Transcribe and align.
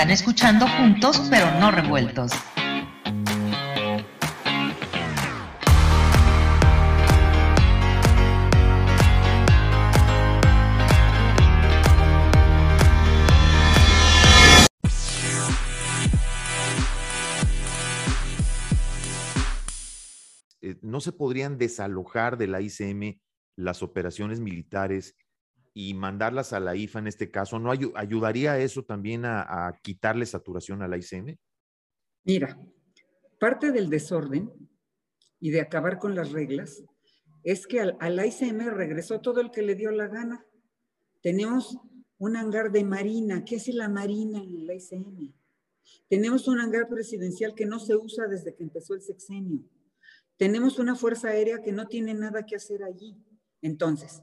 Están 0.00 0.12
escuchando 0.12 0.66
juntos, 0.66 1.28
pero 1.28 1.60
no 1.60 1.70
revueltos. 1.70 2.32
Eh, 20.62 20.78
¿No 20.80 21.02
se 21.02 21.12
podrían 21.12 21.58
desalojar 21.58 22.38
de 22.38 22.46
la 22.46 22.62
ICM 22.62 23.20
las 23.54 23.82
operaciones 23.82 24.40
militares 24.40 25.14
y 25.72 25.94
mandarlas 25.94 26.52
a 26.52 26.60
la 26.60 26.74
IFA 26.74 26.98
en 27.00 27.06
este 27.06 27.30
caso, 27.30 27.58
¿no 27.58 27.70
ayudaría 27.70 28.58
eso 28.58 28.84
también 28.84 29.24
a, 29.24 29.72
quitarle 29.82 30.26
saturación 30.26 30.82
a 30.82 30.88
la 30.88 30.96
ICM? 30.96 31.36
Mira, 32.24 32.58
parte 33.38 33.70
del 33.70 33.88
desorden 33.88 34.52
y 35.38 35.50
de 35.50 35.60
acabar 35.60 35.98
con 35.98 36.14
las 36.14 36.32
reglas 36.32 36.82
es 37.42 37.66
que 37.66 37.80
al, 37.80 37.96
la 38.00 38.26
ICM 38.26 38.68
regresó 38.70 39.20
todo 39.20 39.40
el 39.40 39.50
que 39.50 39.62
le 39.62 39.74
dio 39.74 39.90
la 39.90 40.08
gana. 40.08 40.44
Tenemos 41.22 41.78
un 42.18 42.36
hangar 42.36 42.70
de 42.70 42.84
marina. 42.84 43.44
¿Qué 43.44 43.56
hace 43.56 43.72
la 43.72 43.88
marina 43.88 44.38
en 44.38 44.66
la 44.66 44.74
ICM? 44.74 45.32
Tenemos 46.08 46.48
un 46.48 46.60
hangar 46.60 46.88
presidencial 46.88 47.54
que 47.54 47.66
no 47.66 47.78
se 47.78 47.96
usa 47.96 48.26
desde 48.26 48.54
que 48.54 48.64
empezó 48.64 48.94
el 48.94 49.02
sexenio. 49.02 49.64
Tenemos 50.36 50.78
una 50.78 50.94
fuerza 50.94 51.28
aérea 51.28 51.62
que 51.62 51.72
no 51.72 51.86
tiene 51.86 52.14
nada 52.14 52.44
que 52.44 52.56
hacer 52.56 52.82
allí. 52.82 53.16
Entonces, 53.62 54.22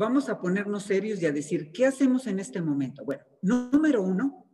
vamos 0.00 0.30
a 0.30 0.40
ponernos 0.40 0.84
serios 0.84 1.20
y 1.20 1.26
a 1.26 1.32
decir, 1.32 1.72
¿qué 1.72 1.84
hacemos 1.84 2.26
en 2.26 2.38
este 2.38 2.62
momento? 2.62 3.04
Bueno, 3.04 3.22
número 3.42 4.00
uno, 4.00 4.46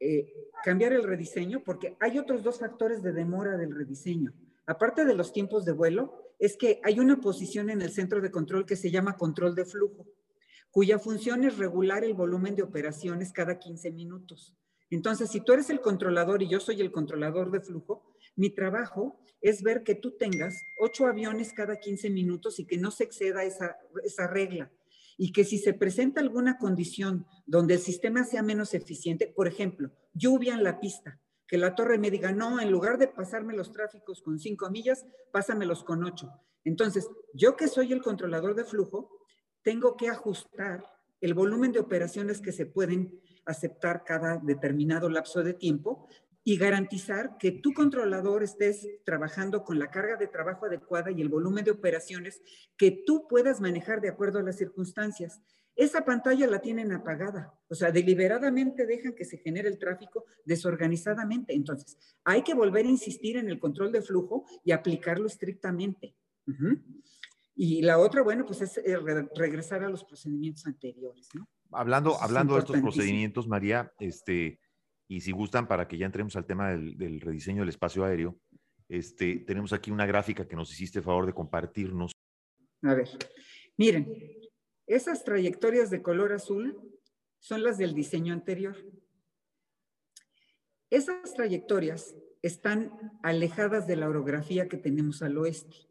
eh, 0.00 0.32
cambiar 0.64 0.94
el 0.94 1.02
rediseño, 1.02 1.62
porque 1.62 1.94
hay 2.00 2.18
otros 2.18 2.42
dos 2.42 2.58
factores 2.58 3.02
de 3.02 3.12
demora 3.12 3.58
del 3.58 3.74
rediseño. 3.74 4.32
Aparte 4.64 5.04
de 5.04 5.14
los 5.14 5.34
tiempos 5.34 5.66
de 5.66 5.72
vuelo, 5.72 6.32
es 6.38 6.56
que 6.56 6.80
hay 6.84 7.00
una 7.00 7.20
posición 7.20 7.68
en 7.68 7.82
el 7.82 7.90
centro 7.90 8.22
de 8.22 8.30
control 8.30 8.64
que 8.64 8.76
se 8.76 8.90
llama 8.90 9.18
control 9.18 9.54
de 9.54 9.66
flujo, 9.66 10.06
cuya 10.70 10.98
función 10.98 11.44
es 11.44 11.58
regular 11.58 12.02
el 12.02 12.14
volumen 12.14 12.56
de 12.56 12.62
operaciones 12.62 13.30
cada 13.30 13.58
15 13.58 13.90
minutos. 13.90 14.56
Entonces, 14.94 15.30
si 15.30 15.40
tú 15.40 15.52
eres 15.52 15.70
el 15.70 15.80
controlador 15.80 16.42
y 16.42 16.48
yo 16.48 16.60
soy 16.60 16.80
el 16.80 16.92
controlador 16.92 17.50
de 17.50 17.60
flujo, 17.60 18.14
mi 18.36 18.50
trabajo 18.50 19.18
es 19.40 19.62
ver 19.62 19.82
que 19.82 19.96
tú 19.96 20.12
tengas 20.12 20.54
ocho 20.78 21.06
aviones 21.06 21.52
cada 21.52 21.80
15 21.80 22.10
minutos 22.10 22.60
y 22.60 22.64
que 22.64 22.78
no 22.78 22.92
se 22.92 23.04
exceda 23.04 23.42
esa, 23.42 23.76
esa 24.04 24.28
regla. 24.28 24.70
Y 25.16 25.32
que 25.32 25.44
si 25.44 25.58
se 25.58 25.74
presenta 25.74 26.20
alguna 26.20 26.58
condición 26.58 27.26
donde 27.44 27.74
el 27.74 27.80
sistema 27.80 28.24
sea 28.24 28.42
menos 28.42 28.72
eficiente, 28.72 29.26
por 29.26 29.48
ejemplo, 29.48 29.90
lluvia 30.12 30.54
en 30.54 30.62
la 30.62 30.78
pista, 30.78 31.20
que 31.48 31.58
la 31.58 31.74
torre 31.74 31.98
me 31.98 32.12
diga, 32.12 32.32
no, 32.32 32.60
en 32.60 32.70
lugar 32.70 32.96
de 32.96 33.08
pasarme 33.08 33.54
los 33.54 33.72
tráficos 33.72 34.22
con 34.22 34.38
cinco 34.38 34.70
millas, 34.70 35.04
pásamelos 35.32 35.82
con 35.82 36.04
ocho. 36.04 36.30
Entonces, 36.64 37.08
yo 37.32 37.56
que 37.56 37.66
soy 37.66 37.92
el 37.92 38.00
controlador 38.00 38.54
de 38.54 38.64
flujo, 38.64 39.10
tengo 39.62 39.96
que 39.96 40.08
ajustar 40.08 40.84
el 41.20 41.34
volumen 41.34 41.72
de 41.72 41.80
operaciones 41.80 42.40
que 42.40 42.52
se 42.52 42.66
pueden 42.66 43.20
aceptar 43.46 44.04
cada 44.04 44.38
determinado 44.38 45.08
lapso 45.08 45.42
de 45.42 45.54
tiempo 45.54 46.08
y 46.46 46.58
garantizar 46.58 47.38
que 47.38 47.50
tu 47.52 47.72
controlador 47.72 48.42
estés 48.42 48.86
trabajando 49.04 49.64
con 49.64 49.78
la 49.78 49.90
carga 49.90 50.16
de 50.16 50.26
trabajo 50.26 50.66
adecuada 50.66 51.10
y 51.10 51.22
el 51.22 51.30
volumen 51.30 51.64
de 51.64 51.70
operaciones 51.70 52.42
que 52.76 53.02
tú 53.06 53.26
puedas 53.28 53.62
manejar 53.62 54.02
de 54.02 54.10
acuerdo 54.10 54.38
a 54.38 54.42
las 54.42 54.56
circunstancias. 54.56 55.40
Esa 55.74 56.04
pantalla 56.04 56.46
la 56.46 56.60
tienen 56.60 56.92
apagada, 56.92 57.52
o 57.68 57.74
sea, 57.74 57.90
deliberadamente 57.90 58.86
dejan 58.86 59.14
que 59.14 59.24
se 59.24 59.38
genere 59.38 59.68
el 59.68 59.78
tráfico 59.78 60.24
desorganizadamente. 60.44 61.54
Entonces, 61.54 61.98
hay 62.22 62.42
que 62.42 62.54
volver 62.54 62.86
a 62.86 62.90
insistir 62.90 63.38
en 63.38 63.48
el 63.48 63.58
control 63.58 63.90
de 63.90 64.02
flujo 64.02 64.44
y 64.64 64.70
aplicarlo 64.70 65.26
estrictamente. 65.26 66.14
Y 67.56 67.82
la 67.82 67.98
otra, 67.98 68.22
bueno, 68.22 68.44
pues 68.44 68.60
es 68.60 68.78
eh, 68.78 68.96
regresar 69.34 69.82
a 69.82 69.88
los 69.88 70.04
procedimientos 70.04 70.66
anteriores, 70.66 71.28
¿no? 71.34 71.48
Hablando, 71.74 72.20
hablando 72.20 72.54
de 72.54 72.60
estos 72.60 72.80
procedimientos, 72.80 73.48
María, 73.48 73.92
este, 73.98 74.60
y 75.08 75.20
si 75.20 75.32
gustan, 75.32 75.68
para 75.68 75.86
que 75.88 75.98
ya 75.98 76.06
entremos 76.06 76.36
al 76.36 76.46
tema 76.46 76.70
del, 76.70 77.20
rediseño 77.20 77.60
del 77.60 77.68
espacio 77.68 78.04
aéreo, 78.04 78.40
este, 78.88 79.38
tenemos 79.40 79.72
aquí 79.72 79.90
una 79.90 80.06
gráfica 80.06 80.46
que 80.46 80.56
nos 80.56 80.72
hiciste 80.72 81.02
favor 81.02 81.26
de 81.26 81.34
compartirnos. 81.34 82.12
A 82.82 82.94
ver, 82.94 83.08
miren, 83.76 84.06
esas 84.86 85.24
trayectorias 85.24 85.90
de 85.90 86.02
color 86.02 86.32
azul 86.32 86.78
son 87.38 87.62
las 87.62 87.78
del 87.78 87.94
diseño 87.94 88.32
anterior. 88.32 88.76
Esas 90.90 91.34
trayectorias 91.34 92.14
están 92.42 93.18
alejadas 93.22 93.86
de 93.86 93.96
la 93.96 94.08
orografía 94.08 94.68
que 94.68 94.76
tenemos 94.76 95.22
al 95.22 95.38
oeste. 95.38 95.88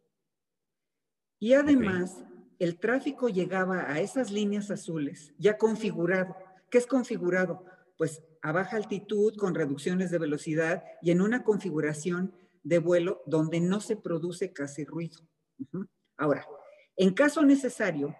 Y 1.39 1.53
además, 1.53 2.23
el 2.59 2.79
tráfico 2.79 3.29
llegaba 3.29 3.91
a 3.91 3.99
esas 3.99 4.31
líneas 4.31 4.71
azules 4.71 5.33
ya 5.37 5.57
configurado. 5.57 6.35
¿Qué 6.69 6.77
es 6.77 6.87
configurado? 6.87 7.65
Pues 7.97 8.23
a 8.41 8.51
baja 8.51 8.77
altitud 8.77 9.35
con 9.37 9.55
reducciones 9.55 10.11
de 10.11 10.17
velocidad 10.17 10.83
y 11.01 11.11
en 11.11 11.21
una 11.21 11.43
configuración 11.43 12.33
de 12.63 12.79
vuelo 12.79 13.21
donde 13.25 13.59
no 13.59 13.81
se 13.81 13.95
produce 13.95 14.53
casi 14.53 14.85
ruido. 14.85 15.19
Ahora, 16.17 16.45
en 16.95 17.13
caso 17.13 17.43
necesario, 17.43 18.15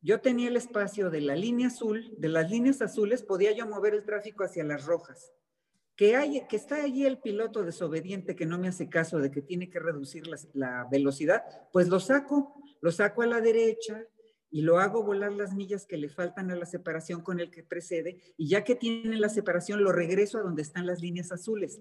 yo 0.00 0.20
tenía 0.20 0.48
el 0.48 0.56
espacio 0.56 1.10
de 1.10 1.20
la 1.20 1.36
línea 1.36 1.68
azul, 1.68 2.14
de 2.18 2.28
las 2.28 2.50
líneas 2.50 2.80
azules, 2.82 3.22
podía 3.22 3.52
yo 3.52 3.66
mover 3.66 3.94
el 3.94 4.04
tráfico 4.04 4.44
hacia 4.44 4.64
las 4.64 4.84
rojas. 4.84 5.32
Que, 5.96 6.14
hay, 6.14 6.46
que 6.46 6.56
está 6.56 6.82
allí 6.82 7.06
el 7.06 7.18
piloto 7.18 7.64
desobediente 7.64 8.36
que 8.36 8.46
no 8.46 8.58
me 8.58 8.68
hace 8.68 8.88
caso 8.88 9.18
de 9.18 9.30
que 9.30 9.40
tiene 9.40 9.70
que 9.70 9.80
reducir 9.80 10.24
la, 10.52 10.86
velocidad, 10.90 11.42
pues 11.72 11.88
lo 11.88 12.00
saco, 12.00 12.54
lo 12.82 12.92
saco 12.92 13.22
a 13.22 13.26
la 13.26 13.40
derecha, 13.40 14.06
y 14.50 14.62
lo 14.62 14.78
hago 14.78 15.02
volar 15.02 15.32
las 15.32 15.54
millas 15.54 15.86
que 15.86 15.96
le 15.96 16.08
faltan 16.08 16.50
a 16.50 16.56
la 16.56 16.66
separación 16.66 17.20
con 17.20 17.40
el 17.40 17.50
que 17.50 17.64
precede 17.64 18.22
y 18.36 18.48
ya 18.48 18.62
que 18.62 18.76
tiene 18.76 19.18
la 19.18 19.28
separación 19.28 19.82
lo 19.82 19.92
regreso 19.92 20.38
a 20.38 20.42
donde 20.42 20.62
están 20.62 20.86
las 20.86 21.00
líneas 21.00 21.32
azules. 21.32 21.80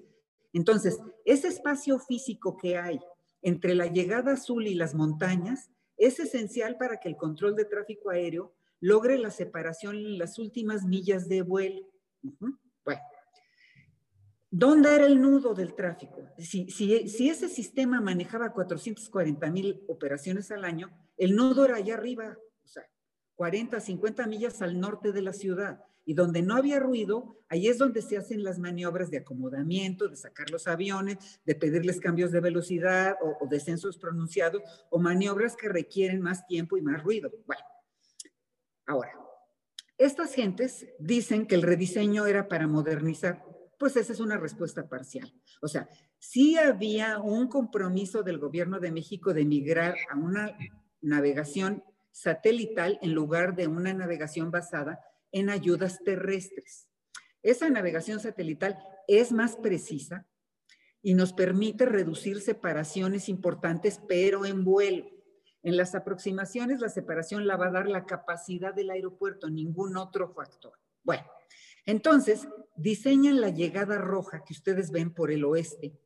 Entonces, 0.52 1.00
ese 1.26 1.48
espacio 1.48 2.00
físico 2.00 2.58
que 2.58 2.78
hay 2.78 3.00
entre 3.42 3.76
la 3.76 3.88
llegada 3.88 4.34
azul 4.34 4.68
y 4.68 4.74
las 4.74 4.96
montañas 4.96 5.70
es 5.98 6.20
esencial 6.20 6.78
para 6.78 7.00
que 7.00 7.08
el 7.08 7.18
control 7.18 7.56
de 7.56 7.66
tráfico 7.66 8.10
aéreo 8.10 8.54
logre 8.80 9.18
la 9.18 9.32
separación 9.32 9.96
en 9.96 10.18
las 10.18 10.40
últimas 10.40 10.84
millas 10.84 11.30
de 11.30 11.42
vuelo. 11.44 11.88
Bueno, 12.84 13.02
¿dónde 14.50 14.96
era 14.96 15.06
el 15.06 15.22
nudo 15.22 15.54
del 15.54 15.76
tráfico? 15.76 16.30
Si, 16.38 16.68
ese 17.30 17.50
sistema 17.50 18.02
manejaba 18.02 18.52
440 18.52 19.50
mil 19.52 19.84
operaciones 19.88 20.52
al 20.52 20.66
año, 20.66 20.90
el 21.18 21.36
nudo 21.36 21.66
era 21.66 21.78
allá 21.78 21.96
arriba, 21.96 22.38
40, 23.36 23.80
50 23.80 24.28
millas 24.28 24.62
al 24.62 24.80
norte 24.80 25.12
de 25.12 25.22
la 25.22 25.34
ciudad. 25.34 25.84
Y 26.08 26.14
donde 26.14 26.44
no 26.44 26.56
había 26.56 26.80
ruido, 26.80 27.40
ahí 27.50 27.68
es 27.68 27.80
donde 27.80 28.02
se 28.02 28.18
hacen 28.18 28.44
las 28.44 28.60
maniobras 28.60 29.10
de 29.10 29.18
acomodamiento, 29.18 30.08
de 30.08 30.16
sacar 30.16 30.52
los 30.52 30.68
aviones, 30.68 31.42
de 31.46 31.56
pedirles 31.56 32.00
cambios 32.00 32.32
de 32.32 32.42
velocidad 32.42 33.16
o, 33.22 33.48
descensos 33.50 33.98
pronunciados, 33.98 34.62
o 34.90 35.00
maniobras 35.00 35.56
que 35.56 35.68
requieren 35.68 36.22
más 36.22 36.46
tiempo 36.46 36.78
y 36.78 36.82
más 36.82 37.04
ruido. 37.04 37.32
Bueno, 37.48 37.64
ahora, 38.86 39.12
estas 39.98 40.34
gentes 40.34 40.86
dicen 41.00 41.48
que 41.48 41.56
el 41.56 41.64
rediseño 41.64 42.28
era 42.28 42.48
para 42.48 42.68
modernizar. 42.68 43.44
Pues 43.78 43.96
esa 43.98 44.14
es 44.14 44.20
una 44.20 44.38
respuesta 44.38 44.88
parcial. 44.88 45.34
O 45.62 45.68
sea, 45.68 45.90
sí 46.18 46.58
había 46.58 47.20
un 47.20 47.48
compromiso 47.48 48.24
del 48.24 48.40
gobierno 48.40 48.80
de 48.80 48.92
México 48.92 49.34
de 49.34 49.46
migrar 49.46 49.96
a 50.10 50.18
una 50.18 50.58
navegación 51.02 51.84
satelital 52.12 52.98
en 53.02 53.14
lugar 53.14 53.56
de 53.56 53.68
una 53.68 53.94
navegación 53.94 54.50
basada 54.50 55.00
en 55.32 55.50
ayudas 55.50 56.00
terrestres. 56.04 56.88
Esa 57.44 57.70
navegación 57.70 58.20
satelital 58.20 58.78
es 59.08 59.32
más 59.32 59.58
precisa 59.58 60.26
y 61.02 61.14
nos 61.14 61.34
permite 61.34 61.86
reducir 61.86 62.42
separaciones 62.42 63.30
importantes, 63.30 64.00
pero 64.08 64.46
en 64.46 64.64
vuelo. 64.64 65.06
En 65.62 65.78
las 65.78 65.94
aproximaciones, 65.94 66.80
la 66.80 66.90
separación 66.90 67.48
la 67.48 67.58
va 67.58 67.68
a 67.68 67.72
dar 67.72 67.88
la 67.88 68.06
capacidad 68.06 68.74
del 68.74 68.92
aeropuerto, 68.92 69.50
ningún 69.50 69.98
otro 69.98 70.34
factor. 70.34 70.74
Bueno, 71.04 71.24
entonces, 71.86 72.48
diseñan 72.76 73.42
la 73.42 73.50
llegada 73.50 73.98
roja 73.98 74.44
que 74.44 74.54
ustedes 74.54 74.92
ven 74.92 75.14
por 75.14 75.32
el 75.32 75.44
oeste. 75.44 75.98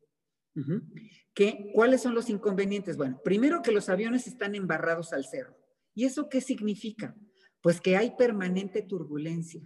¿Cuáles 1.74 2.02
son 2.02 2.14
los 2.14 2.30
inconvenientes? 2.30 2.98
Bueno, 2.98 3.22
primero 3.24 3.62
que 3.62 3.72
los 3.72 3.88
aviones 3.88 4.28
están 4.28 4.56
embarrados 4.56 5.14
al 5.14 5.26
cerro. 5.26 5.56
¿Y 5.96 6.06
eso 6.06 6.28
qué 6.30 6.42
significa? 6.42 7.16
Pues 7.62 7.80
que 7.80 7.96
hay 7.98 8.12
permanente 8.18 8.82
turbulencia, 8.82 9.62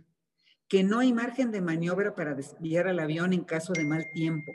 que 0.68 0.84
no 0.84 1.00
hay 1.00 1.14
margen 1.14 1.52
de 1.52 1.62
maniobra 1.62 2.16
para 2.16 2.36
desviar 2.36 2.88
al 2.88 3.00
avión 3.00 3.34
en 3.34 3.44
caso 3.44 3.74
de 3.74 3.86
mal 3.86 4.06
tiempo. 4.14 4.52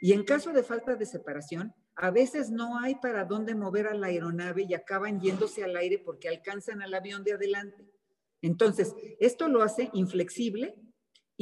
Y 0.00 0.12
en 0.12 0.24
caso 0.24 0.52
de 0.52 0.62
falta 0.62 0.96
de 0.96 1.06
separación, 1.06 1.74
a 1.94 2.10
veces 2.10 2.50
no 2.50 2.78
hay 2.78 2.94
para 2.96 3.24
dónde 3.24 3.54
mover 3.54 3.86
a 3.86 3.94
la 3.94 4.06
aeronave 4.06 4.64
y 4.66 4.74
acaban 4.74 5.20
yéndose 5.20 5.62
al 5.62 5.76
aire 5.76 5.98
porque 5.98 6.28
alcanzan 6.28 6.80
al 6.80 6.94
avión 6.94 7.22
de 7.22 7.34
adelante. 7.34 7.86
Entonces, 8.40 8.94
esto 9.20 9.46
lo 9.48 9.62
hace 9.62 9.90
inflexible 9.92 10.74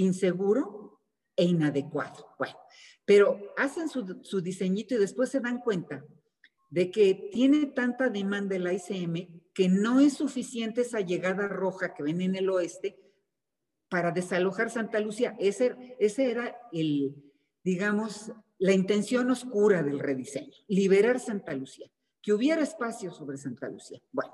inseguro 0.00 1.00
e 1.36 1.44
inadecuado. 1.44 2.34
Bueno, 2.38 2.56
pero 3.04 3.38
hacen 3.56 3.88
su, 3.88 4.20
su 4.22 4.40
diseñito 4.40 4.94
y 4.94 4.98
después 4.98 5.30
se 5.30 5.40
dan 5.40 5.60
cuenta 5.60 6.04
de 6.70 6.90
que 6.90 7.30
tiene 7.32 7.66
tanta 7.66 8.08
demanda 8.08 8.56
el 8.56 8.72
ICM 8.72 9.40
que 9.52 9.68
no 9.68 10.00
es 10.00 10.14
suficiente 10.14 10.82
esa 10.82 11.00
llegada 11.00 11.48
roja 11.48 11.94
que 11.94 12.02
ven 12.02 12.20
en 12.20 12.36
el 12.36 12.48
oeste 12.48 12.98
para 13.88 14.12
desalojar 14.12 14.70
Santa 14.70 15.00
Lucía. 15.00 15.36
Ese, 15.38 15.96
ese 15.98 16.30
era 16.30 16.56
el, 16.72 17.16
digamos, 17.64 18.32
la 18.58 18.72
intención 18.72 19.30
oscura 19.30 19.82
del 19.82 19.98
rediseño, 19.98 20.54
liberar 20.68 21.18
Santa 21.18 21.54
Lucía, 21.54 21.90
que 22.22 22.32
hubiera 22.32 22.62
espacio 22.62 23.10
sobre 23.10 23.36
Santa 23.36 23.68
Lucía. 23.68 24.00
Bueno, 24.12 24.32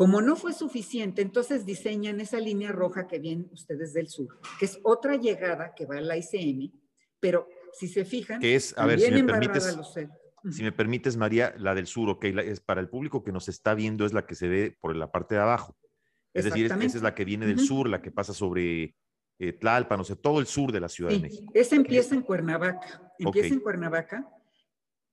como 0.00 0.22
no 0.22 0.34
fue 0.34 0.54
suficiente, 0.54 1.20
entonces 1.20 1.66
diseñan 1.66 2.22
esa 2.22 2.40
línea 2.40 2.72
roja 2.72 3.06
que 3.06 3.18
ven 3.18 3.50
ustedes 3.52 3.92
del 3.92 4.08
sur, 4.08 4.28
que 4.58 4.64
es 4.64 4.80
otra 4.82 5.16
llegada 5.16 5.74
que 5.76 5.84
va 5.84 5.98
a 5.98 6.00
la 6.00 6.16
ICM, 6.16 6.72
pero 7.20 7.46
si 7.74 7.86
se 7.86 8.06
fijan, 8.06 8.40
que 8.40 8.54
es, 8.54 8.74
a 8.78 8.86
ver, 8.86 8.98
si 8.98 9.10
me 9.10 9.24
permites, 9.24 9.78
si 10.52 10.62
me 10.62 10.72
permites, 10.72 11.18
María, 11.18 11.52
la 11.58 11.74
del 11.74 11.86
sur, 11.86 12.08
ok, 12.08 12.24
es 12.24 12.60
para 12.60 12.80
el 12.80 12.88
público 12.88 13.22
que 13.22 13.30
nos 13.30 13.50
está 13.50 13.74
viendo, 13.74 14.06
es 14.06 14.14
la 14.14 14.24
que 14.24 14.34
se 14.34 14.48
ve 14.48 14.74
por 14.80 14.96
la 14.96 15.12
parte 15.12 15.34
de 15.34 15.42
abajo. 15.42 15.76
Es 16.32 16.46
decir, 16.46 16.64
esa 16.64 16.82
es 16.82 17.02
la 17.02 17.14
que 17.14 17.26
viene 17.26 17.44
del 17.44 17.60
sur, 17.60 17.86
la 17.86 18.00
que 18.00 18.10
pasa 18.10 18.32
sobre 18.32 18.96
eh, 19.38 19.52
Tlalpan, 19.52 19.98
no 19.98 20.04
sé, 20.04 20.16
todo 20.16 20.40
el 20.40 20.46
sur 20.46 20.72
de 20.72 20.80
la 20.80 20.88
Ciudad 20.88 21.10
de 21.10 21.18
México. 21.18 21.52
Esa 21.52 21.76
empieza 21.76 22.14
en 22.14 22.22
Cuernavaca, 22.22 23.12
empieza 23.18 23.52
en 23.52 23.60
Cuernavaca 23.60 24.26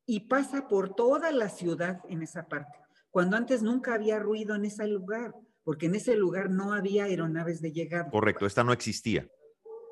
y 0.06 0.30
pasa 0.30 0.70
por 0.70 0.96
toda 0.96 1.34
la 1.34 1.50
ciudad 1.50 2.00
en 2.08 2.24
esa 2.24 2.48
parte, 2.48 2.80
cuando 3.18 3.36
antes 3.36 3.64
nunca 3.64 3.96
había 3.96 4.20
ruido 4.20 4.54
en 4.54 4.64
ese 4.64 4.86
lugar, 4.86 5.34
porque 5.64 5.88
en 5.88 5.96
ese 5.96 6.16
lugar 6.16 6.52
no 6.52 6.74
había 6.74 7.06
aeronaves 7.06 7.64
de 7.64 7.72
llegada. 7.72 8.12
Correcto, 8.12 8.46
esta 8.46 8.64
no 8.64 8.72
existía. 8.72 9.28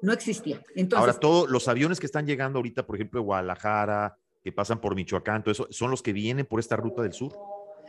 No 0.03 0.13
existía. 0.13 0.61
Entonces, 0.75 0.99
Ahora, 0.99 1.19
todos 1.19 1.49
los 1.49 1.67
aviones 1.67 1.99
que 1.99 2.05
están 2.05 2.27
llegando 2.27 2.59
ahorita, 2.59 2.85
por 2.85 2.97
ejemplo, 2.97 3.19
de 3.19 3.25
Guadalajara, 3.25 4.15
que 4.43 4.51
pasan 4.51 4.79
por 4.79 4.93
Michoacán, 4.93 5.41
todo 5.41 5.53
eso, 5.53 5.67
¿son 5.71 5.89
los 5.89 6.03
que 6.03 6.13
vienen 6.13 6.45
por 6.45 6.59
esta 6.59 6.75
ruta 6.75 7.01
del 7.01 7.13
sur? 7.13 7.33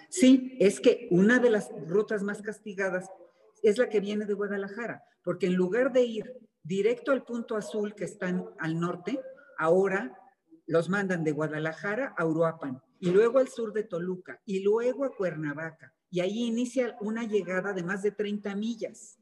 Sí, 0.09 0.57
es 0.59 0.81
que 0.81 1.07
una 1.11 1.39
de 1.39 1.51
las 1.51 1.69
rutas 1.87 2.23
más 2.23 2.41
castigadas 2.41 3.11
es 3.63 3.77
la 3.77 3.91
que 3.91 4.01
viene 4.01 4.25
de 4.25 4.33
Guadalajara, 4.33 5.03
porque 5.23 5.49
en 5.49 5.53
lugar 5.53 5.93
de 5.93 6.03
ir 6.03 6.33
directo 6.63 7.13
al 7.13 7.25
punto 7.25 7.59
azul 7.59 7.95
que 7.95 8.05
están 8.05 8.43
al 8.59 8.81
norte, 8.81 9.21
ahora 9.59 10.19
los 10.67 10.89
mandan 10.89 11.25
de 11.25 11.33
Guadalajara 11.33 12.15
a 12.17 12.25
Uruapan 12.25 12.81
y 13.01 13.11
luego 13.11 13.39
al 13.39 13.49
sur 13.49 13.73
de 13.73 13.85
Toluca 13.85 14.41
y 14.45 14.61
luego 14.63 15.05
a 15.05 15.15
Cuernavaca. 15.15 15.95
Y 16.11 16.21
ahí 16.21 16.45
inicia 16.45 16.97
una 17.01 17.25
llegada 17.25 17.73
de 17.73 17.83
más 17.83 18.03
de 18.03 18.13
30 18.13 18.55
millas. 18.55 19.19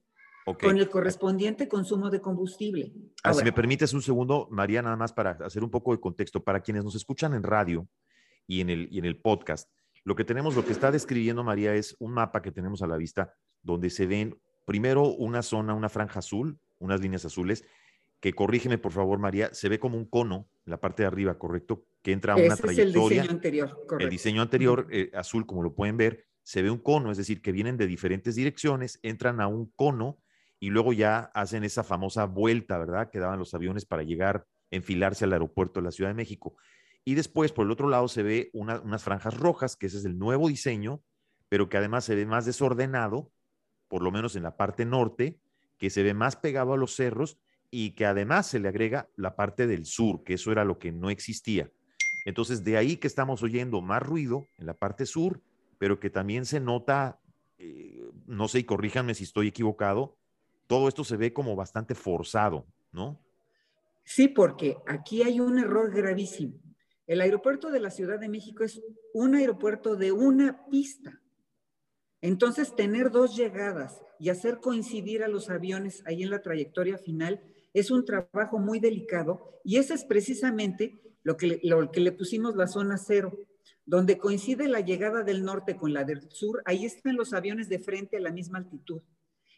Con 0.61 0.77
el 0.77 0.91
correspondiente 0.91 1.69
consumo 1.69 2.11
de 2.11 2.21
combustible. 2.21 2.93
Ah, 3.23 3.33
si 3.33 3.43
me 3.43 3.53
permites 3.53 3.95
un 3.95 4.03
segundo, 4.03 4.47
María, 4.51 4.83
nada 4.83 4.95
más 4.95 5.11
para 5.11 5.31
hacer 5.41 5.65
un 5.65 5.71
poco 5.71 5.93
de 5.93 6.01
contexto, 6.01 6.45
para 6.45 6.61
quienes 6.61 6.85
nos 6.85 6.95
escuchan 6.95 7.33
en 7.33 7.43
radio 7.43 7.89
y 8.47 8.61
en 8.61 8.69
el, 8.69 8.89
y 8.91 8.99
en 8.99 9.07
el 9.07 9.19
podcast, 9.19 9.71
lo 10.05 10.15
que 10.15 10.25
tenemos, 10.25 10.55
lo 10.55 10.63
que 10.63 10.73
está 10.73 10.91
describiendo 10.91 11.43
María 11.43 11.75
es 11.75 11.97
un 11.99 12.13
mapa 12.13 12.43
que 12.43 12.53
tenemos 12.53 12.83
a 12.83 12.87
la 12.87 12.99
vista 12.99 13.35
donde 13.63 13.89
se 13.89 14.07
ven 14.07 14.39
primero 14.67 15.05
una 15.05 15.43
zona, 15.43 15.73
una 15.73 15.89
franja 15.89 16.19
azul, 16.19 16.59
unas 16.79 17.01
líneas 17.01 17.25
azules, 17.25 17.65
que 18.21 18.35
corrígeme 18.35 18.77
por 18.77 18.93
favor 18.93 19.19
María, 19.19 19.53
se 19.55 19.71
ve 19.71 19.79
como 19.79 19.97
un 19.97 20.05
cono 20.05 20.47
la 20.65 20.81
parte 20.81 21.03
de 21.03 21.07
arriba, 21.09 21.39
¿correcto? 21.39 21.87
Que 22.03 22.13
entra 22.13 22.35
a 22.35 22.37
una 22.37 22.57
trayectoria. 22.57 23.23
Es 23.23 23.29
el 23.29 23.29
diseño 23.29 23.31
anterior, 23.31 23.69
correcto. 23.71 23.99
El 23.99 24.11
diseño 24.11 24.43
anterior, 24.43 24.87
eh, 24.91 25.11
azul, 25.15 25.47
como 25.47 25.63
lo 25.63 25.75
pueden 25.75 25.97
ver, 25.97 26.27
se 26.43 26.63
ve 26.63 26.71
un 26.71 26.79
cono, 26.79 27.11
es 27.11 27.19
decir, 27.19 27.41
que 27.41 27.53
vienen 27.53 27.77
de 27.77 27.87
diferentes 27.87 28.35
direcciones, 28.35 28.99
entran 29.03 29.41
a 29.41 29.47
un 29.47 29.71
cono 29.77 30.19
y 30.61 30.71
luego 30.71 30.93
ya 30.93 31.31
hacen 31.35 31.65
esa 31.65 31.85
famosa 31.85 32.27
vuelta, 32.27 32.79
¿verdad? 32.79 33.11
Que 33.11 33.19
daban 33.19 33.39
los 33.39 33.55
aviones 33.55 33.85
para 33.85 34.03
llegar, 34.03 34.47
enfilarse 34.71 35.25
al 35.25 35.33
aeropuerto 35.33 35.81
de 35.81 35.85
la 35.85 35.91
Ciudad 35.91 36.11
de 36.11 36.15
México. 36.15 36.57
Y 37.05 37.15
después, 37.15 37.53
por 37.53 37.67
el 37.67 37.73
otro 37.73 37.89
lado, 37.89 38.09
se 38.09 38.23
ve 38.23 38.51
unas 38.55 39.03
franjas 39.03 39.39
rojas, 39.39 39.77
que 39.77 39.87
ese 39.87 39.99
es 39.99 40.05
el 40.07 40.19
nuevo 40.19 40.49
diseño, 40.49 41.03
pero 41.49 41.69
que 41.69 41.77
además 41.77 42.05
se 42.05 42.15
ve 42.15 42.25
más 42.25 42.47
desordenado, 42.47 43.31
por 43.89 44.03
lo 44.03 44.11
menos 44.11 44.37
en 44.37 44.43
la 44.43 44.57
parte 44.57 44.87
norte, 44.87 45.39
que 45.79 45.91
se 45.91 46.03
ve 46.03 46.15
más 46.15 46.37
pegado 46.37 46.73
a 46.73 46.77
los 46.79 46.95
cerros 46.95 47.39
y 47.77 47.91
que 47.91 48.07
además 48.07 48.47
se 48.47 48.61
le 48.61 48.69
agrega 48.69 49.09
la 49.17 49.35
parte 49.35 49.67
del 49.67 49.85
sur, 49.85 50.23
que 50.23 50.35
eso 50.35 50.53
era 50.53 50.65
lo 50.65 50.79
que 50.79 50.93
no 50.93 51.11
existía. 51.11 51.73
Entonces, 52.25 52.63
de 52.63 52.77
ahí 52.77 52.99
que 52.99 53.09
estamos 53.09 53.43
oyendo 53.43 53.81
más 53.81 54.01
ruido 54.01 54.47
en 54.59 54.67
la 54.67 54.75
parte 54.75 55.07
sur, 55.07 55.41
pero 55.77 55.99
que 55.99 56.09
también 56.09 56.47
se 56.47 56.61
nota, 56.61 57.19
eh, 57.59 58.01
no 58.27 58.47
sé, 58.47 58.61
y 58.61 58.65
corríjanme 58.65 59.13
si 59.15 59.25
estoy 59.25 59.49
equivocado, 59.49 60.17
todo 60.69 60.87
esto 60.87 61.03
se 61.03 61.17
ve 61.17 61.33
como 61.33 61.57
bastante 61.57 61.97
forzado, 61.97 62.65
¿no? 62.93 63.21
Sí, 64.05 64.29
porque 64.29 64.77
aquí 64.87 65.25
hay 65.25 65.41
un 65.41 65.59
error 65.59 65.93
gravísimo. 65.93 66.55
El 67.09 67.23
aeropuerto 67.23 67.73
de 67.73 67.81
la 67.81 67.91
Ciudad 67.91 68.21
de 68.21 68.29
México 68.29 68.63
es 68.63 68.81
un 69.13 69.35
aeropuerto 69.35 69.97
de 69.97 70.13
una 70.13 70.65
pista. 70.67 71.21
Entonces, 72.21 72.77
tener 72.77 73.11
dos 73.11 73.37
llegadas 73.37 74.01
y 74.21 74.29
hacer 74.29 74.61
coincidir 74.61 75.25
a 75.25 75.29
los 75.29 75.51
aviones 75.51 76.05
ahí 76.07 76.23
en 76.23 76.31
la 76.31 76.41
trayectoria 76.41 76.99
final 76.99 77.43
es 77.75 77.91
un 77.91 78.05
trabajo 78.05 78.59
muy 78.59 78.81
delicado 78.81 79.61
y 79.65 79.77
ese 79.77 79.95
es 79.95 80.05
precisamente 80.05 80.99
lo 81.23 81.37
que, 81.37 81.61
lo 81.63 81.91
que 81.91 82.01
le 82.01 82.13
pusimos 82.13 82.57
la 82.57 82.69
zona 82.69 82.97
cero, 82.97 83.37
donde 83.85 84.17
coincide 84.17 84.69
la 84.69 84.81
llegada 84.81 85.23
del 85.23 85.45
norte 85.45 85.77
con 85.77 85.93
la 85.93 86.05
del 86.05 86.31
sur, 86.31 86.63
ahí 86.65 86.87
están 86.87 87.17
los 87.17 87.35
aviones 87.35 87.69
de 87.69 87.79
frente 87.79 88.17
a 88.17 88.21
la 88.21 88.31
misma 88.31 88.59
altitud 88.59 89.03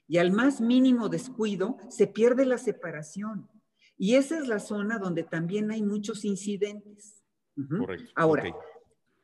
y 0.09 0.19
al 0.19 0.33
más 0.33 0.61
mínimo 0.61 1.09
descuido 1.09 1.77
se 1.89 2.07
pierde 2.07 2.47
la 2.47 2.59
separación. 2.59 3.49
Y 3.99 4.15
esa 4.15 4.39
es 4.39 4.47
la 4.47 4.61
zona 4.61 4.99
donde 4.99 5.23
también 5.25 5.71
hay 5.71 5.83
muchos 5.83 6.25
incidentes. 6.25 7.25
Correcto. 7.79 8.13
Ahora, 8.15 8.55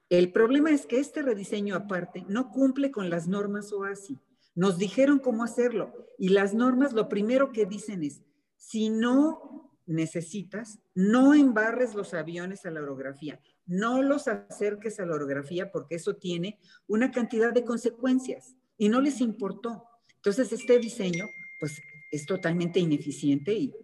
el 0.08 0.32
problema 0.32 0.70
es 0.70 0.86
que 0.86 0.98
este 0.98 1.22
rediseño 1.22 1.74
aparte 1.74 2.24
no 2.28 2.50
cumple 2.50 2.90
con 2.90 3.10
las 3.10 3.28
normas 3.28 3.72
OASI. 3.72 4.18
Nos 4.54 4.78
dijeron 4.78 5.18
cómo 5.18 5.44
hacerlo 5.44 5.92
y 6.18 6.30
las 6.30 6.54
normas 6.54 6.92
lo 6.92 7.08
primero 7.08 7.52
que 7.52 7.66
dicen 7.66 8.02
es, 8.02 8.22
si 8.62 8.90
no 8.90 9.72
necesitas, 9.86 10.78
no 10.94 11.34
embarres 11.34 11.96
los 11.96 12.14
aviones 12.14 12.64
a 12.64 12.70
la 12.70 12.80
orografía, 12.80 13.40
no 13.66 14.02
los 14.02 14.28
acerques 14.28 15.00
a 15.00 15.04
la 15.04 15.16
orografía 15.16 15.72
porque 15.72 15.96
eso 15.96 16.14
tiene 16.14 16.60
una 16.86 17.10
cantidad 17.10 17.52
de 17.52 17.64
consecuencias 17.64 18.54
y 18.78 18.88
no 18.88 19.00
les 19.00 19.20
importó. 19.20 19.84
Entonces, 20.14 20.52
este 20.52 20.78
diseño, 20.78 21.26
pues, 21.58 21.82
es 22.12 22.24
totalmente 22.24 22.78
ineficiente 22.78 23.52
y, 23.52 23.74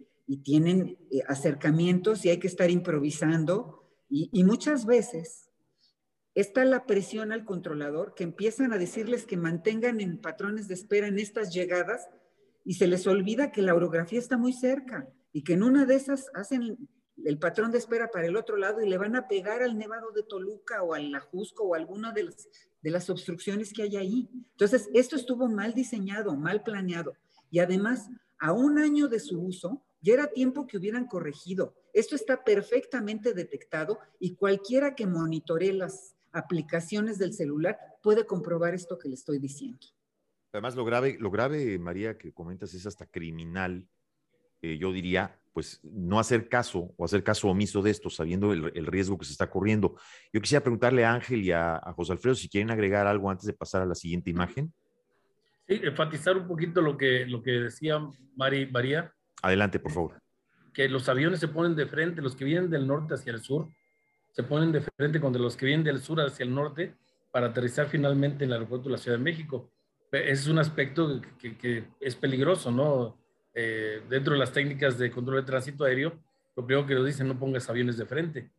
tienen 0.43 0.95
eh, 1.09 1.23
acercamientos 1.27 2.23
y 2.23 2.29
hay 2.29 2.37
que 2.37 2.45
estar 2.45 2.69
improvisando 2.69 3.89
y, 4.07 4.29
y 4.31 4.43
muchas 4.43 4.85
veces 4.85 5.49
está 6.35 6.65
la 6.65 6.85
presión 6.85 7.31
al 7.31 7.45
controlador 7.45 8.13
que 8.13 8.25
empiezan 8.25 8.71
a 8.71 8.77
decirles 8.77 9.25
que 9.25 9.37
mantengan 9.37 9.99
en 9.99 10.21
patrones 10.21 10.67
de 10.67 10.75
espera 10.75 11.07
en 11.07 11.17
estas 11.17 11.51
llegadas 11.51 12.07
y 12.65 12.75
se 12.75 12.87
les 12.87 13.07
olvida 13.07 13.51
que 13.51 13.61
la 13.61 13.75
orografía 13.75 14.19
está 14.19 14.37
muy 14.37 14.53
cerca 14.53 15.07
y 15.31 15.43
que 15.43 15.53
en 15.53 15.63
una 15.63 15.85
de 15.85 15.95
esas 15.95 16.27
hacen 16.33 16.77
el 17.25 17.37
patrón 17.37 17.71
de 17.71 17.77
espera 17.77 18.09
para 18.09 18.27
el 18.27 18.37
otro 18.37 18.55
lado 18.55 18.81
y 18.81 18.89
le 18.89 18.97
van 18.97 19.15
a 19.15 19.27
pegar 19.27 19.61
al 19.61 19.77
Nevado 19.77 20.11
de 20.11 20.23
Toluca 20.23 20.83
o 20.83 20.93
al 20.93 21.13
Ajusco 21.13 21.63
o 21.63 21.75
alguna 21.75 22.11
de 22.13 22.23
las 22.23 22.47
de 22.81 22.91
las 22.91 23.09
obstrucciones 23.09 23.73
que 23.73 23.83
hay 23.83 23.97
ahí. 23.97 24.29
Entonces, 24.51 24.89
esto 24.93 25.15
estuvo 25.15 25.47
mal 25.47 25.73
diseñado, 25.73 26.35
mal 26.35 26.63
planeado. 26.63 27.13
Y 27.51 27.59
además, 27.59 28.09
a 28.39 28.53
un 28.53 28.77
año 28.77 29.07
de 29.07 29.19
su 29.19 29.39
uso, 29.41 29.81
ya 30.01 30.13
era 30.13 30.27
tiempo 30.27 30.65
que 30.65 30.77
hubieran 30.77 31.05
corregido. 31.05 31.73
Esto 31.93 32.15
está 32.15 32.43
perfectamente 32.43 33.33
detectado 33.33 33.99
y 34.19 34.35
cualquiera 34.35 34.95
que 34.95 35.07
monitoree 35.07 35.73
las 35.73 36.15
aplicaciones 36.31 37.17
del 37.17 37.33
celular 37.33 37.77
puede 38.01 38.25
comprobar 38.25 38.73
esto 38.73 38.97
que 38.97 39.09
le 39.09 39.15
estoy 39.15 39.39
diciendo. 39.39 39.79
Además, 40.51 40.75
lo 40.75 40.83
grave, 40.85 41.17
lo 41.19 41.29
grave, 41.29 41.77
María, 41.77 42.17
que 42.17 42.33
comentas 42.33 42.73
es 42.73 42.85
hasta 42.85 43.05
criminal, 43.05 43.87
eh, 44.61 44.77
yo 44.77 44.91
diría, 44.91 45.39
pues 45.53 45.79
no 45.83 46.19
hacer 46.19 46.49
caso 46.49 46.93
o 46.97 47.05
hacer 47.05 47.23
caso 47.23 47.47
omiso 47.47 47.81
de 47.81 47.91
esto, 47.91 48.09
sabiendo 48.09 48.51
el, 48.53 48.85
riesgo 48.85 49.17
que 49.17 49.25
se 49.25 49.31
está 49.31 49.49
corriendo. 49.49 49.95
Yo 50.33 50.41
quisiera 50.41 50.63
preguntarle 50.63 51.05
a 51.05 51.13
Ángel 51.13 51.43
y 51.43 51.51
a, 51.51 51.79
José 51.95 52.13
Alfredo 52.13 52.35
si 52.35 52.49
quieren 52.49 52.71
agregar 52.71 53.07
algo 53.07 53.29
antes 53.29 53.45
de 53.45 53.53
pasar 53.53 53.81
a 53.81 53.85
la 53.85 53.95
siguiente 53.95 54.29
imagen. 54.29 54.73
Sí, 55.67 55.79
enfatizar 55.83 56.35
un 56.35 56.47
poquito 56.47 56.81
lo 56.81 56.97
que, 56.97 57.25
lo 57.25 57.43
que 57.43 57.51
decía 57.51 57.99
Mari, 58.35 58.67
María. 58.67 59.13
Adelante, 59.41 59.79
por 59.79 59.91
favor. 59.91 60.21
Que 60.73 60.89
los 60.89 61.07
aviones 61.09 61.39
se 61.39 61.47
ponen 61.47 61.75
de 61.75 61.85
frente, 61.85 62.21
los 62.21 62.35
que 62.35 62.45
vienen 62.45 62.69
del 62.69 62.87
norte 62.87 63.13
hacia 63.13 63.31
el 63.31 63.41
sur, 63.41 63.67
se 64.31 64.43
ponen 64.43 64.71
de 64.71 64.81
frente 64.81 65.19
contra 65.19 65.41
los 65.41 65.55
que 65.55 65.65
vienen 65.65 65.83
del 65.83 66.01
sur 66.01 66.19
hacia 66.21 66.43
el 66.43 66.53
norte 66.53 66.95
para 67.31 67.47
aterrizar 67.47 67.87
finalmente 67.87 68.43
en 68.43 68.49
el 68.49 68.53
aeropuerto 68.53 68.89
de 68.89 68.93
la 68.93 68.97
Ciudad 68.97 69.17
de 69.17 69.23
México. 69.23 69.71
Es 70.11 70.47
un 70.47 70.59
aspecto 70.59 71.21
que, 71.39 71.57
que 71.57 71.87
es 71.99 72.15
peligroso, 72.15 72.71
¿no? 72.71 73.17
Eh, 73.53 74.01
dentro 74.09 74.33
de 74.33 74.39
las 74.39 74.51
técnicas 74.51 74.97
de 74.97 75.11
control 75.11 75.37
de 75.37 75.43
tránsito 75.43 75.83
aéreo, 75.83 76.19
lo 76.55 76.65
primero 76.65 76.87
que 76.87 76.95
nos 76.95 77.05
dicen, 77.05 77.27
no 77.27 77.37
pongas 77.37 77.69
aviones 77.69 77.97
de 77.97 78.05
frente. 78.05 78.49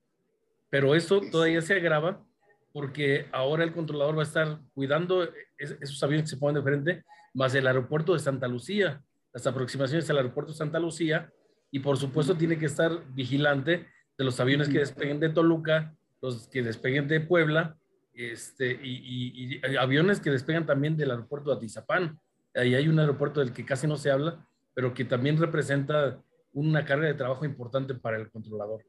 Pero 0.69 0.95
eso 0.95 1.21
todavía 1.33 1.61
se 1.61 1.75
agrava 1.75 2.25
porque 2.73 3.27
ahora 3.33 3.65
el 3.65 3.73
controlador 3.73 4.17
va 4.17 4.23
a 4.23 4.27
estar 4.27 4.61
cuidando 4.75 5.29
esos 5.59 6.03
aviones 6.03 6.25
que 6.25 6.37
se 6.37 6.37
ponen 6.37 6.57
de 6.57 6.63
frente, 6.63 7.05
más 7.35 7.55
el 7.55 7.67
aeropuerto 7.67 8.13
de 8.13 8.21
Santa 8.21 8.47
Lucía. 8.47 9.03
las 9.33 9.47
aproximaciones 9.47 10.09
al 10.11 10.19
aeropuerto 10.19 10.53
Santa 10.53 10.79
Lucía 10.79 11.33
y 11.71 11.81
por 11.81 11.97
supuesto 11.97 12.37
tiene 12.37 12.59
que 12.59 12.67
estar 12.67 13.07
vigilante 13.15 13.87
de 14.19 14.25
los 14.25 14.39
aviones 14.41 14.69
que 14.69 14.81
despeguen 14.81 15.21
de 15.21 15.31
Toluca, 15.31 15.95
los 16.21 16.49
que 16.49 16.63
despeguen 16.63 17.09
de 17.09 17.21
Puebla, 17.21 17.79
este, 18.15 18.79
y, 18.83 19.61
aviones 19.79 20.21
que 20.21 20.31
despegan 20.31 20.67
también 20.67 20.97
del 20.97 21.11
aeropuerto 21.11 21.51
de 21.51 21.57
Atizapán. 21.57 22.19
Ahí 22.55 22.75
hay 22.75 22.89
un 22.89 22.99
aeropuerto 22.99 23.41
del 23.41 23.53
que 23.53 23.65
casi 23.65 23.87
no 23.87 23.97
se 23.97 24.11
habla, 24.11 24.47
pero 24.75 24.93
que 24.95 25.05
también 25.05 25.39
representa 25.39 26.21
una 26.53 26.85
carga 26.85 27.07
de 27.07 27.15
trabajo 27.15 27.45
importante 27.45 27.95
para 27.95 28.17
el 28.17 28.31
controlador. 28.31 28.85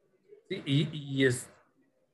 Y, 0.50 1.24
es, 1.24 1.50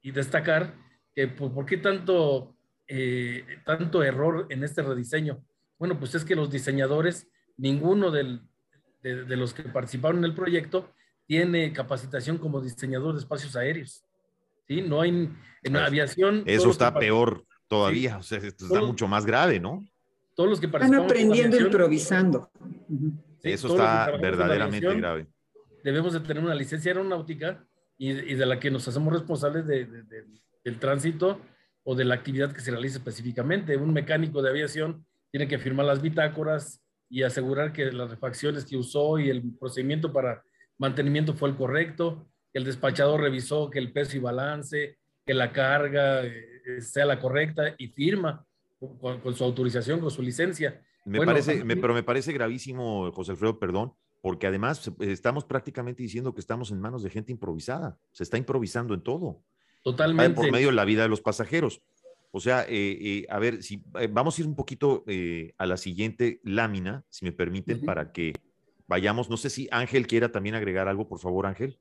destacar 0.03 0.75
que 1.15 1.27
pues, 1.27 1.51
por 1.51 1.65
qué 1.65 1.77
tanto, 1.77 2.55
eh, 2.87 3.43
tanto 3.65 4.03
error 4.03 4.45
en 4.49 4.63
este 4.63 4.81
rediseño. 4.81 5.43
Bueno, 5.79 5.99
pues 5.99 6.15
es 6.15 6.23
que 6.23 6.35
los 6.35 6.51
diseñadores, 6.51 7.27
ninguno 7.57 8.11
de, 8.11 8.39
los 9.03 9.53
que 9.53 9.63
participaron 9.63 10.19
en 10.19 10.25
el 10.25 10.35
proyecto 10.35 10.93
tiene 11.25 11.73
capacitación 11.73 12.37
como 12.37 12.61
diseñador 12.61 13.13
de 13.13 13.19
espacios 13.19 13.55
aéreos. 13.55 14.06
¿Sí? 14.67 14.81
No 14.81 15.01
hay 15.01 15.09
en 15.09 15.33
la 15.63 15.79
pues, 15.79 15.88
aviación. 15.88 16.43
Eso 16.45 16.71
está 16.71 16.93
peor 16.93 17.45
todavía, 17.67 18.12
sí. 18.13 18.17
o 18.19 18.24
sea, 18.24 18.47
esto 18.47 18.65
está 18.65 18.81
mucho 18.81 19.07
más 19.07 19.25
grave, 19.25 19.59
¿no? 19.59 19.86
Todos 20.36 20.50
los 20.50 20.59
que 20.59 20.67
Están 20.67 20.93
aprendiendo 20.95 21.59
improvisando. 21.59 22.50
Sí, 23.41 23.51
Eso 23.51 23.69
está 23.69 24.12
verdaderamente 24.17 24.95
grave. 24.95 25.27
Debemos 25.83 26.13
de 26.13 26.19
tener 26.19 26.43
una 26.43 26.55
licencia 26.55 26.91
aeronáutica 26.91 27.65
y, 27.97 28.12
y 28.12 28.36
de 28.36 28.45
la 28.45 28.59
que 28.59 28.69
nos 28.69 28.88
hacemos 28.88 29.12
responsables 29.12 29.65
de, 29.65 29.86
de, 29.86 30.03
de, 30.03 30.25
del 30.63 30.79
tránsito 30.79 31.41
o 31.83 31.95
de 31.95 32.05
la 32.05 32.15
actividad 32.15 32.51
que 32.51 32.62
se 32.62 32.71
realiza 32.71 32.97
específicamente. 32.97 33.77
Un 33.77 33.93
mecánico 33.93 34.41
de 34.41 34.50
aviación 34.50 35.05
tiene 35.31 35.47
que 35.47 35.57
firmar 35.57 35.86
las 35.86 36.01
bitácoras 36.01 36.81
y 37.09 37.24
asegurar 37.24 37.74
que 37.74 37.91
las 37.91 38.09
refacciones 38.09 38.65
que 38.65 38.77
usó 38.77 39.17
y 39.19 39.29
el 39.29 39.41
procedimiento 39.57 40.12
para 40.12 40.43
mantenimiento 40.77 41.33
fue 41.33 41.50
el 41.50 41.55
correcto, 41.55 42.27
que 42.57 42.59
el 42.59 42.65
despachador 42.65 43.21
revisó 43.21 43.69
que 43.69 43.77
el 43.77 43.91
peso 43.91 44.17
y 44.17 44.19
balance, 44.19 44.97
que 45.23 45.33
la 45.35 45.51
carga 45.51 46.25
eh, 46.25 46.81
sea 46.81 47.05
la 47.05 47.19
correcta 47.19 47.75
y 47.77 47.89
firma 47.89 48.43
con, 48.79 49.19
con, 49.19 49.35
su 49.35 49.43
autorización, 49.43 49.99
con 49.99 50.09
su 50.09 50.23
licencia. 50.23 50.81
Me 51.05 51.19
bueno, 51.19 51.33
parece, 51.33 51.63
me, 51.63 51.77
pero 51.77 51.93
me 51.93 52.01
parece 52.01 52.33
gravísimo, 52.33 53.11
José 53.11 53.33
Alfredo, 53.33 53.59
perdón, 53.59 53.93
porque 54.23 54.47
además 54.47 54.91
estamos 55.01 55.45
prácticamente 55.45 56.01
diciendo 56.01 56.33
que 56.33 56.41
estamos 56.41 56.71
en 56.71 56.81
manos 56.81 57.03
de 57.03 57.11
gente 57.11 57.31
improvisada. 57.31 57.99
Se 58.11 58.23
está 58.23 58.39
improvisando 58.39 58.95
en 58.95 59.01
todo. 59.01 59.43
Totalmente. 59.83 60.33
Por 60.33 60.51
medio 60.51 60.69
de 60.69 60.73
la 60.73 60.85
vida 60.85 61.03
de 61.03 61.09
los 61.09 61.21
pasajeros. 61.21 61.83
O 62.31 62.39
sea, 62.39 62.63
eh, 62.63 62.97
eh, 62.99 63.25
a 63.29 63.37
ver, 63.37 63.61
si 63.61 63.83
eh, 63.99 64.09
vamos 64.11 64.35
a 64.37 64.41
ir 64.41 64.47
un 64.47 64.55
poquito 64.55 65.03
eh, 65.05 65.53
a 65.59 65.67
la 65.67 65.77
siguiente 65.77 66.41
lámina, 66.43 67.05
si 67.09 67.23
me 67.23 67.31
permiten, 67.31 67.77
uh 67.77 67.81
-huh. 67.81 67.85
para 67.85 68.11
que 68.11 68.33
vayamos. 68.87 69.29
No 69.29 69.37
sé 69.37 69.51
si 69.51 69.67
Ángel 69.71 70.07
quiera 70.07 70.31
también 70.31 70.55
agregar 70.55 70.87
algo, 70.87 71.07
por 71.07 71.19
favor, 71.19 71.45
Ángel. 71.45 71.77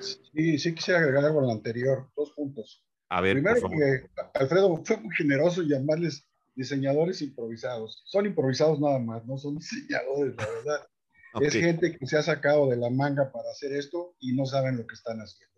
Sí, 0.00 0.58
sí 0.58 0.74
quisiera 0.74 1.00
agregar 1.00 1.24
algo 1.24 1.40
en 1.40 1.46
lo 1.46 1.52
anterior, 1.52 2.10
dos 2.16 2.32
puntos. 2.32 2.84
A 3.08 3.20
ver, 3.20 3.34
Primero 3.34 3.68
que 3.68 4.10
Alfredo 4.34 4.82
fue 4.84 4.96
muy 4.96 5.14
generoso 5.14 5.62
llamarles 5.62 6.26
diseñadores 6.54 7.22
improvisados. 7.22 8.02
Son 8.06 8.26
improvisados 8.26 8.80
nada 8.80 8.98
más, 8.98 9.24
no 9.26 9.38
son 9.38 9.54
diseñadores, 9.58 10.34
la 10.36 10.46
verdad. 10.46 10.88
okay. 11.34 11.48
Es 11.48 11.54
gente 11.54 11.96
que 11.96 12.06
se 12.06 12.16
ha 12.16 12.22
sacado 12.22 12.68
de 12.70 12.76
la 12.76 12.90
manga 12.90 13.30
para 13.32 13.50
hacer 13.50 13.72
esto 13.72 14.16
y 14.20 14.34
no 14.34 14.46
saben 14.46 14.76
lo 14.76 14.86
que 14.86 14.94
están 14.94 15.18
haciendo. 15.18 15.54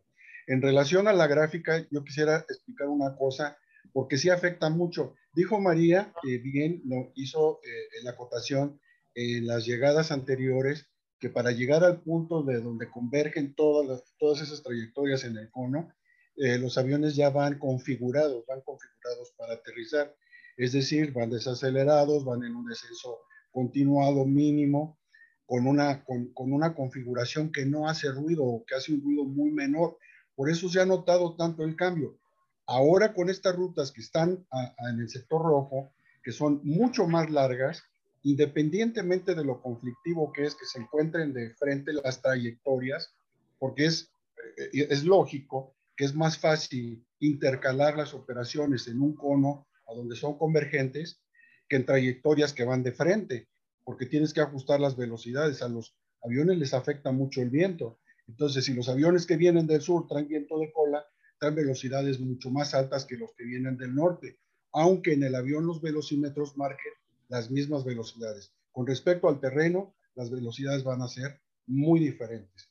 En 0.46 0.62
relación 0.62 1.08
a 1.08 1.12
la 1.12 1.26
gráfica, 1.26 1.84
yo 1.90 2.04
quisiera 2.04 2.44
explicar 2.48 2.88
una 2.88 3.16
cosa, 3.16 3.58
porque 3.92 4.16
sí 4.16 4.30
afecta 4.30 4.70
mucho. 4.70 5.14
Dijo 5.34 5.60
María, 5.60 6.12
que 6.22 6.38
bien 6.38 6.82
no, 6.84 7.10
hizo 7.14 7.60
eh, 7.64 8.02
la 8.04 8.12
acotación 8.12 8.80
en 9.14 9.46
las 9.46 9.66
llegadas 9.66 10.12
anteriores, 10.12 10.88
para 11.30 11.50
llegar 11.50 11.84
al 11.84 12.00
punto 12.02 12.42
de 12.42 12.60
donde 12.60 12.90
convergen 12.90 13.54
todas, 13.54 14.02
todas 14.18 14.40
esas 14.42 14.62
trayectorias 14.62 15.24
en 15.24 15.36
el 15.36 15.50
cono, 15.50 15.92
eh, 16.36 16.58
los 16.58 16.76
aviones 16.76 17.16
ya 17.16 17.30
van 17.30 17.58
configurados, 17.58 18.44
van 18.46 18.60
configurados 18.60 19.32
para 19.36 19.54
aterrizar. 19.54 20.14
Es 20.56 20.72
decir, 20.72 21.12
van 21.12 21.30
desacelerados, 21.30 22.24
van 22.24 22.44
en 22.44 22.54
un 22.54 22.66
descenso 22.66 23.18
continuado 23.50 24.24
mínimo, 24.26 24.98
con 25.46 25.66
una, 25.66 26.04
con, 26.04 26.32
con 26.34 26.52
una 26.52 26.74
configuración 26.74 27.52
que 27.52 27.64
no 27.64 27.88
hace 27.88 28.10
ruido 28.10 28.44
o 28.44 28.64
que 28.64 28.74
hace 28.74 28.92
un 28.92 29.02
ruido 29.02 29.24
muy 29.24 29.50
menor. 29.50 29.96
Por 30.34 30.50
eso 30.50 30.68
se 30.68 30.80
ha 30.80 30.86
notado 30.86 31.36
tanto 31.36 31.64
el 31.64 31.76
cambio. 31.76 32.18
Ahora 32.66 33.14
con 33.14 33.30
estas 33.30 33.54
rutas 33.54 33.92
que 33.92 34.00
están 34.00 34.44
en 34.90 35.00
el 35.00 35.08
sector 35.08 35.40
rojo, 35.40 35.92
que 36.22 36.32
son 36.32 36.60
mucho 36.64 37.06
más 37.06 37.30
largas, 37.30 37.82
independientemente 38.26 39.36
de 39.36 39.44
lo 39.44 39.62
conflictivo 39.62 40.32
que 40.32 40.42
es 40.42 40.56
que 40.56 40.66
se 40.66 40.80
encuentren 40.80 41.32
de 41.32 41.54
frente 41.54 41.92
las 41.92 42.20
trayectorias, 42.20 43.14
porque 43.56 43.84
es, 43.84 44.10
eh, 44.56 44.88
es 44.90 45.04
lógico 45.04 45.76
que 45.96 46.06
es 46.06 46.12
más 46.12 46.36
fácil 46.36 47.06
intercalar 47.20 47.96
las 47.96 48.14
operaciones 48.14 48.88
en 48.88 49.00
un 49.00 49.14
cono 49.14 49.68
a 49.86 49.94
donde 49.94 50.16
son 50.16 50.36
convergentes 50.36 51.22
que 51.68 51.76
en 51.76 51.86
trayectorias 51.86 52.52
que 52.52 52.64
van 52.64 52.82
de 52.82 52.90
frente, 52.90 53.46
porque 53.84 54.06
tienes 54.06 54.34
que 54.34 54.40
ajustar 54.40 54.80
las 54.80 54.96
velocidades. 54.96 55.62
A 55.62 55.68
los 55.68 55.96
aviones 56.20 56.58
les 56.58 56.74
afecta 56.74 57.12
mucho 57.12 57.42
el 57.42 57.50
viento. 57.50 58.00
Entonces, 58.26 58.64
si 58.64 58.74
los 58.74 58.88
aviones 58.88 59.24
que 59.24 59.36
vienen 59.36 59.68
del 59.68 59.82
sur 59.82 60.08
traen 60.08 60.26
viento 60.26 60.58
de 60.58 60.72
cola, 60.72 61.06
traen 61.38 61.54
velocidades 61.54 62.18
mucho 62.18 62.50
más 62.50 62.74
altas 62.74 63.04
que 63.04 63.16
los 63.16 63.32
que 63.36 63.44
vienen 63.44 63.76
del 63.76 63.94
norte, 63.94 64.40
aunque 64.72 65.12
en 65.12 65.22
el 65.22 65.36
avión 65.36 65.64
los 65.64 65.80
velocímetros 65.80 66.56
marquen 66.56 66.92
las 67.28 67.50
mismas 67.50 67.84
velocidades. 67.84 68.52
Con 68.72 68.86
respecto 68.86 69.28
al 69.28 69.40
terreno, 69.40 69.94
las 70.14 70.30
velocidades 70.30 70.84
van 70.84 71.02
a 71.02 71.08
ser 71.08 71.40
muy 71.66 72.00
diferentes. 72.00 72.70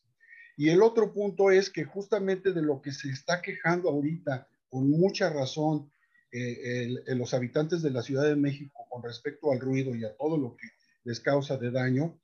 Y 0.57 0.69
el 0.69 0.81
otro 0.81 1.13
punto 1.13 1.51
es 1.51 1.69
que 1.69 1.83
justamente 1.83 2.53
de 2.53 2.61
lo 2.61 2.81
que 2.81 2.91
se 2.91 3.09
está 3.09 3.41
quejando 3.41 3.89
ahorita, 3.89 4.47
con 4.69 4.89
mucha 4.89 5.29
razón, 5.29 5.91
eh, 6.31 6.89
los 7.15 7.33
habitantes 7.33 7.81
de 7.81 7.91
la 7.91 8.01
Ciudad 8.01 8.25
de 8.25 8.35
México 8.35 8.85
con 8.89 9.01
respecto 9.03 9.51
al 9.51 9.59
ruido 9.59 9.95
y 9.95 10.03
a 10.03 10.15
todo 10.17 10.37
lo 10.37 10.57
que 10.57 10.67
les 11.05 11.19
causa 11.21 11.57
de 11.57 11.71
daño, 11.71 12.19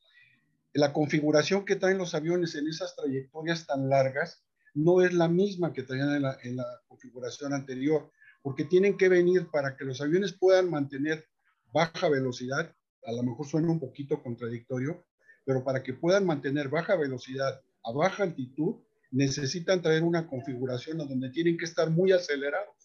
la 0.73 0.91
configuración 0.91 1.65
que 1.65 1.75
traen 1.75 1.97
los 1.97 2.13
aviones 2.13 2.55
en 2.55 2.67
esas 2.67 2.95
trayectorias 2.95 3.67
tan 3.67 3.89
largas 3.89 4.43
no 4.73 5.01
es 5.01 5.13
la 5.13 5.27
misma 5.27 5.73
que 5.73 5.83
traían 5.83 6.23
en 6.43 6.55
la 6.55 6.81
configuración 6.87 7.53
anterior, 7.53 8.11
porque 8.41 8.65
tienen 8.65 8.97
que 8.97 9.09
venir 9.09 9.47
para 9.51 9.75
que 9.75 9.85
los 9.85 10.01
aviones 10.01 10.33
puedan 10.33 10.69
mantener 10.69 11.25
baja 11.73 12.09
velocidad, 12.09 12.73
a 13.05 13.11
lo 13.11 13.23
mejor 13.23 13.47
suena 13.47 13.69
un 13.69 13.79
poquito 13.79 14.21
contradictorio, 14.21 15.03
pero 15.45 15.63
para 15.63 15.83
que 15.83 15.93
puedan 15.93 16.25
mantener 16.25 16.69
baja 16.69 16.95
velocidad 16.95 17.61
a 17.83 17.91
baja 17.91 18.23
altitud, 18.23 18.75
necesitan 19.11 19.81
traer 19.81 20.03
una 20.03 20.27
configuración 20.27 21.01
a 21.01 21.05
donde 21.05 21.29
tienen 21.29 21.57
que 21.57 21.65
estar 21.65 21.89
muy 21.89 22.11
acelerados. 22.11 22.75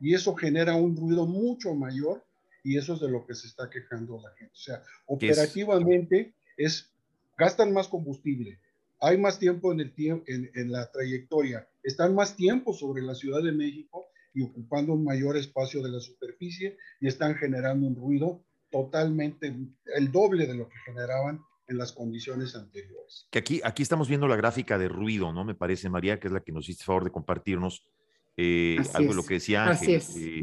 Y 0.00 0.14
eso 0.14 0.34
genera 0.34 0.74
un 0.74 0.96
ruido 0.96 1.26
mucho 1.26 1.74
mayor 1.74 2.22
y 2.62 2.78
eso 2.78 2.94
es 2.94 3.00
de 3.00 3.10
lo 3.10 3.26
que 3.26 3.34
se 3.34 3.46
está 3.46 3.70
quejando 3.70 4.20
la 4.22 4.30
gente. 4.30 4.52
O 4.52 4.56
sea, 4.56 4.82
operativamente 5.06 6.34
es? 6.56 6.74
es, 6.74 6.90
gastan 7.36 7.72
más 7.72 7.88
combustible, 7.88 8.58
hay 9.00 9.18
más 9.18 9.38
tiempo 9.38 9.72
en, 9.72 9.80
el 9.80 9.92
en, 9.96 10.50
en 10.54 10.72
la 10.72 10.90
trayectoria, 10.90 11.68
están 11.82 12.14
más 12.14 12.36
tiempo 12.36 12.72
sobre 12.72 13.02
la 13.02 13.14
Ciudad 13.14 13.42
de 13.42 13.52
México 13.52 14.06
y 14.34 14.42
ocupando 14.42 14.92
un 14.92 15.04
mayor 15.04 15.36
espacio 15.36 15.82
de 15.82 15.90
la 15.90 16.00
superficie 16.00 16.76
y 17.00 17.06
están 17.06 17.36
generando 17.36 17.86
un 17.86 17.96
ruido 17.96 18.44
totalmente 18.70 19.54
el 19.94 20.12
doble 20.12 20.46
de 20.46 20.54
lo 20.54 20.68
que 20.68 20.76
generaban 20.84 21.40
en 21.68 21.78
las 21.78 21.92
condiciones 21.92 22.54
anteriores. 22.56 23.28
Que 23.30 23.38
aquí, 23.38 23.60
aquí 23.64 23.82
estamos 23.82 24.08
viendo 24.08 24.26
la 24.28 24.36
gráfica 24.36 24.76
de 24.76 24.88
ruido, 24.88 25.32
¿no? 25.32 25.44
Me 25.44 25.54
parece, 25.54 25.88
María, 25.88 26.18
que 26.18 26.26
es 26.26 26.32
la 26.32 26.40
que 26.40 26.52
nos 26.52 26.64
hiciste 26.64 26.84
favor 26.84 27.04
de 27.04 27.10
compartirnos. 27.10 27.88
Eh, 28.36 28.78
algo 28.94 29.10
de 29.10 29.16
lo 29.16 29.24
que 29.24 29.34
decía 29.34 29.64
Ángel. 29.64 30.02
Eh, 30.16 30.40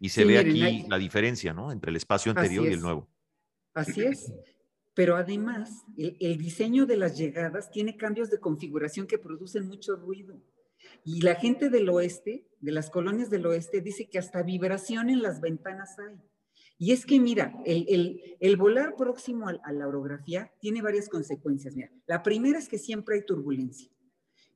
y 0.00 0.08
se 0.08 0.22
sí, 0.22 0.28
ve 0.28 0.44
miren, 0.44 0.50
aquí 0.50 0.62
hay... 0.62 0.86
la 0.88 0.98
diferencia, 0.98 1.52
¿no? 1.52 1.72
Entre 1.72 1.90
el 1.90 1.96
espacio 1.96 2.30
anterior 2.30 2.64
y 2.66 2.72
el 2.72 2.80
nuevo. 2.80 3.08
Así 3.74 4.02
es. 4.02 4.32
Pero 4.94 5.16
además, 5.16 5.84
el, 5.98 6.16
el, 6.20 6.38
diseño 6.38 6.86
de 6.86 6.96
las 6.96 7.18
llegadas 7.18 7.72
tiene 7.72 7.96
cambios 7.96 8.30
de 8.30 8.38
configuración 8.38 9.08
que 9.08 9.18
producen 9.18 9.66
mucho 9.66 9.96
ruido. 9.96 10.40
Y 11.04 11.20
la 11.20 11.34
gente 11.34 11.70
del 11.70 11.88
oeste, 11.88 12.46
de 12.60 12.72
las 12.72 12.90
colonias 12.90 13.30
del 13.30 13.46
oeste, 13.46 13.80
dice 13.80 14.08
que 14.08 14.18
hasta 14.18 14.42
vibración 14.42 15.10
en 15.10 15.22
las 15.22 15.40
ventanas 15.40 15.98
hay. 15.98 16.16
Y 16.78 16.92
es 16.92 17.06
que, 17.06 17.20
mira, 17.20 17.54
el, 17.64 17.86
el, 17.88 18.36
el 18.40 18.56
volar 18.56 18.96
próximo 18.96 19.48
a, 19.48 19.72
la 19.72 19.86
orografía 19.86 20.52
tiene 20.60 20.82
varias 20.82 21.08
consecuencias. 21.08 21.76
Mira, 21.76 21.90
la 22.06 22.22
primera 22.22 22.58
es 22.58 22.68
que 22.68 22.78
siempre 22.78 23.16
hay 23.16 23.24
turbulencia. 23.24 23.90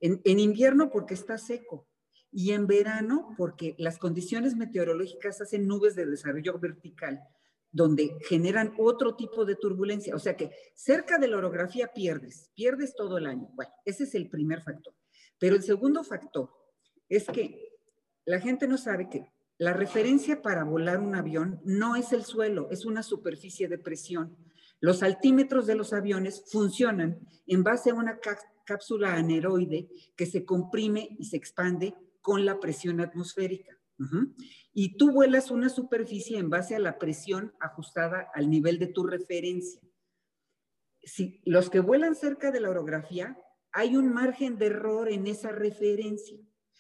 En, 0.01 0.21
en 0.25 0.39
invierno 0.39 0.91
porque 0.91 1.15
está 1.15 1.39
seco 1.39 1.89
y 2.31 2.53
en 2.53 2.67
verano 2.67 3.35
porque 3.37 3.75
las 3.79 3.99
condiciones 3.99 4.57
meteorológicas 4.57 5.41
hacen 5.41 5.67
nubes 5.67 5.95
de 5.95 6.07
desarrollo 6.07 6.59
vertical 6.59 7.21
donde 7.71 8.17
generan 8.29 8.75
otro 8.79 9.15
tipo 9.15 9.45
de 9.45 9.57
turbulencia. 9.57 10.15
O 10.15 10.19
sea 10.19 10.37
que 10.37 10.51
cerca 10.75 11.19
de 11.19 11.29
la 11.29 11.39
orografía 11.39 11.93
pierdes, 11.93 12.51
pierdes 12.55 12.95
todo 12.95 13.19
el 13.19 13.27
año. 13.27 13.49
Bueno, 13.55 13.73
ese 13.85 14.05
es 14.05 14.15
el 14.15 14.29
primer 14.29 14.63
factor. 14.63 14.95
Pero 15.39 15.57
el 15.57 15.63
segundo 15.63 16.05
factor 16.05 16.51
es 17.09 17.27
que 17.27 17.69
la 18.25 18.41
gente 18.41 18.69
no 18.69 18.77
sabe 18.77 19.09
que 19.09 19.33
la 19.59 19.73
referencia 19.73 20.41
para 20.41 20.65
volar 20.65 21.01
un 21.01 21.15
avión 21.15 21.61
no 21.65 21.97
es 21.97 22.13
el 22.13 22.25
suelo, 22.25 22.69
es 22.71 22.85
una 22.85 23.03
superficie 23.03 23.67
de 23.69 23.79
presión. 23.79 24.37
Los 24.81 25.03
altímetros 25.03 25.67
de 25.67 25.75
los 25.75 25.93
aviones 25.93 26.45
funcionan 26.51 27.19
en 27.47 27.65
base 27.65 27.91
a 27.91 27.95
una 27.95 28.21
cápsula 28.65 29.15
aneroide 29.15 29.89
que 30.17 30.27
se 30.27 30.45
comprime 30.45 31.17
y 31.19 31.25
se 31.25 31.37
expande 31.37 31.95
con 32.21 32.45
la 32.45 32.61
presión 32.61 33.01
atmosférica. 33.01 33.77
Y 34.73 34.97
tú 34.97 35.11
vuelas 35.11 35.51
una 35.51 35.69
superficie 35.69 36.39
en 36.39 36.51
base 36.51 36.77
a 36.77 36.79
la 36.79 36.99
presión 36.99 37.53
ajustada 37.59 38.31
al 38.33 38.49
nivel 38.49 38.79
de 38.79 38.87
tu 38.87 39.05
referencia. 39.05 39.81
Si 41.03 41.41
los 41.45 41.69
que 41.69 41.81
vuelan 41.81 42.15
cerca 42.15 42.53
de 42.53 42.61
la 42.61 42.71
orografía, 42.71 43.37
hay 43.73 43.97
un 43.97 44.13
margen 44.13 44.57
de 44.57 44.67
error 44.67 45.09
en 45.11 45.27
esa 45.27 45.51
referencia 45.51 46.39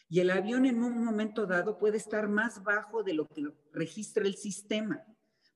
y 0.09 0.21
el 0.21 0.30
avión 0.30 0.64
en 0.64 0.83
un 0.83 1.04
momento 1.04 1.47
dado 1.47 1.78
puede 1.78 1.99
estar 1.99 2.28
más 2.28 2.62
bajo 2.62 3.02
de 3.02 3.12
lo 3.12 3.28
que 3.28 3.45
registra 3.73 4.25
el 4.25 4.37
sistema. 4.37 5.04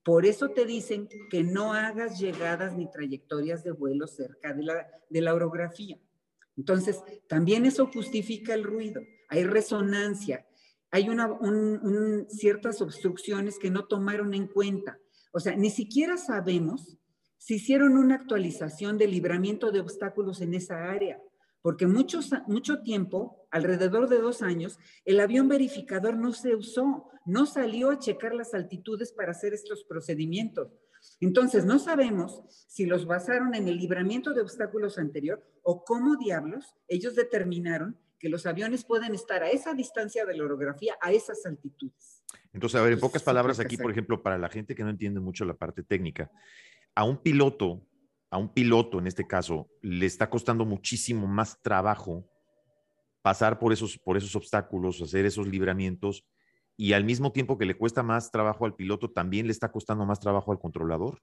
Por 0.03 0.25
eso 0.25 0.49
te 0.49 0.65
dicen 0.65 1.09
que 1.31 1.43
no 1.43 1.73
hagas 1.73 2.19
llegadas 2.19 2.75
ni 2.75 2.89
trayectorias 2.91 3.63
de 3.63 3.71
vuelo 3.71 4.05
cerca 4.05 4.53
de 4.53 5.21
la, 5.21 5.33
orografía. 5.33 5.97
Entonces, 6.55 7.01
también 7.27 7.65
eso 7.65 7.87
justifica 7.87 8.53
el 8.53 8.63
ruido. 8.63 9.01
Hay 9.29 9.43
resonancia, 9.45 10.45
hay 10.91 11.07
ciertas 12.27 12.81
obstrucciones 12.81 13.57
que 13.57 13.71
no 13.71 13.85
tomaron 13.85 14.33
en 14.33 14.47
cuenta. 14.47 14.99
O 15.31 15.39
sea, 15.39 15.55
ni 15.55 15.71
siquiera 15.71 16.17
sabemos 16.17 16.97
si 17.43 17.55
hicieron 17.55 17.97
una 17.97 18.15
actualización 18.15 18.97
de 18.97 19.05
libramiento 19.05 19.69
de 19.73 19.81
obstáculos 19.81 20.39
en 20.39 20.53
esa 20.53 20.89
área, 20.89 21.21
porque 21.61 21.87
muchos, 21.87 22.31
mucho 22.47 22.83
tiempo, 22.83 23.49
alrededor 23.51 24.07
de 24.07 24.19
dos 24.19 24.41
años, 24.41 24.79
el 25.03 25.19
avión 25.19 25.49
verificador 25.49 26.15
no 26.15 26.31
se 26.31 26.55
usó, 26.55 27.09
no 27.25 27.45
salió 27.45 27.89
a 27.89 27.99
checar 27.99 28.33
las 28.33 28.53
altitudes 28.53 29.11
para 29.11 29.31
hacer 29.31 29.53
estos 29.53 29.83
procedimientos. 29.83 30.71
Entonces, 31.19 31.65
no 31.65 31.79
sabemos 31.79 32.43
si 32.69 32.85
los 32.85 33.05
basaron 33.05 33.55
en 33.55 33.67
el 33.67 33.75
libramiento 33.75 34.33
de 34.33 34.39
obstáculos 34.39 34.97
anterior 34.97 35.45
o 35.63 35.83
cómo 35.83 36.15
diablos 36.15 36.77
ellos 36.87 37.13
determinaron 37.13 37.99
que 38.19 38.29
los 38.29 38.45
aviones 38.45 38.85
pueden 38.85 39.13
estar 39.13 39.43
a 39.43 39.49
esa 39.49 39.73
distancia 39.73 40.25
de 40.25 40.37
la 40.37 40.45
orografía, 40.45 40.95
a 41.01 41.11
esas 41.11 41.45
altitudes. 41.45 42.23
Entonces, 42.53 42.79
a 42.79 42.83
ver, 42.83 42.93
en 42.93 43.01
pocas 43.01 43.21
palabras 43.21 43.59
aquí, 43.59 43.75
por 43.75 43.91
ejemplo, 43.91 44.23
para 44.23 44.37
la 44.37 44.47
gente 44.47 44.75
que 44.75 44.83
no 44.83 44.91
entiende 44.91 45.19
mucho 45.19 45.43
la 45.43 45.55
parte 45.55 45.83
técnica, 45.83 46.31
a 46.95 47.03
un 47.03 47.17
piloto, 47.17 47.85
a 48.29 48.37
un 48.37 48.53
piloto 48.53 48.99
en 48.99 49.07
este 49.07 49.27
caso, 49.27 49.69
le 49.81 50.05
está 50.05 50.29
costando 50.29 50.65
muchísimo 50.65 51.27
más 51.27 51.61
trabajo 51.61 52.29
pasar 53.21 53.57
por 53.57 53.71
esos, 53.71 53.97
por 53.97 54.17
esos 54.17 54.35
obstáculos, 54.35 55.01
hacer 55.01 55.25
esos 55.25 55.47
libramientos, 55.47 56.25
y 56.75 56.93
al 56.93 57.03
mismo 57.05 57.31
tiempo 57.31 57.57
que 57.57 57.65
le 57.65 57.77
cuesta 57.77 58.03
más 58.03 58.31
trabajo 58.31 58.65
al 58.65 58.75
piloto, 58.75 59.11
también 59.11 59.45
le 59.45 59.51
está 59.51 59.71
costando 59.71 60.05
más 60.05 60.19
trabajo 60.19 60.51
al 60.51 60.59
controlador. 60.59 61.21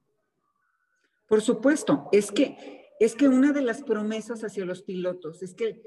Por 1.29 1.43
supuesto, 1.43 2.09
es 2.13 2.31
que, 2.31 2.87
es 2.99 3.15
que 3.15 3.29
una 3.29 3.53
de 3.53 3.63
las 3.63 3.83
promesas 3.83 4.45
hacia 4.45 4.65
los 4.65 4.83
pilotos 4.83 5.43
es 5.43 5.55
que 5.55 5.83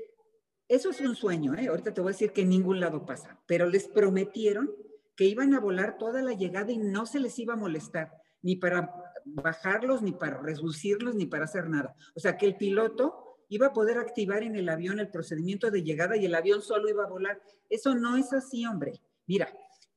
eso 0.68 0.90
es 0.90 1.02
un 1.02 1.16
sueño, 1.16 1.56
¿eh? 1.56 1.68
Ahorita 1.68 1.94
te 1.94 2.02
voy 2.02 2.10
a 2.10 2.14
decir 2.14 2.32
que 2.32 2.42
en 2.42 2.50
ningún 2.50 2.80
lado 2.80 3.06
pasa, 3.06 3.42
pero 3.46 3.68
les 3.68 3.88
prometieron 3.88 4.72
que 5.16 5.26
iban 5.26 5.54
a 5.54 5.60
volar 5.60 5.98
toda 5.98 6.22
la 6.22 6.34
llegada 6.34 6.72
y 6.72 6.78
no 6.78 7.06
se 7.06 7.20
les 7.20 7.38
iba 7.40 7.54
a 7.54 7.58
molestar, 7.58 8.12
ni 8.42 8.56
para 8.56 8.90
bajarlos, 9.26 10.02
ni 10.02 10.12
para 10.12 10.40
reducirlos, 10.40 11.16
ni 11.16 11.26
para 11.26 11.46
hacer 11.46 11.70
nada. 11.70 11.96
O 12.16 12.20
sea, 12.20 12.38
que 12.38 12.46
el 12.46 12.56
piloto 12.56 13.40
iba 13.50 13.68
a 13.68 13.74
poder 13.74 13.98
activar 13.98 14.44
en 14.44 14.56
el 14.56 14.70
avión 14.70 15.00
el 15.00 15.10
procedimiento 15.10 15.70
de 15.72 15.84
llegada 15.84 16.18
y 16.18 16.26
el 16.26 16.36
avión 16.36 16.62
solo 16.62 16.90
iba 16.90 17.04
a 17.04 17.10
volar. 17.10 17.42
Eso 17.70 17.96
no 17.96 18.18
es 18.18 18.34
así, 18.34 18.66
hombre. 18.66 19.02
Mira, 19.28 19.54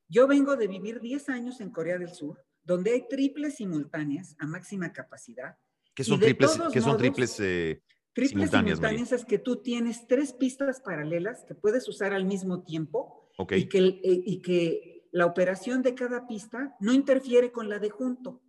yo 0.08 0.26
vengo 0.26 0.56
de 0.56 0.68
vivir 0.68 1.00
10 1.00 1.28
años 1.30 1.60
en 1.60 1.70
Corea 1.70 1.98
del 1.98 2.10
Sur, 2.10 2.44
donde 2.64 2.92
hay 2.92 3.08
triples 3.08 3.56
simultáneas 3.56 4.36
a 4.38 4.46
máxima 4.46 4.92
capacidad. 4.92 5.56
¿Qué 5.94 6.04
son 6.04 6.20
triples? 6.20 6.58
¿Qué 6.72 6.80
son 6.80 6.96
triples? 6.96 7.40
Eh, 7.40 7.82
Triples 8.16 8.50
simultáneas, 8.50 9.12
es 9.12 9.26
que 9.26 9.38
tú 9.38 9.56
tienes 9.56 10.06
tres 10.06 10.32
pistas 10.32 10.80
paralelas 10.80 11.44
que 11.44 11.54
puedes 11.54 11.86
usar 11.86 12.14
al 12.14 12.24
mismo 12.24 12.62
tiempo 12.62 13.28
y, 13.50 13.68
que, 13.68 13.78
eh, 13.78 14.00
y 14.02 14.40
que 14.40 15.06
la 15.12 15.26
operación 15.26 15.82
de 15.82 15.94
cada 15.94 16.26
pista 16.26 16.74
no 16.80 16.94
interfiere 16.94 17.52
con 17.52 17.68
la 17.68 17.78
de 17.78 17.90
junto. 17.90 18.40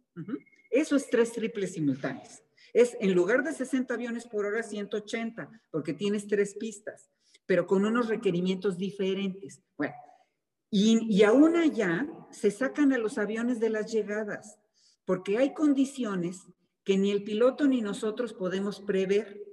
Eso 0.69 0.95
es 0.95 1.10
tres 1.10 1.32
triples 1.32 1.73
simultáneas. 1.73 2.43
Es 2.73 2.97
en 2.99 3.13
lugar 3.13 3.43
de 3.43 3.53
60 3.53 3.93
aviones 3.93 4.25
por 4.25 4.45
hora, 4.45 4.63
180, 4.63 5.49
porque 5.71 5.93
tienes 5.93 6.27
tres 6.27 6.56
pistas, 6.56 7.10
pero 7.45 7.65
con 7.65 7.86
unos 7.86 8.08
requerimientos 8.08 8.77
diferentes. 8.77 9.62
Bueno, 9.77 9.95
y, 10.69 10.99
y 11.10 11.23
aún 11.23 11.56
allá 11.56 12.08
se 12.30 12.51
sacan 12.51 12.91
a 12.91 12.97
los 12.97 13.17
aviones 13.17 13.60
de 13.60 13.69
las 13.69 13.91
llegadas, 13.91 14.60
porque 15.06 15.38
hay 15.38 15.53
condiciones 15.53 16.41
que 16.84 16.97
ni 16.97 17.12
el 17.12 17.23
piloto 17.23 17.67
ni 17.67 17.82
nosotros 17.82 18.34
podemos 18.34 18.80
prever. 18.80 19.46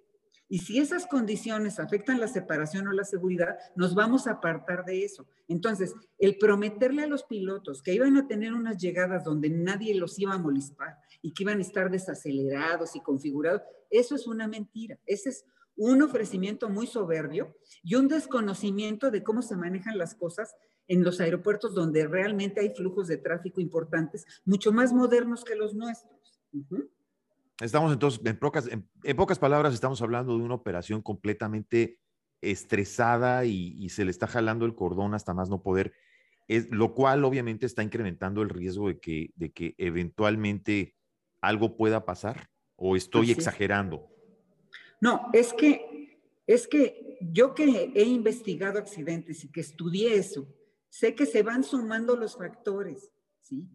Y 0.48 0.58
si 0.58 0.78
esas 0.78 1.06
condiciones 1.06 1.80
afectan 1.80 2.20
la 2.20 2.28
separación 2.28 2.86
o 2.86 2.92
la 2.92 3.04
seguridad, 3.04 3.56
nos 3.76 3.94
vamos 3.94 4.26
a 4.26 4.32
apartar 4.32 4.84
de 4.84 5.04
eso. 5.04 5.26
Entonces, 5.48 5.94
el 6.18 6.36
prometerle 6.38 7.02
a 7.02 7.06
los 7.06 7.24
pilotos 7.24 7.82
que 7.82 7.94
iban 7.94 8.16
a 8.16 8.26
tener 8.26 8.52
unas 8.52 8.78
llegadas 8.78 9.24
donde 9.24 9.48
nadie 9.48 9.94
los 9.94 10.18
iba 10.18 10.34
a 10.34 10.38
molestar 10.38 10.98
y 11.22 11.32
que 11.32 11.44
iban 11.44 11.58
a 11.58 11.62
estar 11.62 11.90
desacelerados 11.90 12.94
y 12.94 13.00
configurados, 13.00 13.62
eso 13.90 14.14
es 14.14 14.26
una 14.26 14.46
mentira. 14.46 14.98
Ese 15.06 15.30
es 15.30 15.46
un 15.76 16.02
ofrecimiento 16.02 16.68
muy 16.68 16.86
soberbio 16.86 17.56
y 17.82 17.94
un 17.96 18.08
desconocimiento 18.08 19.10
de 19.10 19.22
cómo 19.22 19.42
se 19.42 19.56
manejan 19.56 19.98
las 19.98 20.14
cosas 20.14 20.54
en 20.86 21.02
los 21.02 21.20
aeropuertos 21.20 21.74
donde 21.74 22.06
realmente 22.06 22.60
hay 22.60 22.74
flujos 22.74 23.08
de 23.08 23.16
tráfico 23.16 23.60
importantes, 23.60 24.26
mucho 24.44 24.72
más 24.72 24.92
modernos 24.92 25.44
que 25.44 25.56
los 25.56 25.74
nuestros. 25.74 26.40
Estamos 27.64 27.94
entonces, 27.94 28.20
en 28.26 28.38
pocas, 28.38 28.68
en, 28.68 29.16
pocas 29.16 29.38
palabras, 29.38 29.72
estamos 29.72 30.02
hablando 30.02 30.36
de 30.36 30.44
una 30.44 30.54
operación 30.54 31.00
completamente 31.00 31.98
estresada 32.42 33.46
y, 33.46 33.88
se 33.88 34.04
le 34.04 34.10
está 34.10 34.26
jalando 34.26 34.66
el 34.66 34.74
cordón 34.74 35.14
hasta 35.14 35.32
más 35.32 35.48
no 35.48 35.62
poder, 35.62 35.94
es, 36.46 36.70
lo 36.70 36.92
cual 36.92 37.24
obviamente 37.24 37.64
está 37.64 37.82
incrementando 37.82 38.42
el 38.42 38.50
riesgo 38.50 38.88
de 38.88 39.00
que, 39.00 39.30
de 39.36 39.50
que 39.50 39.74
eventualmente 39.78 40.94
algo 41.40 41.78
pueda 41.78 42.04
pasar 42.04 42.50
o 42.76 42.96
estoy 42.96 43.30
exagerando. 43.30 44.10
No, 45.00 45.30
es 45.32 45.54
que, 45.54 46.18
es 46.46 46.68
que 46.68 47.16
yo 47.22 47.54
que 47.54 47.92
he 47.94 48.04
investigado 48.04 48.78
accidentes 48.78 49.42
y 49.42 49.50
que 49.50 49.62
estudié 49.62 50.16
eso, 50.16 50.46
sé 50.90 51.14
que 51.14 51.24
se 51.24 51.42
van 51.42 51.64
sumando 51.64 52.14
los 52.14 52.36
factores, 52.36 53.10
¿sí? 53.40 53.66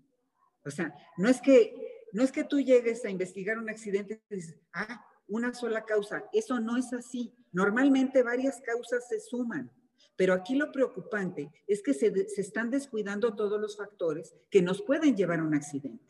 O 0.63 0.69
sea, 0.69 0.93
no 1.17 1.28
es 1.28 1.41
que 1.41 1.98
no 2.13 2.24
es 2.24 2.32
que 2.32 2.43
tú 2.43 2.60
llegues 2.60 3.06
a 3.06 3.10
investigar 3.10 3.58
un 3.58 3.69
accidente 3.69 4.22
y 4.30 4.36
dices, 4.36 4.60
ah, 4.74 5.06
una 5.28 5.54
sola 5.54 5.86
causa. 5.86 6.24
Eso 6.34 6.60
no 6.60 6.78
es 6.78 6.91
así. 6.93 7.34
Normalmente 7.52 8.24
varias 8.24 8.60
causas 8.62 9.08
se 9.08 9.19
suman. 9.19 9.72
Pero 10.15 10.34
aquí 10.34 10.56
lo 10.56 10.72
preocupante 10.72 11.50
es 11.65 11.82
que 11.82 11.93
se, 11.93 12.12
están 12.38 12.69
descuidando 12.69 13.36
todos 13.36 13.60
los 13.60 13.78
factores 13.78 14.34
que 14.50 14.62
nos 14.62 14.82
pueden 14.82 15.15
llevar 15.15 15.39
a 15.39 15.43
un 15.43 15.56
accidente. 15.56 16.04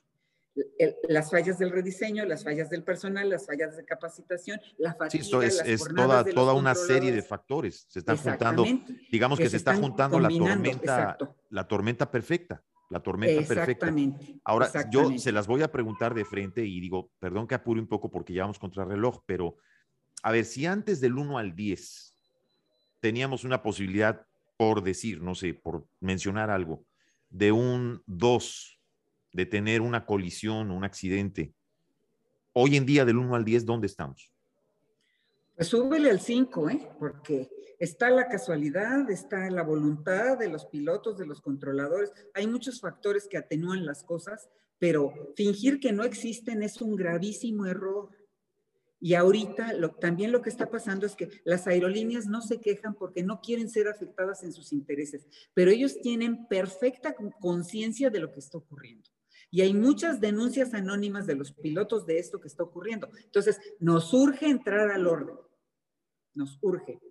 las 1.08 1.30
fallas 1.30 1.60
del 1.60 1.70
rediseño, 1.70 2.26
las 2.26 2.44
fallas 2.44 2.72
del 2.72 2.84
personal, 2.84 3.30
las 3.30 3.46
fallas 3.46 3.78
de 3.78 3.86
capacitación, 3.86 4.60
la 4.78 4.96
fatiga, 4.96 5.24
sí, 5.24 5.30
esto 5.30 5.44
es, 5.44 5.84
toda, 5.96 6.24
toda 6.24 6.54
una 6.54 6.74
serie 6.74 7.12
de 7.12 7.22
factores. 7.22 7.86
Se 7.88 8.00
están 8.00 8.18
juntando, 8.18 8.66
digamos 9.12 9.38
que, 9.38 9.50
se, 9.50 9.58
está 9.58 9.76
juntando 9.76 10.20
la 10.20 10.30
tormenta, 10.30 11.18
la 11.50 11.68
tormenta 11.68 12.10
perfecta 12.10 12.64
la 12.89 13.02
tormenta 13.02 13.47
perfecta. 13.47 13.93
Ahora, 14.43 14.69
yo 14.91 15.17
se 15.17 15.32
las 15.32 15.47
voy 15.47 15.62
a 15.62 15.71
preguntar 15.71 16.13
de 16.13 16.25
frente 16.25 16.65
y 16.65 16.80
digo, 16.80 17.12
perdón 17.19 17.47
que 17.47 17.56
apure 17.56 17.80
un 17.80 17.88
poco 17.88 18.10
porque 18.10 18.34
ya 18.34 18.43
vamos 18.43 18.60
contra 18.60 18.84
el 18.84 18.89
reloj, 18.89 19.21
pero 19.25 19.58
a 20.23 20.32
ver, 20.32 20.45
si 20.45 20.65
antes 20.65 20.99
del 20.99 21.17
1 21.17 21.38
al 21.38 21.56
10 21.56 22.15
teníamos 22.99 23.43
una 23.43 23.62
posibilidad, 23.62 24.25
por 24.58 24.84
decir, 24.84 25.21
no 25.21 25.36
sé, 25.36 25.54
por 25.54 25.86
mencionar 25.99 26.49
algo, 26.49 26.84
de 27.30 27.52
un 27.52 28.02
2, 28.08 28.80
de 29.34 29.45
tener 29.45 29.82
una 29.82 30.06
colisión 30.06 30.71
o 30.71 30.75
un 30.75 30.84
accidente, 30.84 31.54
hoy 32.54 32.75
en 32.75 32.86
día 32.86 33.06
del 33.06 33.17
1 33.17 33.36
al 33.36 33.45
10, 33.45 33.65
¿dónde 33.65 33.88
estamos? 33.88 34.34
Pues 35.60 35.69
súbele 35.69 36.10
al 36.10 36.22
5, 36.22 36.69
¿eh? 36.69 36.89
Porque 36.98 37.50
Está 37.80 38.10
la 38.10 38.28
casualidad, 38.28 39.10
está 39.10 39.50
la 39.50 39.63
voluntad 39.63 40.38
de 40.38 40.50
los 40.50 40.65
pilotos, 40.65 41.17
de 41.17 41.26
los 41.26 41.39
controladores. 41.39 42.12
Hay 42.34 42.45
muchos 42.45 42.82
factores 42.82 43.26
que 43.26 43.38
atenúan 43.38 43.86
las 43.86 44.04
cosas, 44.04 44.50
pero 44.78 45.13
fingir 45.38 45.80
que 45.80 45.93
no 45.93 46.04
existen 46.04 46.62
es 46.62 46.82
un 46.82 46.98
gravísimo 46.98 47.65
error. 47.65 48.10
Y 49.00 49.13
ahorita 49.13 49.76
también 50.02 50.34
lo 50.34 50.41
que 50.41 50.50
está 50.50 50.69
pasando 50.69 51.06
es 51.06 51.15
que 51.15 51.30
las 51.45 51.67
aerolíneas 51.67 52.28
no 52.28 52.41
se 52.41 52.60
quejan 52.60 52.95
porque 52.95 53.24
no 53.24 53.39
quieren 53.39 53.69
ser 53.69 53.88
afectadas 53.88 54.43
en 54.43 54.52
sus 54.52 54.74
intereses, 54.74 55.26
pero 55.54 55.72
ellos 55.72 56.02
tienen 56.02 56.48
perfecta 56.48 57.15
conciencia 57.39 58.10
de 58.10 58.19
lo 58.19 58.34
que 58.34 58.39
está 58.39 58.58
ocurriendo. 58.58 59.10
Y 59.52 59.62
hay 59.62 59.74
muchas 59.74 60.19
denuncias 60.19 60.74
anónimas 60.74 61.28
de 61.28 61.36
los 61.36 61.54
pilotos 61.54 62.06
de 62.06 62.19
esto 62.19 62.41
que 62.41 62.50
está 62.50 62.63
ocurriendo. 62.63 63.10
Entonces, 63.24 63.58
nos 63.80 64.13
urge 64.13 64.48
entrar 64.48 64.91
al 64.91 65.08
orden. 65.08 65.38
Nos 66.39 66.58
urge. 66.62 67.02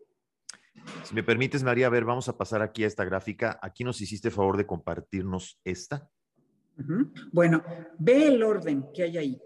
Si 1.04 1.14
me 1.14 1.22
permites, 1.22 1.62
María, 1.62 1.88
a 1.88 1.90
ver, 1.90 2.06
vamos 2.06 2.30
a 2.30 2.38
pasar 2.38 2.62
aquí 2.62 2.82
a 2.84 2.86
esta 2.86 3.04
gráfica. 3.04 3.58
Aquí 3.60 3.84
nos 3.84 4.00
hiciste 4.00 4.30
favor 4.30 4.56
de 4.56 4.66
compartirnos 4.66 5.60
esta. 5.64 6.10
Bueno, 7.30 7.62
ve 7.98 8.28
el 8.28 8.42
orden 8.42 8.90
que 8.94 9.02
hay 9.02 9.18
ahí. 9.18 9.42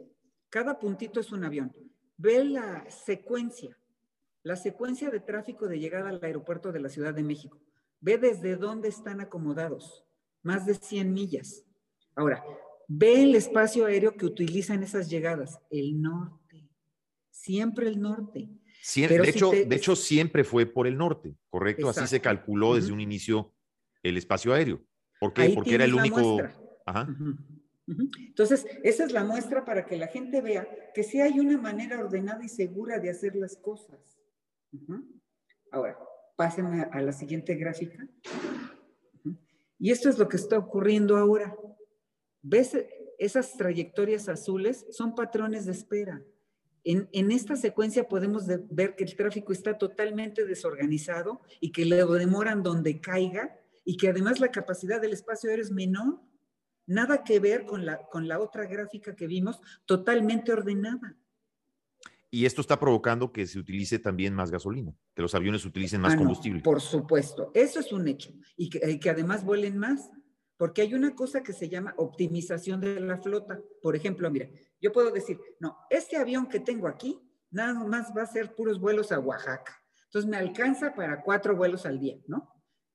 Cada 0.49 0.79
puntito 0.79 1.19
es 1.19 1.33
un 1.33 1.43
avión. 1.43 1.75
Ve 2.17 2.45
la 2.45 2.89
secuencia, 2.91 3.77
la 4.45 4.55
secuencia 4.55 5.11
de 5.11 5.19
tráfico 5.19 5.67
de 5.67 5.81
llegada 5.81 6.11
al 6.11 6.23
aeropuerto 6.23 6.71
de 6.71 6.79
la 6.79 6.89
Ciudad 6.89 7.13
de 7.13 7.25
México. 7.25 7.61
Ve 8.01 8.19
desde 8.19 8.55
dónde 8.55 8.87
están 8.89 9.21
acomodados, 9.21 10.05
más 10.45 10.65
de 10.65 10.75
100 10.75 11.13
millas. 11.13 11.65
Ahora, 12.15 12.45
ve 12.87 13.25
el 13.25 13.35
espacio 13.35 13.87
aéreo 13.87 14.17
que 14.17 14.27
utilizan 14.27 14.85
esas 14.85 15.11
llegadas, 15.11 15.59
el 15.71 16.01
norte, 16.01 16.69
siempre 17.31 17.89
el 17.89 18.01
norte. 18.01 18.49
De, 18.97 19.29
hecho, 19.29 19.51
de 19.51 19.77
hecho, 19.77 19.95
siempre 19.95 20.45
fue 20.45 20.67
por 20.67 20.87
el 20.87 20.99
norte, 20.99 21.37
¿correcto? 21.49 21.89
Así 21.89 22.07
se 22.07 22.21
calculó 22.21 22.75
desde 22.75 22.93
un 22.93 23.01
inicio 23.01 23.55
el 24.03 24.17
espacio 24.17 24.53
aéreo. 24.53 24.83
¿Por 25.21 25.33
qué? 25.33 25.51
Porque 25.51 25.75
era 25.75 25.85
el 25.85 25.95
único... 25.95 26.43
Ajá. 26.85 27.09
Entonces, 27.87 28.67
esa 28.83 29.05
es 29.05 29.13
la 29.13 29.25
muestra 29.25 29.65
para 29.65 29.87
que 29.87 29.97
la 29.97 30.09
gente 30.09 30.41
vea 30.41 30.69
que 30.95 31.03
sí 31.03 31.21
hay 31.21 31.39
una 31.39 31.59
manera 31.59 32.01
ordenada 32.01 32.45
y 32.45 32.49
segura 32.49 32.99
de 32.99 33.11
hacer 33.11 33.37
las 33.37 33.57
cosas. 33.57 34.19
Ahora, 35.71 35.99
pásenme 36.37 36.83
a 36.91 37.01
la 37.01 37.13
siguiente 37.13 37.55
gráfica. 37.55 38.07
Y 39.79 39.91
esto 39.91 40.09
es 40.09 40.19
lo 40.19 40.29
que 40.29 40.37
está 40.37 40.59
ocurriendo 40.59 41.17
ahora. 41.17 41.57
¿Ves? 42.41 42.77
Esas 43.19 43.57
trayectorias 43.57 44.29
azules 44.29 44.87
son 44.91 45.15
patrones 45.15 45.67
de 45.67 45.73
espera. 45.73 46.23
En, 46.85 47.09
en, 47.13 47.31
esta 47.31 47.57
secuencia 47.57 48.09
podemos 48.09 48.47
ver 48.71 48.97
que 48.97 49.05
el 49.05 49.15
tráfico 49.15 49.53
está 49.53 49.79
totalmente 49.79 50.45
desorganizado 50.45 51.41
y 51.61 51.71
que 51.71 51.85
le 51.85 52.05
demoran 52.05 52.63
donde 52.63 53.01
caiga 53.01 53.57
y 53.85 53.97
que 53.97 54.09
además 54.09 54.41
la 54.41 54.51
capacidad 54.51 55.01
del 55.01 55.13
espacio 55.13 55.51
aéreo 55.51 55.65
es 55.65 55.71
menor. 55.71 56.21
Nada 56.87 57.23
que 57.23 57.39
ver 57.39 57.65
con 57.65 57.87
la, 57.87 58.07
con 58.09 58.27
la 58.27 58.41
otra 58.41 58.67
gráfica 58.67 59.15
que 59.15 59.27
vimos, 59.27 59.61
totalmente 59.87 60.53
ordenada. 60.53 61.17
Y 62.35 62.47
esto 62.47 62.63
está 62.63 62.81
provocando 62.81 63.31
que 63.31 63.47
se 63.47 63.59
utilice 63.59 63.99
también 63.99 64.35
más 64.35 64.51
gasolina, 64.51 64.97
que 65.15 65.21
los 65.21 65.35
aviones 65.35 65.67
utilicen 65.67 66.01
más 66.01 66.15
ah, 66.15 66.17
combustible. 66.17 66.63
por 66.63 66.81
supuesto, 66.81 67.51
eso 67.53 67.79
es 67.79 67.93
un 67.93 68.09
hecho. 68.09 68.33
Y 68.57 68.71
que, 68.71 68.99
que, 68.99 69.11
además 69.11 69.45
vuelen 69.45 69.77
más, 69.77 70.11
porque 70.57 70.81
hay 70.81 70.95
una 70.95 71.15
cosa 71.15 71.43
que 71.43 71.53
se 71.53 71.69
llama 71.69 71.95
optimización 71.99 72.81
de 72.81 72.99
la 73.01 73.19
flota. 73.19 73.61
Por 73.83 73.97
ejemplo, 73.97 74.31
mira, 74.31 74.49
yo 74.83 74.93
puedo 74.93 75.11
decir, 75.13 75.41
no, 75.61 75.79
este 75.89 76.17
avión 76.17 76.49
que 76.49 76.61
tengo 76.61 76.89
aquí, 76.89 77.23
nada 77.51 77.73
más 77.73 78.13
va 78.15 78.23
a 78.23 78.27
ser 78.27 78.55
puros 78.55 78.81
vuelos 78.81 79.13
a 79.13 79.21
Oaxaca. 79.21 79.81
Entonces 80.07 80.29
me 80.29 80.37
alcanza 80.37 80.95
para 80.95 81.23
cuatro 81.23 81.57
vuelos 81.57 81.87
al 81.87 81.99
día, 81.99 82.17
¿no? 82.27 82.53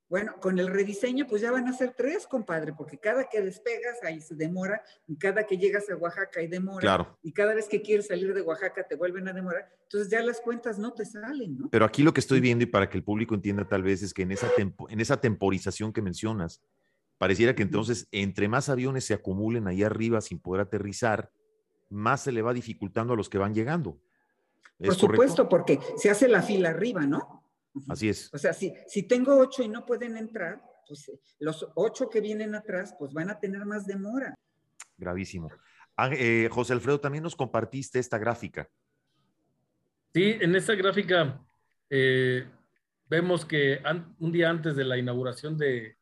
Bueno, 0.09 0.35
con 0.39 0.57
el 0.57 0.67
rediseño, 0.67 1.27
pues 1.27 1.41
ya 1.41 1.51
van 1.51 1.67
a 1.67 1.73
ser 1.73 1.93
tres, 1.97 2.27
compadre, 2.27 2.73
porque 2.73 2.97
cada 2.97 3.25
que 3.25 3.41
despegas 3.41 3.97
ahí 4.03 4.21
se 4.21 4.35
demora, 4.35 4.81
y 5.05 5.17
cada 5.17 5.45
que 5.45 5.57
llegas 5.57 5.89
a 5.89 5.97
Oaxaca 5.97 6.39
hay 6.39 6.47
demora, 6.47 6.79
claro. 6.79 7.17
y 7.21 7.33
cada 7.33 7.53
vez 7.53 7.67
que 7.67 7.81
quieres 7.81 8.07
salir 8.07 8.33
de 8.33 8.41
Oaxaca 8.41 8.87
te 8.87 8.95
vuelven 8.95 9.27
a 9.27 9.33
demorar, 9.33 9.69
entonces 9.83 10.09
ya 10.09 10.21
las 10.21 10.39
cuentas 10.39 10.79
no 10.79 10.93
te 10.93 11.03
salen, 11.03 11.57
¿no? 11.57 11.69
Pero 11.69 11.83
aquí 11.83 12.03
lo 12.03 12.13
que 12.13 12.21
estoy 12.21 12.39
viendo 12.39 12.63
y 12.63 12.67
para 12.67 12.89
que 12.89 12.97
el 12.97 13.03
público 13.03 13.35
entienda 13.35 13.67
tal 13.67 13.83
vez 13.83 14.01
es 14.01 14.13
que 14.13 14.21
en 14.21 14.31
esa, 14.31 14.49
en 14.57 14.99
esa 15.01 15.19
temporización 15.19 15.91
que 15.91 16.01
mencionas, 16.01 16.61
pareciera 17.17 17.53
que 17.53 17.63
entonces 17.63 18.07
entre 18.11 18.47
más 18.47 18.69
aviones 18.69 19.03
se 19.03 19.13
acumulen 19.13 19.67
ahí 19.67 19.83
arriba 19.83 20.21
sin 20.21 20.39
poder 20.39 20.61
aterrizar, 20.61 21.31
más 21.89 22.21
se 22.21 22.31
le 22.31 22.41
va 22.41 22.53
dificultando 22.53 23.13
a 23.13 23.17
los 23.17 23.29
que 23.29 23.37
van 23.37 23.53
llegando. 23.53 23.99
Por 24.77 24.95
supuesto, 24.95 25.49
porque 25.49 25.79
se 25.97 26.09
hace 26.09 26.27
la 26.27 26.41
fila 26.41 26.69
arriba, 26.69 27.05
¿no? 27.05 27.43
Así 27.87 28.09
es. 28.09 28.33
O 28.33 28.37
sea, 28.37 28.53
si, 28.53 28.73
si 28.87 29.03
tengo 29.03 29.37
ocho 29.37 29.63
y 29.63 29.67
no 29.67 29.85
pueden 29.85 30.17
entrar, 30.17 30.61
pues 30.87 31.09
eh, 31.09 31.19
los 31.39 31.67
ocho 31.75 32.09
que 32.09 32.21
vienen 32.21 32.55
atrás, 32.55 32.95
pues 32.97 33.13
van 33.13 33.29
a 33.29 33.39
tener 33.39 33.65
más 33.65 33.85
demora. 33.85 34.35
Gravísimo. 34.97 35.49
Ah, 35.95 36.09
eh, 36.13 36.49
José 36.51 36.73
Alfredo, 36.73 36.99
también 36.99 37.23
nos 37.23 37.35
compartiste 37.35 37.99
esta 37.99 38.17
gráfica. 38.17 38.69
Sí, 40.13 40.37
en 40.39 40.55
esta 40.55 40.73
gráfica 40.75 41.43
eh, 41.89 42.47
vemos 43.09 43.45
que 43.45 43.79
un 44.19 44.31
día 44.31 44.49
antes 44.49 44.75
de 44.75 44.83
la 44.83 44.97
inauguración 44.97 45.57
del 45.57 45.95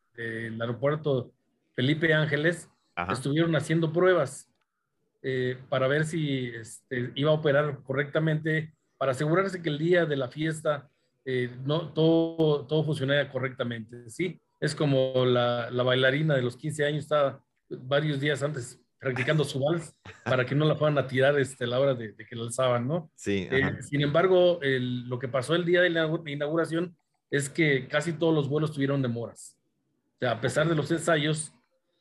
aeropuerto 0.62 1.34
Felipe 1.76 2.14
Ángeles, 2.14 2.70
estuvieron 3.12 3.56
haciendo 3.56 3.92
pruebas 3.92 4.50
para 5.70 5.88
ver 5.88 6.06
si 6.06 6.48
este, 6.48 7.12
iba 7.16 7.32
a 7.32 7.36
operar 7.36 7.80
correctamente, 7.84 8.74
para 8.98 9.14
asegurarse 9.14 9.62
que 9.62 9.70
el 9.70 9.80
día 9.80 10.06
de 10.06 10.16
la 10.16 10.30
fiesta 10.30 10.90
eh, 11.26 11.50
no, 11.66 11.92
todo, 11.92 12.68
todo 12.68 12.84
funcionaría 12.84 13.30
correctamente, 13.30 14.10
¿sí? 14.12 14.40
Es 14.60 14.76
como 14.76 15.26
la, 15.26 15.72
la, 15.72 15.82
bailarina 15.82 16.36
de 16.36 16.44
los 16.44 16.56
15 16.56 16.86
años 16.86 17.04
estaba 17.04 17.44
varios 17.68 18.20
días 18.20 18.44
antes 18.44 18.80
practicando 19.00 19.44
su 19.44 19.60
vals 19.60 19.94
para 20.24 20.46
que 20.46 20.54
no 20.54 20.66
la 20.66 20.76
fueran 20.76 20.98
a 21.00 21.08
tirar 21.08 21.38
este, 21.40 21.64
a 21.64 21.68
la 21.68 21.80
hora 21.80 21.96
de, 21.96 22.16
que 22.16 22.36
la 22.36 22.44
alzaban, 22.44 22.88
¿no? 22.88 23.12
Sí. 23.16 23.48
Eh, 23.52 23.82
sin 23.82 24.02
embargo, 24.02 24.60
lo 24.62 25.18
que 25.18 25.28
pasó 25.28 25.56
el 25.56 25.66
día 25.66 25.82
de 25.82 25.90
la 25.90 26.08
inauguración 26.26 26.96
es 27.32 27.50
que 27.50 27.88
casi 27.88 28.14
todos 28.14 28.34
los 28.34 28.48
vuelos 28.48 28.72
tuvieron 28.72 29.02
demoras. 29.02 29.58
O 30.16 30.18
sea, 30.20 30.32
a 30.32 30.42
pesar 30.42 30.70
de 30.70 30.76
los 30.76 30.90
ensayos, 30.92 31.54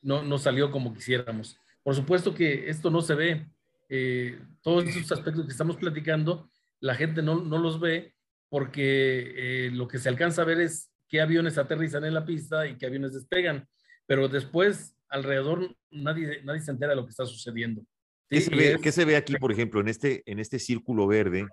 no, 0.02 0.22
no 0.22 0.38
salió 0.38 0.70
como 0.70 0.92
quisiéramos. 0.92 1.58
Por 1.84 1.94
supuesto 1.94 2.34
que 2.34 2.68
esto 2.68 2.90
no 2.90 3.02
se 3.02 3.14
ve. 3.14 3.46
Eh, 3.88 4.40
todos 4.62 4.84
esos 4.84 5.12
aspectos 5.12 5.44
que 5.44 5.52
estamos 5.52 5.76
platicando, 5.76 6.50
la 6.80 6.94
gente 6.94 7.22
no, 7.22 7.40
no 7.40 7.58
los 7.58 7.78
ve 7.78 8.14
porque 8.48 9.66
eh, 9.66 9.70
lo 9.70 9.86
que 9.86 9.98
se 9.98 10.08
alcanza 10.08 10.42
a 10.42 10.46
ver 10.46 10.60
es 10.60 10.90
qué 11.08 11.20
aviones 11.20 11.58
aterrizan 11.58 12.04
en 12.04 12.14
la 12.14 12.24
pista 12.24 12.66
y 12.66 12.78
qué 12.78 12.86
aviones 12.86 13.12
despegan, 13.12 13.68
pero 14.06 14.28
después 14.28 14.96
alrededor 15.08 15.76
nadie, 15.90 16.42
nadie 16.42 16.60
se 16.60 16.70
entera 16.70 16.90
de 16.90 16.96
lo 16.96 17.04
que 17.04 17.10
está 17.10 17.26
sucediendo. 17.26 17.84
¿Qué, 18.28 18.40
se 18.40 19.04
ve, 19.04 19.16
aquí, 19.16 19.36
por 19.36 19.52
ejemplo, 19.52 19.80
en 19.80 19.88
este, 19.88 20.22
en 20.26 20.38
este 20.38 20.58
círculo 20.58 21.06
verde? 21.06 21.46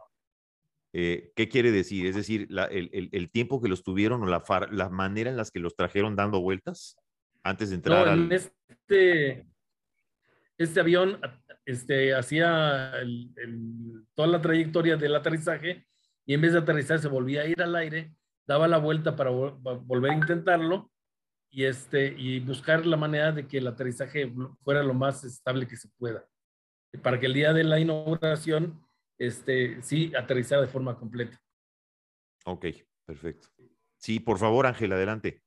Eh, 0.93 1.31
¿Qué 1.35 1.49
quiere 1.49 1.71
decir? 1.71 2.05
Es 2.05 2.15
decir, 2.15 2.47
el, 2.71 3.29
tiempo 3.31 3.61
que 3.61 3.69
los 3.69 3.83
tuvieron 3.83 4.23
o 4.23 4.25
la, 4.25 4.43
la 4.71 4.89
manera 4.89 5.29
en 5.29 5.37
las 5.37 5.51
que 5.51 5.59
los 5.59 5.75
trajeron 5.75 6.15
dando 6.15 6.41
vueltas 6.41 6.95
antes 7.43 7.69
de 7.69 7.75
entrar 7.75 8.07
al... 8.07 8.31
Este, 8.31 9.45
este 10.63 10.79
avión 10.79 11.19
este, 11.65 12.13
hacía 12.13 12.93
toda 14.15 14.27
la 14.27 14.41
trayectoria 14.41 14.97
del 14.97 15.15
aterrizaje 15.15 15.87
y 16.25 16.33
en 16.33 16.41
vez 16.41 16.53
de 16.53 16.59
aterrizar 16.59 16.99
se 16.99 17.07
volvía 17.07 17.41
a 17.41 17.47
ir 17.47 17.61
al 17.61 17.75
aire, 17.75 18.15
daba 18.47 18.67
la 18.67 18.77
vuelta 18.77 19.15
para 19.15 19.29
volver 19.29 20.11
a 20.11 20.15
intentarlo 20.15 20.91
y, 21.49 21.65
este, 21.65 22.13
y 22.17 22.39
buscar 22.39 22.85
la 22.85 22.97
manera 22.97 23.31
de 23.31 23.47
que 23.47 23.57
el 23.57 23.67
aterrizaje 23.67 24.31
fuera 24.63 24.83
lo 24.83 24.93
más 24.93 25.23
estable 25.23 25.67
que 25.67 25.77
se 25.77 25.89
pueda. 25.97 26.25
Para 27.01 27.19
que 27.19 27.25
el 27.25 27.33
día 27.33 27.53
de 27.53 27.63
la 27.63 27.79
inauguración, 27.79 28.85
este, 29.17 29.81
sí, 29.81 30.11
aterrizara 30.15 30.61
de 30.61 30.67
forma 30.67 30.97
completa. 30.97 31.39
Ok, 32.45 32.65
perfecto. 33.05 33.47
Sí, 33.97 34.19
por 34.19 34.37
favor, 34.37 34.65
Ángel, 34.65 34.91
adelante. 34.93 35.43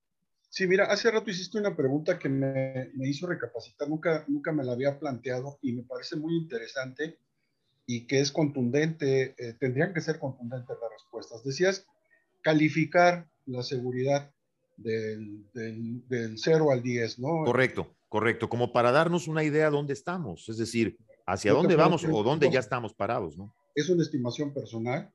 Sí, 0.54 0.68
mira, 0.68 0.84
hace 0.84 1.10
rato 1.10 1.28
hiciste 1.28 1.58
una 1.58 1.74
pregunta 1.74 2.16
que 2.16 2.28
me, 2.28 2.92
me, 2.94 3.08
hizo 3.08 3.26
recapacitar, 3.26 3.88
nunca, 3.88 4.24
nunca 4.28 4.52
me 4.52 4.62
la 4.62 4.70
había 4.70 5.00
planteado 5.00 5.58
y 5.62 5.72
me 5.72 5.82
parece 5.82 6.14
muy 6.14 6.36
interesante 6.36 7.18
y 7.86 8.06
que 8.06 8.20
es 8.20 8.30
contundente, 8.30 9.34
eh, 9.36 9.54
tendrían 9.58 9.92
que 9.92 10.00
ser 10.00 10.20
contundentes 10.20 10.76
las 10.80 10.92
respuestas. 10.92 11.42
Decías 11.42 11.88
calificar 12.40 13.26
la 13.46 13.64
seguridad 13.64 14.32
del, 14.76 15.44
del, 15.54 16.38
0 16.38 16.70
al 16.70 16.84
10, 16.84 17.18
¿no? 17.18 17.42
Correcto, 17.46 17.96
correcto, 18.08 18.48
como 18.48 18.72
para 18.72 18.92
darnos 18.92 19.26
una 19.26 19.42
idea 19.42 19.64
de 19.64 19.72
dónde 19.72 19.92
estamos, 19.92 20.48
es 20.48 20.56
decir, 20.56 20.96
hacia 21.26 21.52
dónde 21.52 21.74
vamos 21.74 22.04
o 22.04 22.22
dónde 22.22 22.48
ya 22.48 22.60
estamos 22.60 22.94
parados, 22.94 23.36
¿no? 23.36 23.52
Es 23.74 23.88
una 23.88 24.04
estimación 24.04 24.54
personal, 24.54 25.10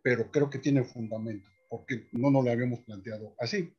pero 0.00 0.30
creo 0.30 0.48
que 0.48 0.60
tiene 0.60 0.82
fundamento, 0.82 1.46
porque 1.68 2.08
no 2.12 2.30
nos 2.30 2.42
lo 2.42 2.50
habíamos 2.50 2.80
planteado 2.80 3.34
así. 3.38 3.70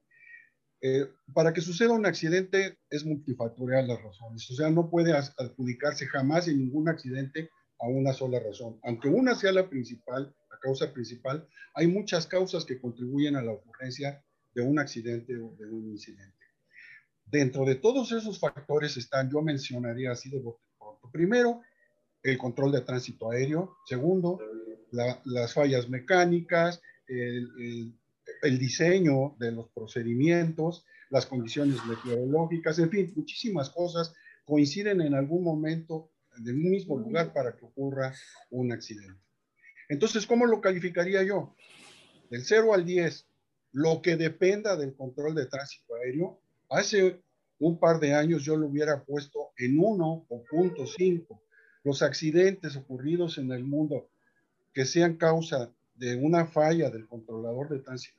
Eh, 0.82 1.08
para 1.34 1.54
que 1.54 1.62
suceda 1.62 1.92
un 1.92 2.06
accidente 2.06 2.78
es 2.90 3.04
multifactorial 3.04 3.88
las 3.88 4.02
razones, 4.02 4.50
o 4.52 4.54
sea, 4.54 4.70
no 4.70 4.90
puede 4.90 5.12
adjudicarse 5.12 6.06
jamás 6.06 6.48
en 6.48 6.60
ningún 6.60 6.88
accidente 6.88 7.50
a 7.80 7.88
una 7.88 8.14
sola 8.14 8.40
razón. 8.40 8.80
Aunque 8.84 9.08
una 9.08 9.34
sea 9.34 9.52
la 9.52 9.70
principal, 9.70 10.36
la 10.52 10.60
causa 10.60 10.94
principal, 10.94 11.48
hay 11.74 11.88
muchas 11.88 12.28
causas 12.28 12.64
que 12.64 12.80
contribuyen 12.80 13.36
a 13.36 13.42
la 13.42 13.54
ocurrencia 13.54 14.24
de 14.54 14.62
un 14.62 14.78
accidente 14.78 15.36
o 15.38 15.56
de 15.58 15.66
un 15.66 15.90
incidente. 15.90 16.46
Dentro 17.26 17.66
de 17.66 17.76
todos 17.76 18.12
esos 18.12 18.40
factores 18.40 18.98
están, 18.98 19.30
yo 19.30 19.42
mencionaría 19.42 20.12
así 20.12 20.30
de 20.30 20.40
pronto, 20.40 21.12
primero, 21.12 21.62
el 22.24 22.38
control 22.38 22.72
de 22.72 22.82
tránsito 22.82 23.32
aéreo, 23.32 23.78
segundo, 23.86 24.40
las 24.92 25.54
fallas 25.54 25.90
mecánicas, 25.90 26.82
el, 27.08 27.50
el 27.60 27.94
diseño 28.60 29.36
de 29.40 29.52
los 29.52 29.70
procedimientos, 29.70 30.86
las 31.10 31.26
condiciones 31.26 31.84
meteorológicas, 31.86 32.80
en 32.80 32.90
fin, 32.90 33.14
muchísimas 33.16 33.70
cosas 33.70 34.14
coinciden 34.46 35.02
en 35.02 35.14
algún 35.14 35.44
momento 35.44 36.12
de 36.38 36.54
un 36.54 36.70
mismo 36.70 36.98
lugar 36.98 37.34
para 37.34 37.56
que 37.56 37.66
ocurra 37.66 38.14
un 38.50 38.72
accidente. 38.72 39.20
Entonces, 39.90 40.26
¿cómo 40.26 40.46
lo 40.46 40.62
calificaría 40.62 41.24
yo? 41.24 41.56
Del 42.30 42.44
0 42.44 42.74
al 42.74 42.86
10, 42.86 43.26
lo 43.74 44.02
que 44.02 44.16
dependa 44.18 44.76
del 44.76 44.96
control 44.96 45.36
de 45.36 45.46
tránsito 45.46 45.96
aéreo, 45.96 46.40
hace 46.70 47.22
un 47.60 47.80
par 47.80 48.00
de 48.00 48.14
años 48.14 48.44
yo 48.44 48.56
lo 48.56 48.68
hubiera 48.68 49.04
puesto 49.04 49.52
en 49.58 49.80
1 49.80 50.26
o 50.28 50.44
punto 50.44 50.86
5, 50.86 51.42
Los 51.84 52.02
accidentes 52.02 52.76
ocurridos 52.76 53.38
en 53.38 53.52
el 53.52 53.64
mundo 53.64 54.10
que 54.74 54.86
sean 54.86 55.16
causa 55.16 55.72
de 55.96 56.16
una 56.16 56.46
falla 56.46 56.90
del 56.90 57.08
controlador 57.08 57.70
de 57.70 57.80
tránsito 57.80 58.17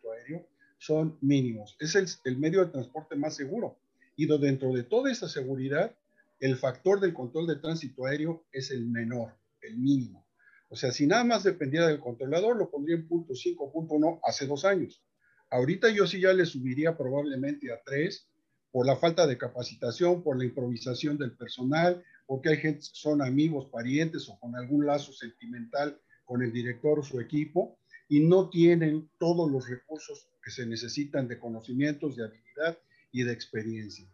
son 0.78 1.18
mínimos. 1.20 1.76
Es 1.80 1.94
el, 1.94 2.06
el 2.24 2.38
medio 2.38 2.64
de 2.64 2.70
transporte 2.70 3.16
más 3.16 3.36
seguro. 3.36 3.78
Y 4.16 4.26
dentro 4.38 4.72
de 4.72 4.82
toda 4.82 5.12
esa 5.12 5.28
seguridad, 5.28 5.94
el 6.40 6.56
factor 6.56 7.00
del 7.00 7.14
control 7.14 7.46
de 7.46 7.56
tránsito 7.56 8.06
aéreo 8.06 8.44
es 8.52 8.70
el 8.70 8.86
menor, 8.86 9.34
el 9.60 9.76
mínimo. 9.76 10.26
O 10.68 10.76
sea, 10.76 10.92
si 10.92 11.06
nada 11.06 11.24
más 11.24 11.44
dependiera 11.44 11.86
del 11.86 12.00
controlador, 12.00 12.56
lo 12.56 12.70
pondría 12.70 12.96
en 12.96 13.08
punto 13.08 13.32
5.1 13.32 14.20
hace 14.22 14.46
dos 14.46 14.64
años. 14.64 15.02
Ahorita 15.50 15.88
yo 15.90 16.06
sí 16.06 16.20
ya 16.20 16.32
le 16.32 16.44
subiría 16.44 16.96
probablemente 16.96 17.72
a 17.72 17.80
3 17.84 18.28
por 18.70 18.86
la 18.86 18.96
falta 18.96 19.26
de 19.26 19.38
capacitación, 19.38 20.22
por 20.22 20.36
la 20.36 20.44
improvisación 20.44 21.16
del 21.16 21.32
personal, 21.32 22.04
porque 22.26 22.50
hay 22.50 22.56
gente 22.58 22.80
que 22.80 22.90
son 22.92 23.22
amigos, 23.22 23.66
parientes 23.72 24.28
o 24.28 24.38
con 24.38 24.54
algún 24.56 24.84
lazo 24.84 25.12
sentimental 25.12 25.98
con 26.24 26.42
el 26.42 26.52
director 26.52 26.98
o 26.98 27.02
su 27.02 27.18
equipo 27.20 27.78
y 28.08 28.20
no 28.20 28.48
tienen 28.48 29.10
todos 29.18 29.50
los 29.50 29.68
recursos 29.68 30.28
que 30.42 30.50
se 30.50 30.66
necesitan 30.66 31.28
de 31.28 31.38
conocimientos, 31.38 32.16
de 32.16 32.24
habilidad 32.24 32.78
y 33.12 33.22
de 33.22 33.32
experiencia. 33.32 34.06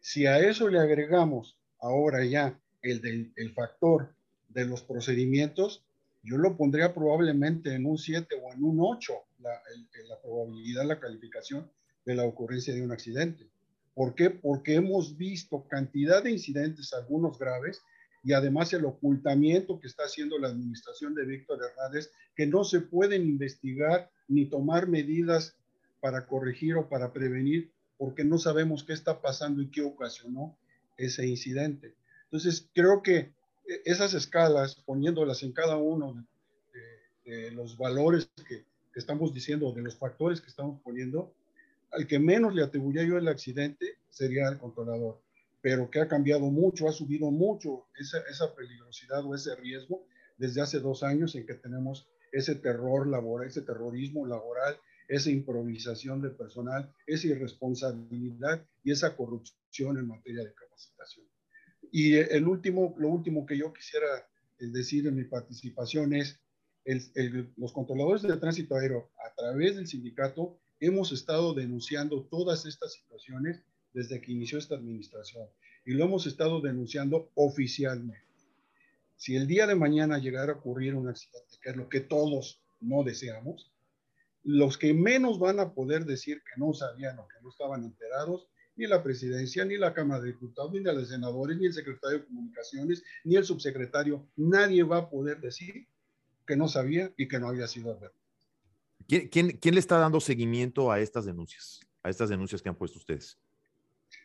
Si 0.00 0.26
a 0.26 0.38
eso 0.38 0.68
le 0.68 0.78
agregamos 0.78 1.58
ahora 1.80 2.24
ya 2.24 2.60
el, 2.82 3.00
del, 3.00 3.32
el 3.36 3.52
factor 3.52 4.14
de 4.48 4.66
los 4.66 4.82
procedimientos, 4.82 5.84
yo 6.22 6.38
lo 6.38 6.56
pondría 6.56 6.94
probablemente 6.94 7.74
en 7.74 7.86
un 7.86 7.98
7 7.98 8.34
o 8.42 8.52
en 8.52 8.64
un 8.64 8.78
8, 8.80 9.12
la, 9.40 9.50
la 10.08 10.20
probabilidad, 10.22 10.86
la 10.86 11.00
calificación 11.00 11.70
de 12.04 12.14
la 12.14 12.24
ocurrencia 12.24 12.74
de 12.74 12.82
un 12.82 12.92
accidente. 12.92 13.46
¿Por 13.94 14.14
qué? 14.14 14.30
Porque 14.30 14.74
hemos 14.74 15.16
visto 15.16 15.66
cantidad 15.68 16.22
de 16.22 16.30
incidentes, 16.30 16.92
algunos 16.94 17.38
graves, 17.38 17.82
y 18.24 18.32
además 18.32 18.72
el 18.72 18.86
ocultamiento 18.86 19.78
que 19.78 19.86
está 19.86 20.04
haciendo 20.04 20.38
la 20.38 20.48
administración 20.48 21.14
de 21.14 21.26
Víctor 21.26 21.60
Hernández, 21.62 22.10
que 22.34 22.46
no 22.46 22.64
se 22.64 22.80
pueden 22.80 23.22
investigar 23.22 24.10
ni 24.28 24.46
tomar 24.46 24.88
medidas 24.88 25.58
para 26.00 26.26
corregir 26.26 26.76
o 26.76 26.88
para 26.88 27.12
prevenir, 27.12 27.70
porque 27.98 28.24
no 28.24 28.38
sabemos 28.38 28.82
qué 28.82 28.94
está 28.94 29.20
pasando 29.20 29.60
y 29.60 29.70
qué 29.70 29.82
ocasionó 29.82 30.56
ese 30.96 31.26
incidente. 31.26 31.94
Entonces, 32.24 32.68
creo 32.74 33.02
que 33.02 33.16
eh, 33.18 33.34
esas 33.84 34.14
escalas, 34.14 34.76
poniéndolas 34.76 35.42
en 35.42 35.52
cada 35.52 35.76
uno 35.76 36.26
de, 37.24 37.30
de, 37.30 37.50
los 37.50 37.76
valores 37.76 38.30
que, 38.48 38.64
que, 38.92 38.98
estamos 39.00 39.34
diciendo, 39.34 39.70
de 39.72 39.82
los 39.82 39.98
factores 39.98 40.40
que 40.40 40.48
estamos 40.48 40.80
poniendo, 40.80 41.34
al 41.90 42.06
que 42.06 42.18
menos 42.18 42.54
le 42.54 42.62
atribuiría 42.62 43.04
yo 43.04 43.18
el 43.18 43.28
accidente 43.28 43.98
sería 44.08 44.48
el 44.48 44.58
controlador 44.58 45.23
pero 45.64 45.90
que 45.90 45.98
ha 45.98 46.08
cambiado 46.08 46.50
mucho, 46.50 46.90
ha 46.90 46.92
subido 46.92 47.30
mucho 47.30 47.86
esa, 47.98 48.18
esa 48.30 48.54
peligrosidad 48.54 49.24
o 49.24 49.34
ese 49.34 49.56
riesgo 49.56 50.04
desde 50.36 50.60
hace 50.60 50.78
dos 50.78 51.02
años 51.02 51.34
en 51.36 51.46
que 51.46 51.54
tenemos 51.54 52.06
ese 52.32 52.56
terror 52.56 53.06
laboral, 53.06 53.48
ese 53.48 53.62
terrorismo 53.62 54.26
laboral, 54.26 54.78
esa 55.08 55.30
improvisación 55.30 56.20
de 56.20 56.28
personal, 56.28 56.94
esa 57.06 57.28
irresponsabilidad 57.28 58.62
y 58.82 58.92
esa 58.92 59.16
corrupción 59.16 59.96
en 59.96 60.06
materia 60.06 60.44
de 60.44 60.52
capacitación. 60.52 61.24
Y 61.90 62.16
el 62.16 62.46
último, 62.46 62.94
lo 62.98 63.08
último 63.08 63.46
que 63.46 63.56
yo 63.56 63.72
quisiera 63.72 64.06
eh, 64.58 64.66
decir 64.66 65.06
en 65.06 65.16
mi 65.16 65.24
participación 65.24 66.12
es, 66.12 66.38
el, 66.84 67.00
el, 67.14 67.54
los 67.56 67.72
controladores 67.72 68.20
de 68.20 68.36
tránsito 68.36 68.76
aéreo, 68.76 69.10
a 69.26 69.34
través 69.34 69.76
del 69.76 69.86
sindicato, 69.86 70.60
hemos 70.78 71.10
estado 71.10 71.54
denunciando 71.54 72.28
todas 72.30 72.66
estas 72.66 72.92
situaciones 72.92 73.62
desde 73.94 74.20
que 74.20 74.32
inició 74.32 74.58
esta 74.58 74.74
administración 74.74 75.48
y 75.86 75.92
lo 75.92 76.04
hemos 76.04 76.26
estado 76.26 76.60
denunciando 76.60 77.30
oficialmente. 77.34 78.22
Si 79.16 79.36
el 79.36 79.46
día 79.46 79.66
de 79.66 79.74
mañana 79.74 80.18
llegara 80.18 80.52
a 80.52 80.56
ocurrir 80.56 80.94
un 80.94 81.08
accidente, 81.08 81.56
que 81.62 81.70
es 81.70 81.76
lo 81.76 81.88
que 81.88 82.00
todos 82.00 82.60
no 82.80 83.04
deseamos, 83.04 83.72
los 84.42 84.76
que 84.76 84.92
menos 84.92 85.38
van 85.38 85.60
a 85.60 85.72
poder 85.72 86.04
decir 86.04 86.42
que 86.42 86.60
no 86.60 86.74
sabían 86.74 87.18
o 87.18 87.28
que 87.28 87.40
no 87.42 87.48
estaban 87.48 87.84
enterados, 87.84 88.48
ni 88.76 88.86
la 88.86 89.02
presidencia, 89.02 89.64
ni 89.64 89.76
la 89.76 89.94
Cámara 89.94 90.20
de 90.20 90.32
Diputados, 90.32 90.72
ni 90.72 90.80
los 90.80 91.08
senadores, 91.08 91.56
ni 91.56 91.66
el 91.66 91.72
secretario 91.72 92.18
de 92.18 92.24
Comunicaciones, 92.26 93.04
ni 93.22 93.36
el 93.36 93.44
subsecretario, 93.44 94.28
nadie 94.36 94.82
va 94.82 94.98
a 94.98 95.08
poder 95.08 95.40
decir 95.40 95.86
que 96.46 96.56
no 96.56 96.68
sabía 96.68 97.12
y 97.16 97.28
que 97.28 97.38
no 97.38 97.48
había 97.48 97.68
sido 97.68 97.92
advertido. 97.92 98.24
¿Quién, 99.06 99.28
quién, 99.28 99.50
quién 99.58 99.74
le 99.74 99.80
está 99.80 99.98
dando 99.98 100.20
seguimiento 100.20 100.90
a 100.90 100.98
estas 100.98 101.24
denuncias, 101.24 101.80
a 102.02 102.10
estas 102.10 102.28
denuncias 102.28 102.60
que 102.60 102.68
han 102.68 102.76
puesto 102.76 102.98
ustedes? 102.98 103.38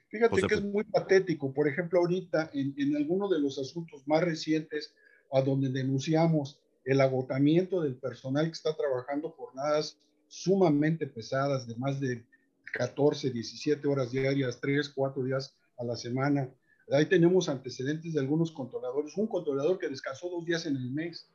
Fíjate 0.10 0.41
que 0.41 0.56
es 0.56 0.63
muy 0.63 0.84
patético. 0.84 1.54
Por 1.54 1.67
ejemplo, 1.67 2.00
ahorita 2.00 2.50
en, 2.54 2.74
en 2.78 2.95
alguno 2.95 3.30
de 3.30 3.39
los 3.39 3.60
asuntos 3.60 4.08
más 4.08 4.24
recientes 4.24 4.93
a 5.32 5.41
donde 5.41 5.69
denunciamos 5.69 6.60
el 6.84 7.02
agotamiento 7.02 7.82
del 7.82 7.95
personal 7.95 8.45
que 8.45 8.54
está 8.54 8.76
trabajando 8.76 9.30
jornadas 9.30 10.00
sumamente 10.28 11.06
pesadas 11.08 11.67
de 11.67 11.76
más 11.76 12.00
de 12.00 12.26
14, 12.74 13.30
17 13.32 13.88
horas 13.88 14.12
diarias, 14.12 14.60
3, 14.60 14.89
4 14.89 15.24
días 15.24 15.56
a 15.78 15.84
la 15.84 15.95
semana. 15.95 16.50
Ahí 16.91 17.06
tenemos 17.06 17.50
antecedentes 17.50 18.13
de 18.13 18.19
algunos 18.19 18.52
controladores. 18.52 19.15
Un 19.17 19.28
controlador 19.28 19.78
que 19.78 19.89
descansó 19.89 20.30
dos 20.30 20.45
días 20.45 20.65
en 20.65 20.76
el 20.76 20.91
mes, 20.91 21.30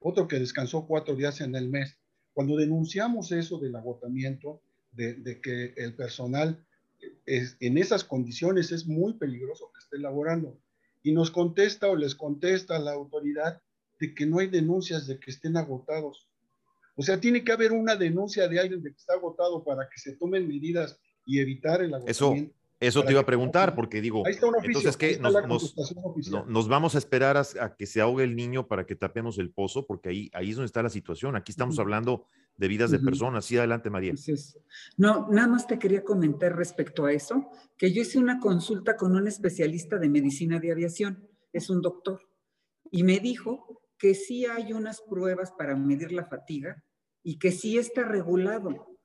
otro 0.00 0.26
que 0.26 0.38
descansó 0.38 0.86
cuatro 0.86 1.14
días 1.14 1.40
en 1.40 1.54
el 1.54 1.68
mes. 1.68 1.96
Cuando 2.32 2.56
denunciamos 2.56 3.32
eso 3.32 3.58
del 3.58 3.76
agotamiento, 3.76 4.60
de, 4.92 5.14
de 5.14 5.40
que 5.40 5.74
el 5.76 5.94
personal 5.94 6.64
es, 7.26 7.56
en 7.60 7.78
esas 7.78 8.04
condiciones 8.04 8.72
es 8.72 8.86
muy 8.86 9.14
peligroso 9.14 9.70
que 9.72 9.80
esté 9.80 9.96
elaborando. 9.96 10.58
Y 11.02 11.12
nos 11.12 11.30
contesta 11.30 11.88
o 11.88 11.96
les 11.96 12.14
contesta 12.14 12.78
la 12.78 12.92
autoridad 12.92 13.62
de 14.00 14.14
que 14.14 14.26
no 14.26 14.38
hay 14.38 14.48
denuncias 14.48 15.06
de 15.06 15.18
que 15.18 15.30
estén 15.30 15.56
agotados. 15.56 16.28
O 16.96 17.02
sea, 17.02 17.20
tiene 17.20 17.44
que 17.44 17.52
haber 17.52 17.72
una 17.72 17.96
denuncia 17.96 18.48
de 18.48 18.58
alguien 18.58 18.82
de 18.82 18.90
que 18.90 18.96
está 18.96 19.14
agotado 19.14 19.64
para 19.64 19.88
que 19.88 19.98
se 19.98 20.16
tomen 20.16 20.48
medidas 20.48 20.98
y 21.24 21.38
evitar 21.38 21.80
el 21.80 21.94
agotamiento. 21.94 22.10
Eso, 22.10 22.58
eso 22.80 23.04
te 23.04 23.12
iba 23.12 23.20
a 23.20 23.26
preguntar, 23.26 23.74
porque 23.74 24.00
digo, 24.00 24.24
entonces 24.26 24.96
que 24.96 25.18
nos, 25.18 25.34
nos, 25.46 26.46
nos, 26.46 26.68
vamos 26.68 26.94
a 26.94 26.98
esperar 26.98 27.36
a, 27.36 27.42
a, 27.60 27.76
que 27.76 27.86
se 27.86 28.00
ahogue 28.00 28.24
el 28.24 28.34
niño 28.36 28.66
para 28.66 28.86
que 28.86 28.96
tapemos 28.96 29.38
el 29.38 29.50
pozo, 29.50 29.86
porque 29.86 30.08
ahí, 30.08 30.30
ahí 30.32 30.50
es 30.50 30.56
donde 30.56 30.66
está 30.66 30.82
la 30.82 30.90
situación. 30.90 31.36
Aquí 31.36 31.52
estamos 31.52 31.76
uh 31.76 31.78
-huh. 31.78 31.82
hablando 31.82 32.26
de 32.58 32.68
vidas 32.68 32.90
de 32.90 32.98
personas. 32.98 33.46
Sí, 33.46 33.56
adelante, 33.56 33.88
María. 33.88 34.10
Entonces, 34.10 34.58
no, 34.96 35.28
nada 35.30 35.48
más 35.48 35.66
te 35.66 35.78
quería 35.78 36.02
comentar 36.02 36.54
respecto 36.56 37.06
a 37.06 37.12
eso, 37.12 37.50
que 37.78 37.92
yo 37.92 38.02
hice 38.02 38.18
una 38.18 38.40
consulta 38.40 38.96
con 38.96 39.14
un 39.14 39.26
especialista 39.28 39.96
de 39.98 40.08
medicina 40.08 40.58
de 40.58 40.72
aviación, 40.72 41.28
es 41.52 41.70
un 41.70 41.80
doctor, 41.80 42.20
y 42.90 43.04
me 43.04 43.20
dijo 43.20 43.80
que 43.96 44.14
sí 44.14 44.44
hay 44.44 44.72
unas 44.72 45.00
pruebas 45.00 45.52
para 45.52 45.76
medir 45.76 46.12
la 46.12 46.26
fatiga 46.26 46.84
y 47.22 47.38
que 47.38 47.52
sí 47.52 47.78
está 47.78 48.02
regulado. 48.02 48.98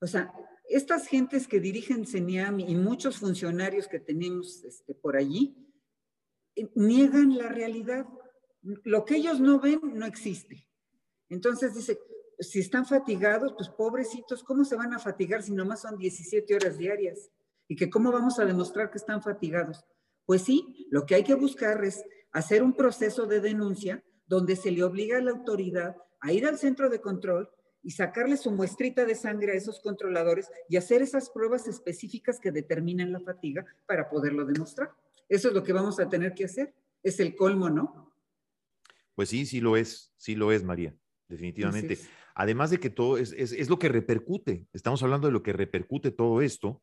O 0.00 0.06
sea, 0.06 0.32
estas 0.68 1.08
gentes 1.08 1.48
que 1.48 1.60
dirigen 1.60 2.06
CENIAM 2.06 2.60
y 2.60 2.76
muchos 2.76 3.18
funcionarios 3.18 3.88
que 3.88 3.98
tenemos 3.98 4.64
este, 4.64 4.94
por 4.94 5.16
allí, 5.16 5.56
eh, 6.54 6.70
niegan 6.76 7.36
la 7.36 7.48
realidad. 7.48 8.06
Lo 8.62 9.04
que 9.04 9.16
ellos 9.16 9.40
no 9.40 9.58
ven 9.60 9.80
no 9.94 10.06
existe. 10.06 10.68
Entonces 11.28 11.74
dice, 11.74 11.98
si 12.40 12.60
están 12.60 12.86
fatigados, 12.86 13.52
pues 13.56 13.68
pobrecitos, 13.68 14.42
¿cómo 14.42 14.64
se 14.64 14.76
van 14.76 14.94
a 14.94 14.98
fatigar 14.98 15.42
si 15.42 15.52
nomás 15.52 15.82
son 15.82 15.98
17 15.98 16.54
horas 16.54 16.78
diarias? 16.78 17.30
¿Y 17.68 17.76
que 17.76 17.90
cómo 17.90 18.10
vamos 18.10 18.38
a 18.38 18.44
demostrar 18.44 18.90
que 18.90 18.98
están 18.98 19.22
fatigados? 19.22 19.84
Pues 20.26 20.42
sí, 20.42 20.86
lo 20.90 21.06
que 21.06 21.14
hay 21.14 21.24
que 21.24 21.34
buscar 21.34 21.84
es 21.84 22.04
hacer 22.32 22.62
un 22.62 22.74
proceso 22.74 23.26
de 23.26 23.40
denuncia 23.40 24.02
donde 24.26 24.56
se 24.56 24.70
le 24.70 24.82
obliga 24.82 25.18
a 25.18 25.20
la 25.20 25.32
autoridad 25.32 25.96
a 26.20 26.32
ir 26.32 26.46
al 26.46 26.58
centro 26.58 26.88
de 26.88 27.00
control 27.00 27.50
y 27.82 27.92
sacarle 27.92 28.36
su 28.36 28.50
muestrita 28.50 29.04
de 29.04 29.14
sangre 29.14 29.52
a 29.52 29.56
esos 29.56 29.80
controladores 29.80 30.50
y 30.68 30.76
hacer 30.76 31.02
esas 31.02 31.30
pruebas 31.30 31.66
específicas 31.66 32.38
que 32.38 32.52
determinan 32.52 33.12
la 33.12 33.20
fatiga 33.20 33.64
para 33.86 34.08
poderlo 34.08 34.44
demostrar. 34.44 34.92
Eso 35.28 35.48
es 35.48 35.54
lo 35.54 35.62
que 35.62 35.72
vamos 35.72 35.98
a 36.00 36.08
tener 36.08 36.34
que 36.34 36.44
hacer. 36.44 36.74
Es 37.02 37.20
el 37.20 37.34
colmo, 37.34 37.70
¿no? 37.70 38.12
Pues 39.14 39.30
sí, 39.30 39.46
sí 39.46 39.60
lo 39.60 39.76
es, 39.76 40.12
sí 40.16 40.34
lo 40.34 40.52
es, 40.52 40.62
María, 40.62 40.94
definitivamente. 41.28 41.98
Además 42.40 42.70
de 42.70 42.80
que 42.80 42.88
todo 42.88 43.18
es, 43.18 43.34
es, 43.36 43.52
es, 43.52 43.68
lo 43.68 43.78
que 43.78 43.90
repercute, 43.90 44.64
estamos 44.72 45.02
hablando 45.02 45.26
de 45.26 45.32
lo 45.34 45.42
que 45.42 45.52
repercute 45.52 46.10
todo 46.10 46.40
esto, 46.40 46.80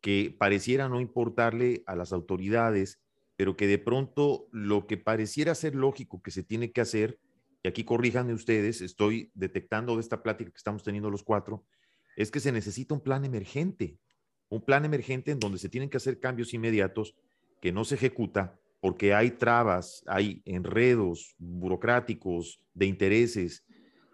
que 0.00 0.32
pareciera 0.38 0.88
no 0.88 1.00
importarle 1.00 1.82
a 1.86 1.96
las 1.96 2.12
autoridades, 2.12 3.00
pero 3.34 3.56
que 3.56 3.66
de 3.66 3.78
pronto 3.78 4.46
lo 4.52 4.86
que 4.86 4.98
pareciera 4.98 5.56
ser 5.56 5.74
lógico 5.74 6.22
que 6.22 6.30
se 6.30 6.44
tiene 6.44 6.70
que 6.70 6.82
hacer, 6.82 7.18
y 7.64 7.68
aquí 7.68 7.82
corríjanme 7.82 8.32
ustedes, 8.32 8.80
estoy 8.80 9.32
detectando 9.34 9.96
de 9.96 10.02
esta 10.02 10.22
plática 10.22 10.52
que 10.52 10.56
estamos 10.56 10.84
teniendo 10.84 11.10
los 11.10 11.24
cuatro, 11.24 11.64
es 12.14 12.30
que 12.30 12.38
se 12.38 12.52
necesita 12.52 12.94
un 12.94 13.00
plan 13.00 13.24
emergente, 13.24 13.98
un 14.50 14.64
plan 14.64 14.84
emergente 14.84 15.32
en 15.32 15.40
donde 15.40 15.58
se 15.58 15.68
tienen 15.68 15.90
que 15.90 15.96
hacer 15.96 16.20
cambios 16.20 16.54
inmediatos 16.54 17.16
que 17.60 17.72
no 17.72 17.84
se 17.84 17.96
ejecuta 17.96 18.56
porque 18.78 19.14
hay 19.14 19.32
trabas, 19.32 20.04
hay 20.06 20.42
enredos 20.44 21.34
burocráticos 21.38 22.60
de 22.72 22.86
intereses, 22.86 23.64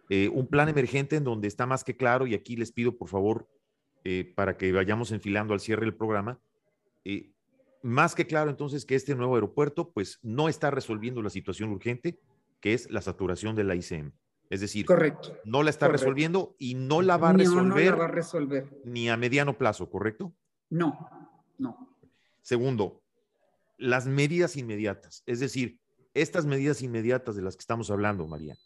eh, 0.09 0.29
un 0.29 0.47
plan 0.47 0.69
emergente 0.69 1.17
en 1.17 1.25
donde 1.25 1.49
está 1.49 1.67
más 1.67 1.85
que 1.85 1.97
claro, 1.97 2.27
y 2.27 2.35
aquí 2.35 2.57
les 2.57 2.73
pido 2.73 2.97
por 2.97 3.09
favor, 3.09 3.49
eh, 4.05 4.33
para 4.35 4.57
que 4.57 4.73
vayamos 4.73 5.13
enfilando 5.13 5.55
al 5.55 5.61
cierre 5.61 5.85
del 5.85 5.95
programa, 5.95 6.41
eh, 7.05 7.33
más 7.83 8.15
que 8.15 8.27
claro 8.27 8.51
entonces 8.51 8.85
que 8.85 8.95
este 8.95 9.15
nuevo 9.15 9.35
aeropuerto 9.35 9.93
pues 9.93 10.19
no 10.23 10.49
está 10.49 10.71
resolviendo 10.71 11.23
la 11.23 11.31
situación 11.31 11.71
urgente 11.71 12.19
que 12.61 12.75
es 12.75 12.91
la 12.91 13.01
saturación 13.03 13.55
de 13.55 13.65
la 13.65 13.75
ICM. 13.75 14.13
Es 14.51 14.61
decir, 14.61 14.87
correcto, 14.87 15.37
no 15.45 15.63
la 15.63 15.71
está 15.71 15.89
resolviendo 15.89 16.57
y 16.59 16.75
no 16.75 17.03
la 17.03 17.19
va 17.19 17.31
a 17.31 17.33
resolver, 17.35 17.93
no, 17.93 17.99
va 17.99 18.05
a 18.07 18.09
resolver 18.09 18.81
ni 18.85 19.11
a 19.11 19.17
mediano 19.17 19.59
plazo, 19.59 19.91
¿correcto? 19.91 20.35
No, 20.71 21.11
no. 21.59 21.95
Segundo, 22.41 23.03
las 23.77 24.07
medidas 24.07 24.57
inmediatas, 24.57 25.23
es 25.27 25.41
decir, 25.41 25.79
estas 26.15 26.47
medidas 26.47 26.81
inmediatas 26.81 27.37
de 27.37 27.43
las 27.43 27.57
que 27.57 27.61
estamos 27.61 27.91
hablando, 27.91 28.27
María, 28.27 28.57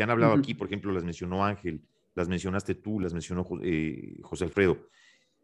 que 0.00 0.04
han 0.04 0.08
hablado 0.08 0.32
aquí, 0.32 0.54
por 0.54 0.66
ejemplo, 0.66 0.92
las 0.92 1.04
mencionó 1.04 1.44
Ángel, 1.44 1.82
las 2.14 2.26
mencionaste 2.26 2.74
tú, 2.74 3.00
las 3.00 3.12
mencionó 3.12 3.46
eh, 3.62 4.16
José 4.22 4.44
Alfredo. 4.44 4.88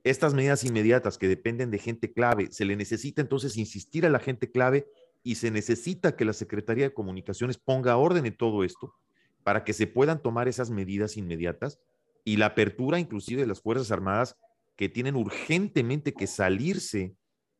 Estas 0.03 0.33
medidas 0.33 0.64
inmediatas 0.64 1.19
que 1.19 1.29
dependen 1.29 1.71
de 1.71 1.77
gente 1.77 2.11
clave, 2.11 2.51
se 2.51 2.64
le 2.64 2.75
necesita 2.75 3.21
entonces 3.21 3.59
insistir 3.59 4.07
a 4.07 4.09
la 4.09 4.19
gente 4.19 4.51
clave 4.51 4.87
y 5.23 5.35
se 5.35 5.51
necesita 5.51 6.16
que 6.16 6.25
la 6.25 6.33
Secretaría 6.33 6.85
de 6.85 6.95
Comunicaciones 6.95 7.59
ponga 7.59 7.99
orden 7.99 8.25
en 8.25 8.35
todo 8.35 8.64
esto 8.64 8.95
para 9.42 9.62
que 9.62 9.75
se 9.75 9.87
puedan 9.87 10.23
tomar 10.23 10.49
esas 10.49 10.71
medidas 10.71 11.19
inmediatas 11.19 11.79
y 12.25 12.38
la 12.38 12.47
apertura 12.47 12.99
inclusive 12.99 13.42
de 13.42 13.49
las 13.49 13.61
Fuerzas 13.61 13.90
Armadas 13.90 14.38
que 14.75 14.88
tienen 14.88 15.16
urgentemente 15.16 16.14
que 16.14 16.27
salirse 16.27 17.14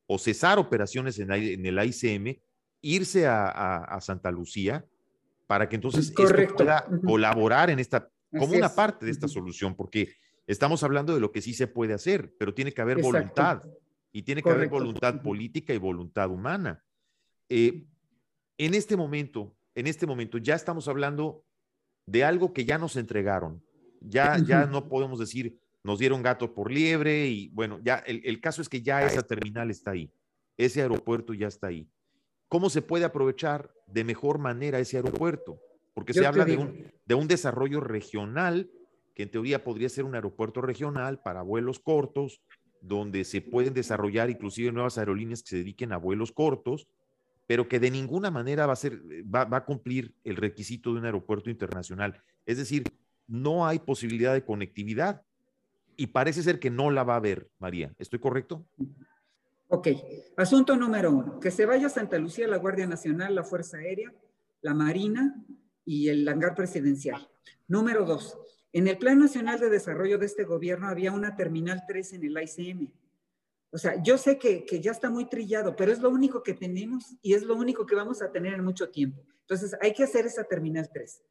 o 0.07 0.17
cesar 0.17 0.59
operaciones 0.59 1.19
en, 1.19 1.31
el 1.31 1.79
ICM, 1.79 2.41
irse 2.81 3.27
a, 3.27 3.99
Santa 4.01 4.31
Lucía 4.31 4.87
para 5.47 5.69
que 5.69 5.77
entonces 5.77 6.09
esto 6.09 6.57
pueda 6.57 6.87
colaborar 7.05 7.71
en 7.71 7.79
esta, 7.79 8.11
como 8.31 8.55
una 8.55 8.75
parte 8.75 9.07
de 9.07 9.13
esta 9.13 9.29
solución, 9.29 9.75
porque 9.75 10.13
estamos 10.47 10.83
hablando 10.83 11.15
de 11.15 11.21
lo 11.21 11.33
que 11.33 11.43
sí 11.43 11.55
se 11.55 11.67
puede 11.67 11.95
hacer, 11.95 12.35
pero 12.39 12.55
tiene 12.55 12.73
que 12.73 12.83
haber 12.83 13.01
voluntad 13.01 13.63
y 14.13 14.23
tiene 14.23 14.43
que 14.43 14.51
haber 14.51 14.69
voluntad 14.69 15.23
política 15.23 15.75
y 15.75 15.79
voluntad 15.79 16.31
humana. 16.31 16.83
Eh, 17.49 17.87
en 18.59 18.75
este 18.75 18.97
momento, 18.97 19.57
en 19.75 19.87
este 19.87 20.07
momento 20.07 20.39
ya 20.39 20.55
estamos 20.55 20.89
hablando 20.89 21.45
de 22.07 22.25
algo 22.25 22.53
que 22.53 22.65
ya 22.65 22.79
nos 22.79 22.97
entregaron. 22.97 23.63
Ya, 24.01 24.39
ya 24.39 24.67
no 24.67 24.89
podemos 24.89 25.19
decir, 25.19 25.59
nos 25.83 25.99
dieron 25.99 26.23
gato 26.23 26.55
por 26.55 26.71
liebre 26.71 27.27
y 27.27 27.49
bueno, 27.49 27.81
ya 27.83 27.97
el, 28.07 28.41
caso 28.41 28.63
es 28.63 28.69
que 28.69 28.83
ya 28.83 29.05
esa 29.05 29.23
terminal 29.23 29.71
está 29.71 29.93
ahí, 29.93 30.13
ese 30.57 30.83
aeropuerto 30.83 31.35
ya 31.35 31.49
está 31.49 31.69
ahí. 31.69 31.89
¿Cómo 32.49 32.71
se 32.71 32.83
puede 32.83 33.05
aprovechar 33.05 33.73
de 33.87 34.05
mejor 34.05 34.39
manera 34.39 34.79
ese 34.79 34.97
aeropuerto? 34.97 35.61
Porque 35.95 36.13
se 36.13 36.27
habla 36.27 36.45
de 36.45 36.57
un, 36.57 36.93
de 37.05 37.15
un 37.15 37.27
desarrollo 37.27 37.81
regional, 37.81 38.71
que 39.15 39.25
en 39.25 39.31
teoría 39.31 39.65
podría 39.65 39.89
ser 39.89 40.05
un 40.05 40.15
aeropuerto 40.15 40.61
regional 40.61 41.21
para 41.23 41.43
vuelos 41.43 41.81
cortos, 41.81 42.43
donde 42.81 43.25
se 43.25 43.41
pueden 43.41 43.75
desarrollar 43.75 44.31
inclusive 44.31 44.73
nuevas 44.73 44.99
aerolíneas 44.99 45.43
que 45.43 45.51
se 45.51 45.57
dediquen 45.57 45.93
a 45.93 45.97
vuelos 45.97 46.33
cortos, 46.33 46.87
pero 47.47 47.69
que 47.69 47.81
de 47.81 47.91
ninguna 47.91 48.31
manera 48.31 48.67
va 48.67 48.73
a, 48.73 48.77
ser, 48.77 49.01
eh, 49.11 49.23
va, 49.23 49.49
a 49.51 49.65
cumplir 49.65 50.15
el 50.25 50.37
requisito 50.37 50.93
de 50.93 50.99
un 50.99 51.05
aeropuerto 51.05 51.51
internacional. 51.51 52.23
Es 52.45 52.59
decir, 52.59 52.85
no 53.27 53.67
hay 53.67 53.79
posibilidad 53.79 54.35
de 54.35 54.45
conectividad 54.45 55.23
y 55.97 56.09
parece 56.09 56.43
ser 56.43 56.59
que 56.59 56.71
no 56.71 56.91
la 56.91 57.05
va 57.05 57.15
a 57.15 57.19
haber, 57.19 57.49
María. 57.59 57.93
¿Estoy 57.99 58.19
correcto? 58.19 58.67
Ok. 59.69 59.89
Asunto 60.37 60.77
número 60.77 61.11
uno. 61.11 61.41
Que 61.41 61.51
se 61.51 61.67
vaya 61.67 61.87
a 61.87 61.91
Santa 61.91 62.19
Lucía 62.19 62.47
la 62.47 62.59
Guardia 62.59 62.87
Nacional, 62.87 63.35
la 63.35 63.45
Fuerza 63.45 63.79
Aérea, 63.79 64.13
la 64.61 64.75
Marina 64.75 65.45
y 65.85 66.09
el 66.09 66.29
hangar 66.29 66.55
presidencial. 66.55 67.29
Número 67.69 68.05
dos. 68.05 68.39
En 68.73 68.89
el 68.89 68.99
Plan 68.99 69.19
Nacional 69.19 69.59
de 69.59 69.71
Desarrollo 69.71 70.19
de 70.19 70.27
este 70.27 70.45
gobierno 70.45 70.89
había 70.89 71.13
una 71.13 71.35
Terminal 71.35 71.85
3 71.89 72.13
en 72.15 72.25
el 72.25 72.43
ICM. 72.43 72.93
O 73.71 73.79
sea, 73.79 74.03
yo 74.03 74.17
sé 74.19 74.39
que, 74.39 74.65
ya 74.81 74.91
está 74.91 75.11
muy 75.11 75.29
trillado, 75.29 75.77
pero 75.77 75.93
es 75.93 76.01
lo 76.01 76.11
único 76.11 76.43
que 76.43 76.55
tenemos 76.55 77.17
y 77.23 77.35
es 77.35 77.43
lo 77.43 77.57
único 77.57 77.87
que 77.87 77.95
vamos 77.95 78.23
a 78.23 78.31
tener 78.31 78.55
en 78.55 78.65
mucho 78.65 78.91
tiempo. 78.91 79.23
Entonces, 79.41 79.77
hay 79.81 79.93
que 79.93 80.05
hacer 80.05 80.27
esa 80.27 80.45
terminal 80.45 80.89
3. 80.93 81.23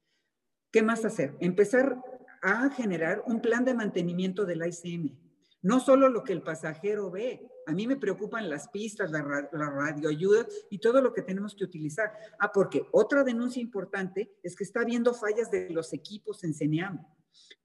¿Qué 0.72 0.82
más 0.82 1.06
hacer? 1.06 1.36
Empezar 1.40 2.02
a 2.42 2.70
generar 2.70 3.24
un 3.28 3.42
plan 3.42 3.64
de 3.64 3.74
mantenimiento 3.74 4.46
del 4.46 4.66
ICM. 4.66 5.18
No 5.62 5.80
solo 5.80 6.10
lo 6.10 6.24
que 6.24 6.34
el 6.34 6.42
pasajero 6.42 7.10
ve. 7.10 7.50
A 7.68 7.74
mí 7.74 7.88
me 7.88 7.96
preocupan 7.96 8.50
las 8.50 8.68
pistas, 8.70 9.12
la, 9.12 9.50
la 9.52 9.70
radioayuda 9.70 10.48
y 10.70 10.80
todo 10.80 11.02
lo 11.02 11.14
que 11.14 11.22
tenemos 11.22 11.56
que 11.56 11.64
utilizar. 11.64 12.12
Ah, 12.40 12.52
porque 12.54 12.86
otra 12.92 13.24
denuncia 13.24 13.62
importante 13.62 14.38
es 14.44 14.56
que 14.56 14.64
está 14.64 14.82
habiendo 14.82 15.14
fallas 15.14 15.50
de 15.52 15.70
los 15.70 15.94
equipos 15.94 16.44
en 16.44 16.54
CENEAM. 16.54 17.06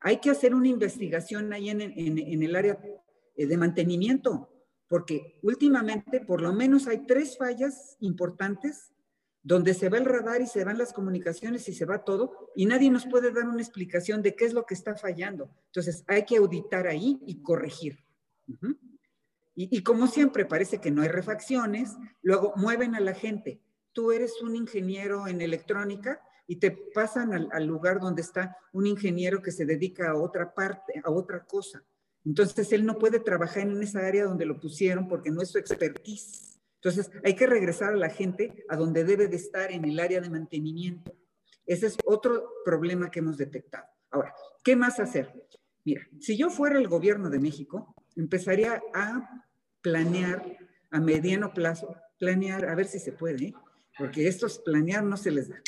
Hay 0.00 0.18
que 0.18 0.30
hacer 0.30 0.54
una 0.54 0.68
investigación 0.68 1.52
ahí 1.52 1.70
en, 1.70 1.80
el 2.42 2.56
área 2.56 2.80
eh, 3.36 3.46
de 3.46 3.56
mantenimiento 3.56 4.48
porque 4.90 5.38
últimamente 5.42 6.20
por 6.20 6.42
lo 6.42 6.52
menos 6.52 6.88
hay 6.88 7.06
tres 7.06 7.38
fallas 7.38 7.96
importantes 8.00 8.92
donde 9.42 9.72
se 9.72 9.88
va 9.88 9.98
el 9.98 10.04
radar 10.04 10.42
y 10.42 10.48
se 10.48 10.64
van 10.64 10.78
las 10.78 10.92
comunicaciones 10.92 11.68
y 11.68 11.72
se 11.72 11.84
va 11.84 12.04
todo, 12.04 12.50
y 12.54 12.66
nadie 12.66 12.90
nos 12.90 13.06
puede 13.06 13.32
dar 13.32 13.48
una 13.48 13.62
explicación 13.62 14.20
de 14.20 14.34
qué 14.34 14.44
es 14.44 14.52
lo 14.52 14.66
que 14.66 14.74
está 14.74 14.96
fallando. 14.96 15.48
Entonces 15.66 16.04
hay 16.08 16.24
que 16.24 16.36
auditar 16.36 16.88
ahí 16.88 17.20
y 17.24 17.40
corregir. 17.40 18.04
Y, 19.68 19.82
como 19.82 20.06
siempre 20.06 20.46
parece 20.46 20.80
que 20.80 20.90
no 20.90 21.02
hay 21.02 21.08
refacciones, 21.08 21.96
luego 22.22 22.52
mueven 22.56 22.94
a 22.94 23.00
la 23.00 23.14
gente. 23.14 23.60
Tú 23.92 24.12
eres 24.12 24.40
un 24.42 24.56
ingeniero 24.56 25.26
en 25.26 25.40
electrónica 25.40 26.20
y 26.46 26.56
te 26.56 26.70
pasan 26.70 27.32
al, 27.34 27.48
al 27.52 27.66
lugar 27.66 28.00
donde 28.00 28.22
está 28.22 28.56
un 28.72 28.86
ingeniero 28.86 29.42
que 29.42 29.52
se 29.52 29.66
dedica 29.66 30.10
a 30.10 30.16
otra 30.16 30.54
parte, 30.54 31.00
a 31.04 31.10
otra 31.10 31.44
cosa. 31.44 31.82
Entonces, 32.24 32.72
él 32.72 32.86
no 32.86 32.98
puede 32.98 33.20
trabajar 33.20 33.62
en 33.62 33.82
esa 33.82 34.06
área 34.06 34.24
donde 34.24 34.46
lo 34.46 34.60
pusieron 34.60 35.08
porque 35.08 35.30
no 35.30 35.42
es 35.42 35.50
su 35.50 35.58
expertise. 35.58 36.60
Entonces, 36.76 37.10
hay 37.24 37.34
que 37.34 37.46
regresar 37.46 37.92
a 37.92 37.96
la 37.96 38.08
gente 38.08 38.64
a 38.68 38.76
donde 38.76 39.04
debe 39.04 39.28
de 39.28 39.36
estar 39.36 39.70
en 39.70 39.84
el 39.84 40.00
área 40.00 40.20
de 40.20 40.30
mantenimiento. 40.30 41.14
Ese 41.66 41.86
es 41.86 41.98
otro 42.04 42.52
problema 42.64 43.10
que 43.10 43.18
hemos 43.18 43.36
detectado. 43.36 43.86
Ahora, 44.10 44.34
¿qué 44.64 44.76
más 44.76 44.98
hacer? 44.98 45.32
Mira, 45.84 46.02
si 46.20 46.36
yo 46.36 46.50
fuera 46.50 46.78
el 46.78 46.88
gobierno 46.88 47.30
de 47.30 47.38
México, 47.38 47.94
empezaría 48.16 48.82
a 48.94 49.49
planear 49.82 50.58
a 50.90 51.00
mediano 51.00 51.52
plazo, 51.52 51.96
planear, 52.18 52.66
a 52.66 52.74
ver 52.74 52.86
si 52.86 52.98
se 52.98 53.12
puede, 53.12 53.46
¿eh? 53.46 53.54
porque 53.96 54.28
estos 54.28 54.58
planear 54.58 55.04
no 55.04 55.16
se 55.16 55.30
les 55.30 55.48
da. 55.48 55.60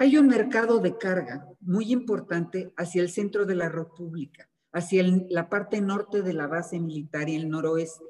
Hay 0.00 0.16
un 0.16 0.28
mercado 0.28 0.78
de 0.78 0.96
carga 0.96 1.48
muy 1.60 1.92
importante 1.92 2.72
hacia 2.76 3.02
el 3.02 3.10
centro 3.10 3.46
de 3.46 3.54
la 3.56 3.68
República 3.68 4.48
hacia 4.72 5.04
la 5.28 5.48
parte 5.48 5.80
norte 5.80 6.22
de 6.22 6.32
la 6.32 6.46
base 6.46 6.78
militar 6.78 7.28
y 7.28 7.36
el 7.36 7.48
noroeste. 7.48 8.04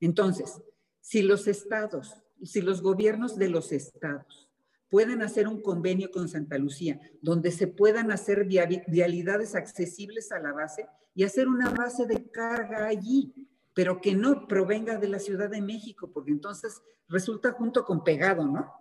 Entonces, 0.00 0.60
si 1.00 1.22
los 1.22 1.46
estados, 1.46 2.14
si 2.42 2.60
los 2.60 2.82
gobiernos 2.82 3.36
de 3.36 3.48
los 3.48 3.72
estados 3.72 4.48
pueden 4.88 5.22
hacer 5.22 5.48
un 5.48 5.60
convenio 5.62 6.10
con 6.10 6.28
Santa 6.28 6.58
Lucía 6.58 7.00
donde 7.20 7.50
se 7.50 7.66
puedan 7.66 8.12
hacer 8.12 8.46
vialidades 8.46 9.54
accesibles 9.54 10.30
a 10.32 10.38
la 10.38 10.52
base 10.52 10.86
y 11.14 11.24
hacer 11.24 11.48
una 11.48 11.70
base 11.70 12.06
de 12.06 12.30
carga 12.30 12.86
allí, 12.86 13.32
pero 13.76 14.00
que 14.00 14.14
no 14.14 14.48
provenga 14.48 14.96
de 14.96 15.06
la 15.06 15.18
Ciudad 15.18 15.50
de 15.50 15.60
México, 15.60 16.10
porque 16.10 16.30
entonces 16.30 16.80
resulta 17.08 17.52
junto 17.52 17.84
con 17.84 18.02
pegado, 18.02 18.46
¿no? 18.46 18.72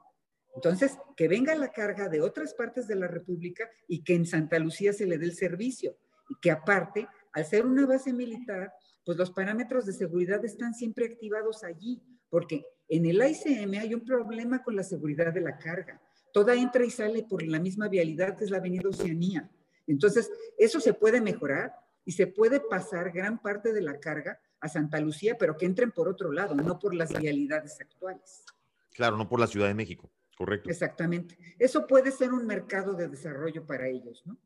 Entonces, 0.55 0.97
que 1.17 1.27
venga 1.27 1.53
la 1.53 1.73
carga 1.73 2.08
de 2.08 2.21
otras 2.21 2.53
partes 2.53 2.88
de 2.88 2.95
la 2.95 3.10
República 3.10 3.69
y 3.89 4.05
que 4.05 4.15
en 4.15 4.25
Santa 4.25 4.58
Lucía 4.58 4.93
se 4.93 5.05
le 5.05 5.17
dé 5.17 5.25
el 5.25 5.36
servicio 5.36 5.97
y 6.29 6.36
que 6.39 6.49
aparte, 6.49 7.10
al 7.34 7.45
ser 7.45 7.65
una 7.65 7.86
base 7.86 8.13
militar, 8.13 8.71
pues 9.03 9.17
los 9.17 9.31
parámetros 9.31 9.86
de 9.86 9.91
seguridad 9.91 10.45
están 10.45 10.73
siempre 10.73 11.08
activados 11.08 11.65
allí, 11.65 12.01
porque 12.29 12.65
en 12.88 13.05
el 13.05 13.21
ICM 13.21 13.73
hay 13.73 13.93
un 13.93 14.05
problema 14.05 14.63
con 14.63 14.77
la 14.77 14.84
seguridad 14.84 15.34
de 15.34 15.41
la 15.41 15.58
carga. 15.58 16.01
Toda 16.31 16.55
entra 16.55 16.86
y 16.86 16.89
sale 16.89 17.23
por 17.23 17.43
la 17.43 17.60
misma 17.60 17.89
vialidad 17.89 18.38
que 18.38 18.45
es 18.45 18.49
la 18.49 18.60
Avenida 18.60 18.88
Oceanía. 18.88 19.51
Entonces, 19.88 20.31
eso 20.58 20.79
se 20.79 20.93
puede 20.93 21.19
mejorar 21.19 21.74
y 22.05 22.13
se 22.13 22.28
puede 22.28 22.61
pasar 22.61 23.11
gran 23.11 23.41
parte 23.41 23.74
de 23.74 23.82
la 23.82 23.99
carga 23.99 24.39
a 24.66 24.70
Santa 24.70 24.99
Lucía, 24.99 25.38
pero 25.38 25.57
que 25.57 25.66
entren 25.66 25.91
por 25.91 26.07
otro 26.07 26.32
lado, 26.32 26.55
no 26.55 26.80
por 26.80 26.93
las 26.93 27.18
vialidades 27.18 27.80
actuales. 27.80 28.43
Claro, 28.91 29.18
no 29.18 29.28
por 29.28 29.39
la 29.39 29.47
Ciudad 29.47 29.68
de 29.68 29.74
México, 29.74 30.11
correcto. 30.38 30.70
Exactamente. 30.70 31.38
Eso 31.59 31.86
puede 31.88 32.11
ser 32.11 32.34
un 32.34 32.45
mercado 32.45 32.93
de 32.93 33.07
desarrollo 33.07 33.66
para 33.66 33.88
ellos, 33.88 34.24
¿no? 34.26 34.38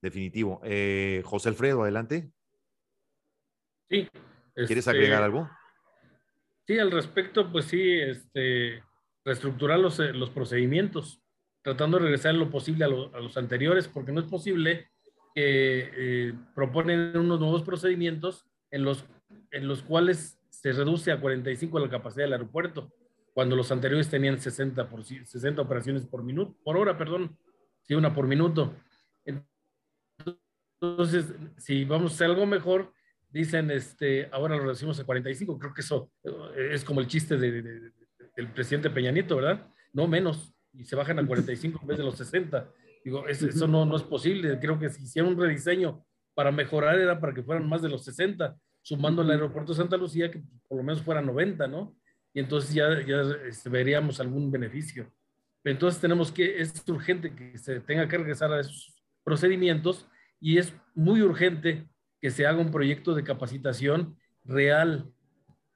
Definitivo. 0.00 0.60
Eh, 0.64 1.22
José 1.24 1.48
Alfredo, 1.48 1.82
adelante. 1.82 2.30
Sí. 3.88 4.08
¿Quieres 4.54 4.78
este, 4.78 4.90
agregar 4.90 5.22
algo? 5.22 5.48
Sí, 6.66 6.78
al 6.78 6.90
respecto, 6.90 7.50
pues 7.50 7.66
sí, 7.66 8.00
este, 8.00 8.82
reestructurar 9.24 9.78
los, 9.78 10.00
eh, 10.00 10.12
los 10.12 10.30
procedimientos, 10.30 11.22
tratando 11.62 11.98
de 11.98 12.04
regresar 12.04 12.34
lo 12.34 12.50
posible 12.50 12.84
a, 12.84 12.88
los 12.88 13.36
anteriores, 13.36 13.88
porque 13.88 14.12
no 14.12 14.20
es 14.20 14.26
posible 14.26 14.88
que 15.34 15.90
eh, 15.96 16.34
proponen 16.54 17.16
unos 17.16 17.38
nuevos 17.38 17.62
procedimientos 17.62 18.46
en 18.76 18.84
los, 18.84 19.06
en 19.50 19.66
los 19.66 19.82
cuales 19.82 20.38
se 20.50 20.72
reduce 20.72 21.10
a 21.10 21.20
45 21.20 21.78
la 21.80 21.88
capacidad 21.88 22.24
del 22.24 22.34
aeropuerto, 22.34 22.92
cuando 23.32 23.56
los 23.56 23.72
anteriores 23.72 24.08
tenían 24.08 24.38
60, 24.40 24.88
por, 24.88 25.04
60 25.04 25.60
operaciones 25.60 26.06
por 26.06 26.22
minuto, 26.22 26.56
por 26.62 26.76
hora, 26.76 26.96
perdón, 26.96 27.36
sí, 27.82 27.94
una 27.94 28.14
por 28.14 28.26
minuto. 28.26 28.74
Entonces, 30.80 31.34
si 31.56 31.84
vamos 31.84 32.12
a 32.12 32.14
hacer 32.14 32.26
algo 32.28 32.46
mejor, 32.46 32.92
dicen, 33.30 33.70
este, 33.70 34.28
ahora 34.30 34.56
lo 34.56 34.62
reducimos 34.62 35.00
a 35.00 35.04
45, 35.04 35.58
creo 35.58 35.74
que 35.74 35.80
eso 35.80 36.10
eh, 36.22 36.70
es 36.72 36.84
como 36.84 37.00
el 37.00 37.06
chiste 37.06 37.36
de, 37.36 37.62
del 38.36 38.52
presidente 38.52 38.90
Peña 38.90 39.10
Nieto, 39.10 39.36
¿verdad? 39.36 39.66
No 39.92 40.06
menos, 40.06 40.54
y 40.72 40.84
se 40.84 40.96
bajan 40.96 41.18
a 41.18 41.26
45 41.26 41.78
en 41.80 41.86
vez 41.88 41.98
de 41.98 42.04
los 42.04 42.16
60. 42.16 42.70
Digo, 43.04 43.26
eso 43.26 43.66
no, 43.66 43.86
no 43.86 43.96
es 43.96 44.02
posible, 44.02 44.58
creo 44.60 44.78
que 44.78 44.90
si 44.90 45.04
hicieron 45.04 45.32
un 45.32 45.40
rediseño 45.40 46.04
para 46.34 46.52
mejorar 46.52 46.98
era 46.98 47.18
para 47.18 47.32
que 47.32 47.42
fueran 47.42 47.66
más 47.66 47.80
de 47.80 47.88
los 47.88 48.04
60, 48.04 48.56
sumando 48.86 49.22
el 49.22 49.30
aeropuerto 49.32 49.72
de 49.72 49.78
Santa 49.78 49.96
Lucía, 49.96 50.30
que 50.30 50.40
por 50.68 50.78
lo 50.78 50.84
menos 50.84 51.02
fuera 51.02 51.20
90, 51.20 51.66
¿no? 51.66 51.96
Y 52.32 52.38
entonces 52.38 52.72
ya, 52.72 53.04
ya 53.04 53.22
este, 53.48 53.68
veríamos 53.68 54.20
algún 54.20 54.48
beneficio. 54.48 55.12
Entonces 55.64 56.00
tenemos 56.00 56.30
que, 56.30 56.60
es 56.60 56.88
urgente 56.88 57.34
que 57.34 57.58
se 57.58 57.80
tenga 57.80 58.06
que 58.06 58.16
regresar 58.16 58.52
a 58.52 58.60
esos 58.60 58.94
procedimientos 59.24 60.06
y 60.38 60.58
es 60.58 60.72
muy 60.94 61.20
urgente 61.20 61.88
que 62.20 62.30
se 62.30 62.46
haga 62.46 62.60
un 62.60 62.70
proyecto 62.70 63.12
de 63.12 63.24
capacitación 63.24 64.16
real, 64.44 65.10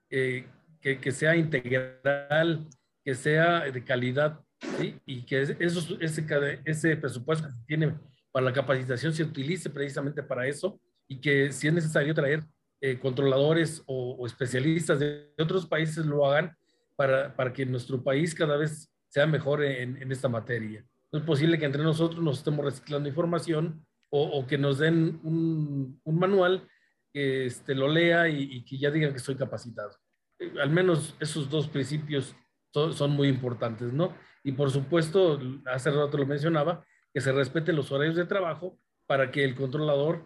eh, 0.08 0.46
que, 0.80 1.00
que, 1.00 1.10
sea 1.10 1.34
integral, 1.34 2.68
que 3.04 3.16
sea 3.16 3.62
de 3.62 3.82
calidad, 3.82 4.38
¿sí? 4.78 5.00
y 5.04 5.22
que 5.22 5.40
eso, 5.40 5.98
ese, 5.98 6.24
ese 6.64 6.96
presupuesto 6.96 7.48
que 7.48 7.54
se 7.54 7.64
tiene 7.66 7.98
para 8.30 8.46
la 8.46 8.52
capacitación 8.52 9.12
se 9.12 9.24
utilice 9.24 9.68
precisamente 9.68 10.22
para 10.22 10.46
eso 10.46 10.80
y 11.08 11.20
que 11.20 11.50
si 11.50 11.66
es 11.66 11.74
necesario 11.74 12.14
traer 12.14 12.44
eh, 12.82 12.98
controladores 12.98 13.82
o, 13.86 14.26
especialistas 14.26 14.98
de 14.98 15.32
otros 15.38 15.66
países 15.66 16.06
lo 16.06 16.24
hagan 16.26 16.56
para, 16.96 17.34
para 17.36 17.52
que 17.52 17.66
nuestro 17.66 18.02
país 18.02 18.34
cada 18.34 18.56
vez 18.56 18.90
sea 19.10 19.26
mejor 19.26 19.62
en, 19.62 20.10
esta 20.10 20.28
materia. 20.28 20.84
Es 21.12 21.22
posible 21.22 21.58
que 21.58 21.66
entre 21.66 21.82
nosotros 21.82 22.22
nos 22.22 22.38
estemos 22.38 22.64
reciclando 22.64 23.08
información 23.08 23.84
o, 24.08 24.46
que 24.46 24.58
nos 24.58 24.78
den 24.78 25.20
un, 25.22 26.00
manual 26.04 26.66
que 27.12 27.46
este, 27.46 27.74
lo 27.74 27.88
lea 27.88 28.28
y, 28.28 28.64
que 28.64 28.78
ya 28.78 28.90
digan 28.90 29.10
que 29.10 29.18
estoy 29.18 29.36
capacitado. 29.36 29.96
Eh, 30.38 30.52
al 30.60 30.70
menos 30.70 31.16
esos 31.20 31.50
dos 31.50 31.68
principios 31.68 32.34
son, 32.72 33.10
muy 33.10 33.28
importantes, 33.28 33.92
¿no? 33.92 34.14
Y 34.42 34.52
por 34.52 34.70
supuesto, 34.70 35.40
hace 35.66 35.90
rato 35.90 36.16
lo 36.16 36.26
mencionaba, 36.26 36.84
que 37.12 37.20
se 37.20 37.32
respeten 37.32 37.76
los 37.76 37.90
horarios 37.92 38.16
de 38.16 38.26
trabajo 38.26 38.78
para 39.06 39.30
que 39.30 39.44
el 39.44 39.54
controlador 39.54 40.24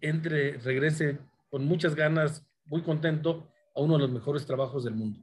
entre, 0.00 0.58
regrese 0.58 1.18
con 1.50 1.64
muchas 1.66 1.94
ganas, 1.94 2.46
muy 2.66 2.82
contento 2.82 3.52
a 3.74 3.80
uno 3.80 3.94
de 3.94 4.00
los 4.00 4.12
mejores 4.12 4.46
trabajos 4.46 4.84
del 4.84 4.94
mundo. 4.94 5.20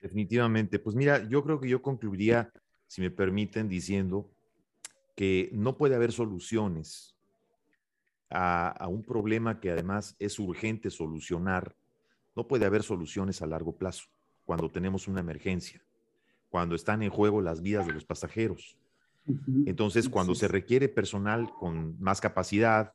Definitivamente. 0.00 0.78
Pues 0.78 0.94
mira, 0.94 1.26
yo 1.28 1.42
creo 1.42 1.60
que 1.60 1.68
yo 1.68 1.82
concluiría, 1.82 2.52
si 2.86 3.00
me 3.00 3.10
permiten, 3.10 3.68
diciendo 3.68 4.30
que 5.16 5.50
no 5.52 5.76
puede 5.76 5.94
haber 5.94 6.12
soluciones 6.12 7.16
a, 8.30 8.86
un 8.88 9.02
problema 9.02 9.60
que 9.60 9.70
además 9.70 10.16
es 10.18 10.38
urgente 10.38 10.90
solucionar. 10.90 11.74
No 12.36 12.46
puede 12.46 12.66
haber 12.66 12.82
soluciones 12.82 13.42
a 13.42 13.46
largo 13.46 13.76
plazo 13.76 14.04
cuando 14.44 14.70
tenemos 14.70 15.08
una 15.08 15.20
emergencia, 15.20 15.82
cuando 16.50 16.74
están 16.74 17.02
en 17.02 17.10
juego 17.10 17.40
las 17.40 17.62
vidas 17.62 17.86
de 17.86 17.92
los 17.92 18.04
pasajeros. 18.04 18.76
Entonces, 19.64 20.08
cuando 20.08 20.34
se 20.34 20.48
requiere 20.48 20.88
personal 20.88 21.50
con 21.58 21.98
más 21.98 22.20
capacidad, 22.20 22.92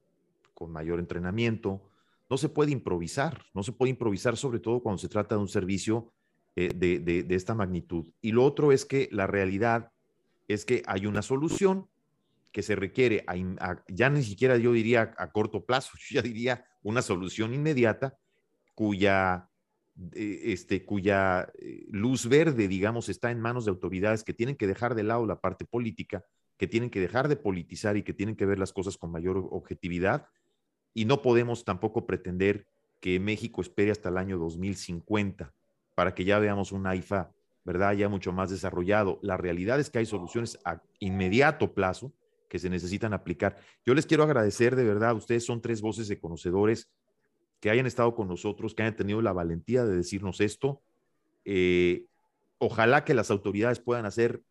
con 0.53 0.71
mayor 0.71 0.99
entrenamiento, 0.99 1.88
no 2.29 2.37
se 2.37 2.49
puede 2.49 2.71
improvisar, 2.71 3.43
no 3.53 3.63
se 3.63 3.71
puede 3.71 3.89
improvisar 3.89 4.37
sobre 4.37 4.59
todo 4.59 4.81
cuando 4.81 4.99
se 4.99 5.09
trata 5.09 5.35
de 5.35 5.41
un 5.41 5.47
servicio 5.47 6.13
eh, 6.55 6.71
de, 6.75 6.99
de, 6.99 7.35
esta 7.35 7.55
magnitud. 7.55 8.05
Y 8.21 8.31
lo 8.31 8.43
otro 8.43 8.71
es 8.71 8.85
que 8.85 9.09
la 9.11 9.27
realidad 9.27 9.91
es 10.47 10.65
que 10.65 10.83
hay 10.85 11.05
una 11.05 11.21
solución 11.21 11.87
que 12.51 12.63
se 12.63 12.75
requiere, 12.75 13.25
ya 13.87 14.09
ni 14.09 14.23
siquiera 14.23 14.57
yo 14.57 14.73
diría 14.73 15.13
a 15.17 15.31
corto 15.31 15.65
plazo, 15.65 15.91
yo 16.09 16.15
ya 16.15 16.21
diría 16.21 16.65
una 16.83 17.01
solución 17.01 17.53
inmediata 17.53 18.17
cuya, 18.73 19.49
eh, 20.13 20.41
este, 20.45 20.85
cuya 20.85 21.51
eh, 21.59 21.85
luz 21.89 22.27
verde, 22.27 22.67
digamos, 22.67 23.09
está 23.09 23.31
en 23.31 23.39
manos 23.39 23.65
de 23.65 23.71
autoridades 23.71 24.23
que 24.23 24.33
tienen 24.33 24.55
que 24.55 24.67
dejar 24.67 24.95
de 24.95 25.03
lado 25.03 25.25
la 25.25 25.41
parte 25.41 25.65
política, 25.65 26.25
que 26.57 26.67
tienen 26.67 26.89
que 26.89 26.99
dejar 26.99 27.27
de 27.27 27.35
politizar 27.35 27.97
y 27.97 28.03
que 28.03 28.13
tienen 28.13 28.35
que 28.35 28.45
ver 28.45 28.59
las 28.59 28.73
cosas 28.73 28.97
con 28.97 29.11
mayor 29.11 29.37
objetividad. 29.37 30.27
Y 30.93 31.05
no 31.05 31.21
podemos 31.21 31.65
tampoco 31.65 32.05
pretender 32.05 32.67
que 32.99 33.19
México 33.19 33.61
espere 33.61 33.91
hasta 33.91 34.09
el 34.09 34.17
año 34.17 34.37
2050 34.37 35.53
para 35.95 36.13
que 36.13 36.25
ya 36.25 36.39
veamos 36.39 36.71
un 36.71 36.87
AIFA, 36.87 37.31
¿verdad? 37.63 37.93
Ya 37.93 38.09
mucho 38.09 38.31
más 38.31 38.49
desarrollado. 38.49 39.19
La 39.21 39.37
realidad 39.37 39.79
es 39.79 39.89
que 39.89 39.99
hay 39.99 40.05
soluciones 40.05 40.57
a 40.65 40.81
inmediato 40.99 41.73
plazo 41.73 42.13
que 42.47 42.59
se 42.59 42.69
necesitan 42.69 43.13
aplicar. 43.13 43.57
Yo 43.85 43.93
les 43.93 44.05
quiero 44.05 44.23
agradecer 44.23 44.75
de 44.75 44.83
verdad, 44.83 45.15
ustedes 45.15 45.45
son 45.45 45.61
tres 45.61 45.81
voces 45.81 46.07
de 46.07 46.19
conocedores 46.19 46.89
que 47.59 47.69
hayan 47.69 47.85
estado 47.85 48.15
con 48.15 48.27
nosotros, 48.27 48.73
que 48.73 48.83
hayan 48.83 48.95
tenido 48.95 49.21
la 49.21 49.33
valentía 49.33 49.85
de 49.85 49.95
decirnos 49.95 50.41
esto. 50.41 50.81
Eh, 51.45 52.05
ojalá 52.57 53.03
que 53.03 53.13
las 53.13 53.31
autoridades 53.31 53.79
puedan 53.79 54.05
hacer 54.05 54.41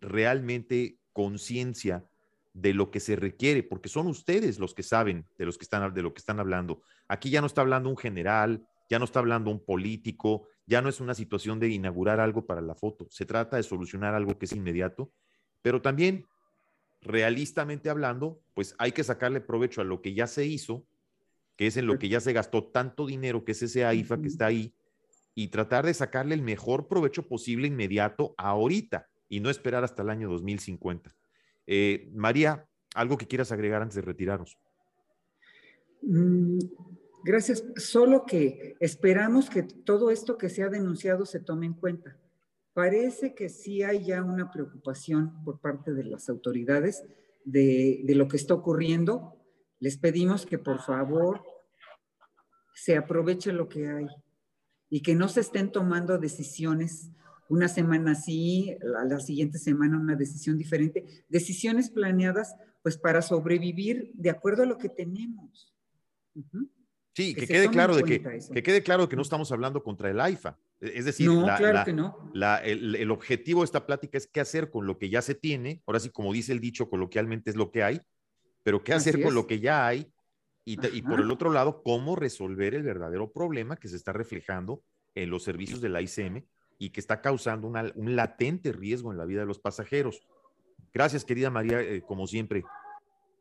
realmente 0.00 0.96
conciencia 1.12 2.04
de 2.52 2.74
lo 2.74 2.90
que 2.90 3.00
se 3.00 3.16
requiere, 3.16 3.62
porque 3.62 3.88
son 3.88 4.06
ustedes 4.06 4.58
los 4.58 4.74
que 4.74 4.82
saben 4.82 5.26
de, 5.38 5.46
los 5.46 5.56
que 5.56 5.64
están, 5.64 5.92
de 5.94 6.02
lo 6.02 6.12
que 6.12 6.18
están 6.18 6.38
hablando. 6.38 6.82
Aquí 7.08 7.30
ya 7.30 7.40
no 7.40 7.46
está 7.46 7.62
hablando 7.62 7.88
un 7.88 7.96
general, 7.96 8.66
ya 8.90 8.98
no 8.98 9.06
está 9.06 9.20
hablando 9.20 9.50
un 9.50 9.64
político, 9.64 10.48
ya 10.66 10.82
no 10.82 10.88
es 10.88 11.00
una 11.00 11.14
situación 11.14 11.58
de 11.58 11.68
inaugurar 11.68 12.20
algo 12.20 12.46
para 12.46 12.60
la 12.60 12.74
foto, 12.74 13.06
se 13.10 13.24
trata 13.24 13.56
de 13.56 13.62
solucionar 13.62 14.14
algo 14.14 14.38
que 14.38 14.44
es 14.44 14.52
inmediato, 14.52 15.12
pero 15.62 15.80
también 15.80 16.26
realistamente 17.00 17.90
hablando, 17.90 18.40
pues 18.54 18.74
hay 18.78 18.92
que 18.92 19.02
sacarle 19.02 19.40
provecho 19.40 19.80
a 19.80 19.84
lo 19.84 20.02
que 20.02 20.14
ya 20.14 20.26
se 20.26 20.44
hizo, 20.46 20.86
que 21.56 21.66
es 21.66 21.76
en 21.76 21.86
lo 21.86 21.98
que 21.98 22.08
ya 22.08 22.20
se 22.20 22.32
gastó 22.32 22.64
tanto 22.64 23.06
dinero, 23.06 23.44
que 23.44 23.52
es 23.52 23.62
ese 23.62 23.84
AIFA 23.84 24.20
que 24.20 24.28
está 24.28 24.46
ahí, 24.46 24.74
y 25.34 25.48
tratar 25.48 25.86
de 25.86 25.94
sacarle 25.94 26.34
el 26.34 26.42
mejor 26.42 26.86
provecho 26.86 27.26
posible 27.26 27.66
inmediato 27.66 28.34
ahorita 28.36 29.08
y 29.28 29.40
no 29.40 29.50
esperar 29.50 29.84
hasta 29.84 30.02
el 30.02 30.10
año 30.10 30.28
2050. 30.28 31.14
Eh, 31.66 32.10
María, 32.14 32.66
algo 32.94 33.16
que 33.16 33.26
quieras 33.26 33.52
agregar 33.52 33.82
antes 33.82 33.96
de 33.96 34.02
retirarnos. 34.02 34.58
Mm, 36.02 36.58
gracias. 37.24 37.64
Solo 37.76 38.26
que 38.26 38.76
esperamos 38.80 39.48
que 39.48 39.62
todo 39.62 40.10
esto 40.10 40.36
que 40.36 40.48
se 40.48 40.62
ha 40.62 40.68
denunciado 40.68 41.26
se 41.26 41.40
tome 41.40 41.66
en 41.66 41.74
cuenta. 41.74 42.16
Parece 42.74 43.34
que 43.34 43.48
sí 43.48 43.82
hay 43.82 44.04
ya 44.04 44.22
una 44.22 44.50
preocupación 44.50 45.44
por 45.44 45.60
parte 45.60 45.92
de 45.92 46.04
las 46.04 46.28
autoridades 46.28 47.04
de, 47.44 48.02
lo 48.08 48.28
que 48.28 48.38
está 48.38 48.54
ocurriendo. 48.54 49.36
Les 49.78 49.98
pedimos 49.98 50.46
que 50.46 50.58
por 50.58 50.80
favor 50.80 51.42
se 52.74 52.96
aproveche 52.96 53.52
lo 53.52 53.68
que 53.68 53.88
hay 53.88 54.06
y 54.88 55.02
que 55.02 55.14
no 55.14 55.28
se 55.28 55.40
estén 55.40 55.70
tomando 55.70 56.18
decisiones 56.18 57.10
una 57.52 57.68
semana 57.68 58.14
sí, 58.14 58.74
la, 58.80 59.04
la 59.04 59.20
siguiente 59.20 59.58
semana 59.58 59.98
una 59.98 60.16
decisión 60.16 60.56
diferente, 60.56 61.04
decisiones 61.28 61.90
planeadas 61.90 62.56
pues 62.82 62.96
para 62.96 63.20
sobrevivir 63.20 64.10
de 64.14 64.30
acuerdo 64.30 64.62
a 64.62 64.66
lo 64.66 64.78
que 64.78 64.88
tenemos. 64.88 65.74
Sí, 67.14 67.34
que, 67.34 67.46
quede 67.46 67.68
claro 67.68 67.94
de 67.94 68.04
que, 68.04 68.22
que, 68.22 68.62
quede 68.62 68.82
claro 68.82 69.06
que 69.06 69.16
no 69.16 69.22
estamos 69.22 69.52
hablando 69.52 69.82
contra 69.82 70.10
el 70.10 70.18
AIFA. 70.18 70.58
E, 70.80 70.92
es 70.94 71.04
decir, 71.04 71.28
el, 72.64 73.10
objetivo 73.10 73.60
de 73.60 73.64
esta 73.66 73.84
plática 73.84 74.16
es 74.16 74.26
qué 74.26 74.40
hacer 74.40 74.70
con 74.70 74.86
lo 74.86 74.96
que 74.96 75.10
ya 75.10 75.20
se 75.20 75.34
tiene. 75.34 75.82
Ahora 75.86 76.00
sí, 76.00 76.08
como 76.08 76.32
dice 76.32 76.52
el 76.52 76.60
dicho 76.60 76.88
coloquialmente, 76.88 77.50
es 77.50 77.56
lo 77.56 77.70
que 77.70 77.82
hay, 77.82 78.00
pero 78.62 78.82
qué 78.82 78.94
hacer 78.94 79.22
con 79.22 79.34
lo 79.34 79.46
que 79.46 79.60
ya 79.60 79.86
hay. 79.86 80.10
Y, 80.64 80.78
y, 80.96 81.02
por 81.02 81.20
el 81.20 81.30
otro 81.30 81.52
lado, 81.52 81.82
cómo 81.82 82.16
resolver 82.16 82.74
el 82.74 82.82
verdadero 82.82 83.30
problema 83.30 83.76
que 83.76 83.88
se 83.88 83.96
está 83.96 84.14
reflejando 84.14 84.82
en 85.14 85.28
los 85.28 85.42
servicios 85.42 85.82
de 85.82 85.90
la 85.90 86.00
ICM 86.00 86.46
y 86.82 86.90
que 86.90 86.98
está 86.98 87.20
causando 87.20 87.68
un 87.68 88.16
latente 88.16 88.72
riesgo 88.72 89.12
en 89.12 89.18
la 89.18 89.24
vida 89.24 89.42
de 89.42 89.46
los 89.46 89.60
pasajeros. 89.60 90.20
Gracias, 90.92 91.24
querida 91.24 91.48
María, 91.48 91.80
eh, 91.80 92.02
como 92.02 92.26
siempre. 92.26 92.64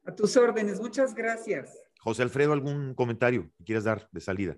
A 0.06 0.16
tus 0.16 0.38
órdenes, 0.38 0.80
muchas 0.80 1.16
gracias. 1.16 1.76
José 2.02 2.22
Alfredo, 2.22 2.54
¿algún 2.54 2.94
comentario 2.94 3.50
que 3.58 3.64
quieras 3.64 3.86
dar 3.86 4.08
de 4.12 4.22
salida? 4.22 4.58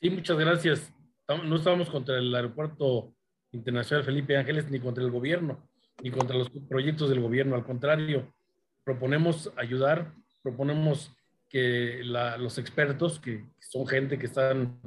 Sí, 0.00 0.10
muchas 0.10 0.36
gracias. 0.36 0.92
No 1.28 1.54
estamos 1.54 1.90
contra 1.90 2.18
el 2.18 2.34
Aeropuerto 2.34 3.14
Internacional 3.52 4.04
Felipe 4.04 4.36
Ángeles 4.36 4.68
ni 4.68 4.80
contra 4.80 5.04
el 5.04 5.12
gobierno, 5.12 5.68
ni 6.02 6.10
contra 6.10 6.36
los 6.36 6.50
proyectos 6.68 7.10
del 7.10 7.20
gobierno. 7.20 7.54
Al 7.54 7.64
contrario, 7.64 8.34
proponemos 8.82 9.52
ayudar, 9.56 10.12
proponemos 10.42 11.12
que 11.48 12.00
los 12.02 12.58
expertos, 12.58 13.20
que 13.20 13.44
son 13.60 13.86
gente 13.86 14.18
que 14.18 14.26
están 14.26 14.80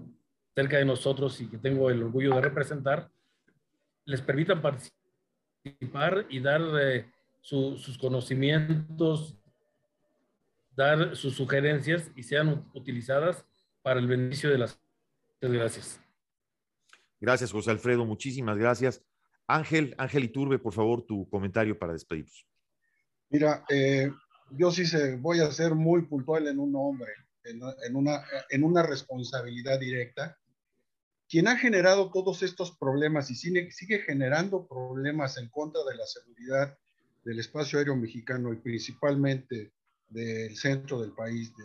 cerca 0.55 0.77
de 0.77 0.85
nosotros 0.85 1.39
y 1.41 1.47
que 1.47 1.57
tengo 1.57 1.89
el 1.89 2.03
orgullo 2.03 2.35
de 2.35 2.41
representar, 2.41 3.09
les 4.05 4.21
permitan 4.21 4.61
participar 4.61 6.25
y 6.29 6.39
dar 6.39 6.61
eh, 6.79 7.11
sus 7.41 7.97
conocimientos 7.97 9.37
dar 10.75 11.15
sus 11.15 11.35
sugerencias 11.35 12.11
y 12.15 12.23
sean 12.23 12.65
utilizadas 12.73 13.45
para 13.81 13.99
el 13.99 14.07
beneficio 14.07 14.49
de 14.49 14.57
las... 14.57 14.79
Gracias. 15.41 15.99
Gracias, 17.19 17.51
José 17.51 17.71
Alfredo. 17.71 18.05
Muchísimas 18.05 18.57
gracias. 18.57 19.03
Ángel, 19.47 19.95
Ángel 19.97 20.23
Iturbe, 20.23 20.59
por 20.59 20.73
favor, 20.73 21.03
tu 21.03 21.27
comentario 21.29 21.77
para 21.77 21.93
despedirnos. 21.93 22.47
Mira, 23.29 23.65
eh, 23.69 24.11
yo 24.51 24.71
sí 24.71 24.85
se, 24.85 25.17
voy 25.17 25.39
a 25.39 25.51
ser 25.51 25.73
muy 25.73 26.03
puntual 26.03 26.47
en 26.47 26.59
un 26.59 26.71
nombre. 26.71 27.11
en, 27.43 27.95
una, 27.95 28.23
en 28.49 28.63
una 28.63 28.83
responsabilidad 28.83 29.79
directa, 29.79 30.37
quien 31.31 31.47
ha 31.47 31.57
generado 31.57 32.11
todos 32.11 32.43
estos 32.43 32.75
problemas 32.77 33.31
y 33.31 33.35
sigue, 33.35 33.99
generando 33.99 34.67
problemas 34.67 35.37
en 35.37 35.47
contra 35.47 35.81
de 35.89 35.95
la 35.95 36.05
seguridad 36.05 36.77
del 37.23 37.39
espacio 37.39 37.79
aéreo 37.79 37.95
mexicano 37.95 38.51
y 38.51 38.57
principalmente 38.57 39.71
del 40.09 40.57
centro 40.57 40.99
del 40.99 41.13
país, 41.13 41.55
de 41.55 41.63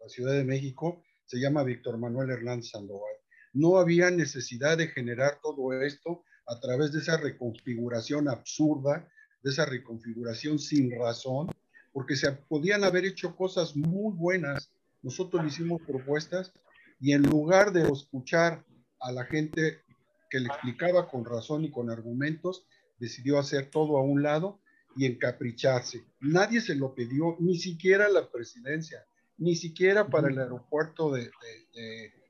la 0.00 0.08
Ciudad 0.08 0.32
de 0.32 0.44
México, 0.44 1.02
se 1.26 1.38
llama 1.38 1.62
Víctor 1.62 1.98
Manuel 1.98 2.30
Hernández 2.30 2.70
Sandoval. 2.70 3.12
No 3.52 3.76
había 3.76 4.10
necesidad 4.10 4.78
de 4.78 4.88
generar 4.88 5.40
todo 5.42 5.74
esto 5.82 6.24
a 6.46 6.58
través 6.58 6.90
de 6.92 7.00
esa 7.00 7.18
reconfiguración 7.18 8.30
absurda, 8.30 9.06
de 9.42 9.50
esa 9.50 9.66
reconfiguración 9.66 10.58
sin 10.58 10.90
razón, 10.98 11.48
porque 11.92 12.16
se 12.16 12.32
podían 12.32 12.82
haber 12.82 13.04
hecho 13.04 13.36
cosas 13.36 13.76
muy 13.76 14.14
buenas. 14.14 14.70
Nosotros 15.02 15.42
le 15.42 15.50
hicimos 15.50 15.82
propuestas 15.82 16.50
y 16.98 17.12
en 17.12 17.24
lugar 17.24 17.72
de 17.72 17.82
escuchar 17.82 18.64
a 19.02 19.12
la 19.12 19.24
gente 19.24 19.82
que 20.30 20.40
le 20.40 20.46
explicaba 20.46 21.08
con 21.08 21.24
razón 21.24 21.64
y 21.64 21.70
con 21.70 21.90
argumentos, 21.90 22.66
decidió 22.98 23.38
hacer 23.38 23.70
todo 23.70 23.98
a 23.98 24.02
un 24.02 24.22
lado 24.22 24.60
y 24.96 25.06
encapricharse. 25.06 26.04
Nadie 26.20 26.60
se 26.60 26.74
lo 26.74 26.94
pidió, 26.94 27.36
ni 27.38 27.58
siquiera 27.58 28.08
la 28.08 28.30
presidencia, 28.30 29.04
ni 29.38 29.56
siquiera 29.56 30.08
para 30.08 30.28
el 30.28 30.38
aeropuerto 30.38 31.10
de, 31.12 31.30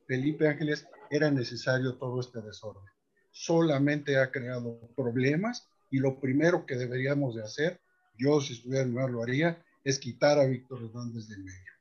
Felipe 0.07 0.49
Ángeles 0.49 0.87
era 1.11 1.31
necesario 1.31 1.95
todo 1.97 2.21
este 2.21 2.41
desorden. 2.41 2.85
Solamente 3.31 4.19
ha 4.19 4.31
creado 4.31 4.81
problemas 4.97 5.69
y 5.91 5.99
lo 5.99 6.19
primero 6.21 6.67
que 6.67 6.77
deberíamos 6.77 7.35
de 7.35 7.43
hacer, 7.43 7.81
yo 8.19 8.41
si 8.41 8.55
estuviera 8.55 8.83
en 8.83 8.91
lugar 8.91 9.11
lo 9.11 9.23
haría, 9.23 9.65
es 9.85 9.99
quitar 9.99 10.39
a 10.39 10.47
Víctor 10.47 10.83
Hernández 10.83 11.29
del 11.29 11.45
medio. 11.45 11.73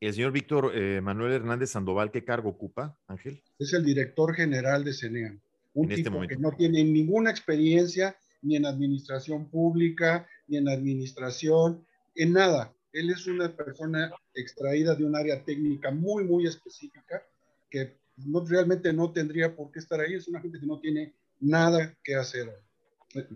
El 0.00 0.14
señor 0.14 0.32
Víctor 0.32 0.72
eh, 0.74 1.02
Manuel 1.02 1.32
Hernández 1.32 1.70
Sandoval, 1.72 2.10
¿qué 2.10 2.24
cargo 2.24 2.48
ocupa, 2.48 2.96
Ángel? 3.06 3.42
Es 3.58 3.74
el 3.74 3.84
director 3.84 4.34
general 4.34 4.82
de 4.82 4.94
CENEAM, 4.94 5.38
un 5.74 5.90
este 5.92 6.04
tipo 6.04 6.26
que 6.26 6.36
no 6.36 6.52
tiene 6.52 6.82
ninguna 6.82 7.30
experiencia 7.30 8.16
ni 8.40 8.56
en 8.56 8.64
administración 8.64 9.50
pública, 9.50 10.26
ni 10.48 10.56
en 10.56 10.70
administración, 10.70 11.84
en 12.14 12.32
nada. 12.32 12.74
Él 12.94 13.10
es 13.10 13.26
una 13.26 13.54
persona 13.54 14.10
extraída 14.34 14.94
de 14.94 15.04
un 15.04 15.14
área 15.14 15.44
técnica 15.44 15.90
muy, 15.90 16.24
muy 16.24 16.46
específica 16.46 17.22
que 17.70 17.98
no, 18.16 18.42
realmente 18.46 18.94
no 18.94 19.12
tendría 19.12 19.54
por 19.54 19.70
qué 19.70 19.80
estar 19.80 20.00
ahí. 20.00 20.14
Es 20.14 20.28
una 20.28 20.40
gente 20.40 20.58
que 20.58 20.66
no 20.66 20.80
tiene 20.80 21.14
nada 21.40 21.94
que 22.02 22.14
hacer. 22.14 22.48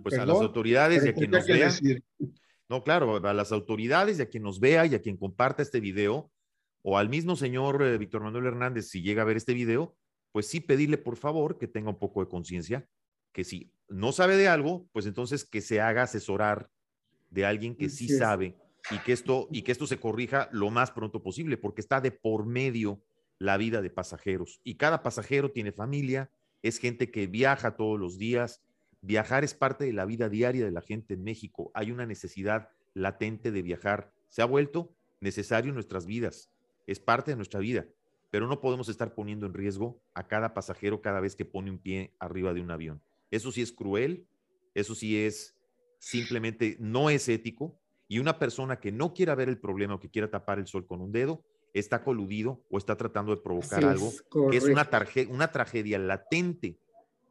Pues 0.02 0.18
a 0.18 0.24
las 0.24 0.40
autoridades 0.40 1.04
y 1.04 1.08
a 1.10 1.12
quien 1.12 1.30
nos 1.30 1.46
vea. 1.46 1.70
No, 2.70 2.82
claro, 2.82 3.16
a 3.16 3.34
las 3.34 3.52
autoridades 3.52 4.18
y 4.18 4.22
a 4.22 4.26
quien 4.30 4.42
nos 4.42 4.58
vea 4.58 4.86
y 4.86 4.94
a 4.94 5.02
quien 5.02 5.18
comparta 5.18 5.62
este 5.62 5.80
video, 5.80 6.32
o 6.86 6.98
al 6.98 7.08
mismo 7.08 7.34
señor 7.34 7.82
eh, 7.82 7.96
Víctor 7.96 8.22
Manuel 8.22 8.44
Hernández, 8.44 8.88
si 8.88 9.00
llega 9.00 9.22
a 9.22 9.24
ver 9.24 9.38
este 9.38 9.54
video, 9.54 9.96
pues 10.32 10.46
sí 10.46 10.60
pedirle 10.60 10.98
por 10.98 11.16
favor 11.16 11.56
que 11.56 11.66
tenga 11.66 11.88
un 11.88 11.98
poco 11.98 12.20
de 12.20 12.28
conciencia, 12.28 12.86
que 13.32 13.42
si 13.42 13.72
no 13.88 14.12
sabe 14.12 14.36
de 14.36 14.48
algo, 14.48 14.86
pues 14.92 15.06
entonces 15.06 15.46
que 15.46 15.62
se 15.62 15.80
haga 15.80 16.02
asesorar 16.02 16.70
de 17.30 17.46
alguien 17.46 17.74
que 17.74 17.88
sí 17.88 18.08
sabe 18.08 18.54
y 18.90 18.98
que 18.98 19.14
esto 19.14 19.48
y 19.50 19.62
que 19.62 19.72
esto 19.72 19.86
se 19.86 19.98
corrija 19.98 20.50
lo 20.52 20.70
más 20.70 20.90
pronto 20.90 21.22
posible, 21.22 21.56
porque 21.56 21.80
está 21.80 22.02
de 22.02 22.10
por 22.10 22.44
medio 22.44 23.02
la 23.38 23.56
vida 23.56 23.80
de 23.80 23.88
pasajeros. 23.88 24.60
Y 24.62 24.74
cada 24.74 25.02
pasajero 25.02 25.52
tiene 25.52 25.72
familia, 25.72 26.30
es 26.62 26.76
gente 26.78 27.10
que 27.10 27.26
viaja 27.26 27.76
todos 27.76 27.98
los 27.98 28.18
días, 28.18 28.60
viajar 29.00 29.42
es 29.42 29.54
parte 29.54 29.86
de 29.86 29.94
la 29.94 30.04
vida 30.04 30.28
diaria 30.28 30.66
de 30.66 30.70
la 30.70 30.82
gente 30.82 31.14
en 31.14 31.24
México, 31.24 31.70
hay 31.72 31.90
una 31.90 32.04
necesidad 32.04 32.68
latente 32.92 33.52
de 33.52 33.62
viajar, 33.62 34.12
se 34.28 34.42
ha 34.42 34.44
vuelto 34.44 34.94
necesario 35.20 35.70
en 35.70 35.76
nuestras 35.76 36.04
vidas, 36.04 36.50
es 36.86 37.00
parte 37.00 37.30
de 37.30 37.36
nuestra 37.36 37.60
vida, 37.60 37.86
pero 38.30 38.46
no 38.46 38.60
podemos 38.60 38.88
estar 38.88 39.14
poniendo 39.14 39.46
en 39.46 39.54
riesgo 39.54 40.02
a 40.14 40.26
cada 40.26 40.54
pasajero 40.54 41.00
cada 41.00 41.20
vez 41.20 41.36
que 41.36 41.44
pone 41.44 41.70
un 41.70 41.78
pie 41.78 42.14
arriba 42.18 42.52
de 42.52 42.60
un 42.60 42.70
avión. 42.70 43.02
Eso 43.30 43.52
sí 43.52 43.62
es 43.62 43.72
cruel, 43.72 44.26
eso 44.74 44.94
sí 44.94 45.18
es 45.18 45.56
simplemente 45.98 46.76
no 46.80 47.10
es 47.10 47.28
ético 47.28 47.78
y 48.08 48.18
una 48.18 48.38
persona 48.38 48.78
que 48.78 48.92
no 48.92 49.14
quiera 49.14 49.34
ver 49.34 49.48
el 49.48 49.58
problema 49.58 49.94
o 49.94 50.00
que 50.00 50.10
quiera 50.10 50.30
tapar 50.30 50.58
el 50.58 50.66
sol 50.66 50.86
con 50.86 51.00
un 51.00 51.12
dedo 51.12 51.44
está 51.72 52.04
coludido 52.04 52.64
o 52.70 52.78
está 52.78 52.96
tratando 52.96 53.34
de 53.34 53.42
provocar 53.42 53.84
algo 53.84 54.12
que 54.50 54.56
es 54.56 54.64
una, 54.64 54.88
una 55.30 55.50
tragedia 55.50 55.98
latente 55.98 56.78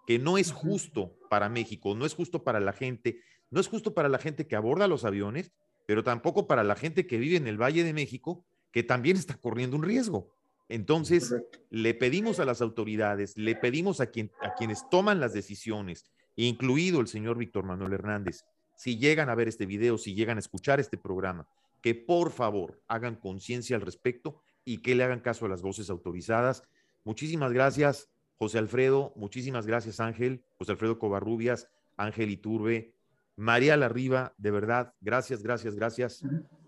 que 0.06 0.20
no 0.20 0.38
es 0.38 0.52
justo 0.52 1.18
para 1.30 1.50
México, 1.50 1.96
no 1.96 2.06
es 2.06 2.14
justo 2.14 2.44
para 2.44 2.60
la 2.60 2.74
gente, 2.74 3.22
no 3.50 3.60
es 3.60 3.68
justo 3.68 3.94
para 3.94 4.10
la 4.10 4.18
gente 4.18 4.48
que 4.48 4.56
aborda 4.56 4.88
los 4.88 5.06
aviones, 5.06 5.54
pero 5.86 6.04
tampoco 6.04 6.48
para 6.48 6.64
la 6.64 6.76
gente 6.76 7.08
que 7.08 7.18
vive 7.18 7.38
en 7.38 7.48
el 7.48 7.62
Valle 7.62 7.84
de 7.84 7.94
México, 7.94 8.46
que 8.74 8.84
también 8.84 9.16
está 9.16 9.36
corriendo 9.36 9.78
un 9.78 9.84
riesgo. 9.84 10.34
Entonces, 10.68 11.34
le 11.70 11.94
pedimos 11.94 12.40
a 12.40 12.46
las 12.46 12.62
autoridades, 12.62 13.38
le 13.38 13.56
pedimos 13.56 14.02
a, 14.02 14.08
quien, 14.08 14.32
a 14.42 14.56
quienes 14.56 14.90
toman 14.90 15.20
las 15.20 15.32
decisiones, 15.32 16.06
incluido 16.36 17.00
el 17.00 17.08
señor 17.08 17.38
Víctor 17.38 17.64
Manuel 17.64 17.94
Hernández, 17.94 18.44
si 18.76 18.98
llegan 18.98 19.30
a 19.30 19.36
ver 19.36 19.48
este 19.48 19.68
video, 19.68 20.00
si 20.00 20.16
llegan 20.16 20.38
a 20.38 20.40
escuchar 20.40 20.80
este 20.80 20.98
programa, 20.98 21.48
que 21.82 21.94
por 21.94 22.32
favor 22.32 22.82
hagan 22.88 23.16
conciencia 23.16 23.76
al 23.76 23.84
respecto 23.84 24.42
y 24.66 24.80
que 24.80 24.96
le 24.96 25.04
hagan 25.04 25.20
caso 25.20 25.46
a 25.46 25.50
las 25.50 25.62
voces 25.62 25.92
autorizadas. 25.92 26.64
Muchísimas 27.04 27.54
gracias, 27.54 28.10
José 28.40 28.58
Alfredo, 28.58 29.14
muchísimas 29.16 29.68
gracias, 29.68 30.00
Ángel, 30.00 30.44
José 30.58 30.72
Alfredo 30.72 30.98
Covarrubias, 30.98 31.68
Ángel 31.98 32.32
Iturbe, 32.32 32.96
María 33.36 33.78
Larriba, 33.78 34.34
de 34.38 34.50
verdad, 34.50 34.96
gracias, 35.02 35.44
gracias, 35.44 35.76
gracias 35.76 36.24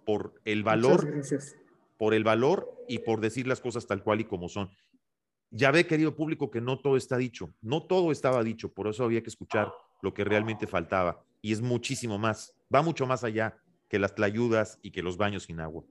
por 0.05 0.39
el 0.45 0.63
valor. 0.63 1.09
gracias 1.09 1.55
por 1.97 2.13
el 2.13 2.23
valor 2.23 2.71
y 2.87 2.99
por 2.99 3.21
decir 3.21 3.47
las 3.47 3.61
cosas 3.61 3.87
tal 3.87 4.03
cual 4.03 4.21
y 4.21 4.25
como 4.25 4.49
son. 4.49 4.69
Ya 5.51 5.71
ve, 5.71 5.87
querido 5.87 6.15
público, 6.15 6.51
que 6.51 6.61
no 6.61 6.79
todo 6.79 6.97
está 6.97 7.17
dicho, 7.17 7.53
no 7.61 7.83
todo 7.83 8.11
estaba 8.11 8.43
dicho, 8.43 8.73
por 8.73 8.87
eso 8.87 9.03
había 9.03 9.21
que 9.21 9.29
escuchar 9.29 9.71
lo 10.01 10.13
que 10.13 10.23
realmente 10.23 10.67
faltaba 10.67 11.23
y 11.41 11.51
es 11.51 11.61
muchísimo 11.61 12.17
más, 12.17 12.55
va 12.73 12.81
mucho 12.81 13.05
más 13.05 13.23
allá 13.23 13.55
que 13.87 13.99
las 13.99 14.15
tlayudas 14.15 14.79
y 14.81 14.89
que 14.89 15.03
los 15.03 15.15
baños 15.15 15.43
sin 15.43 15.59
agua. 15.59 15.83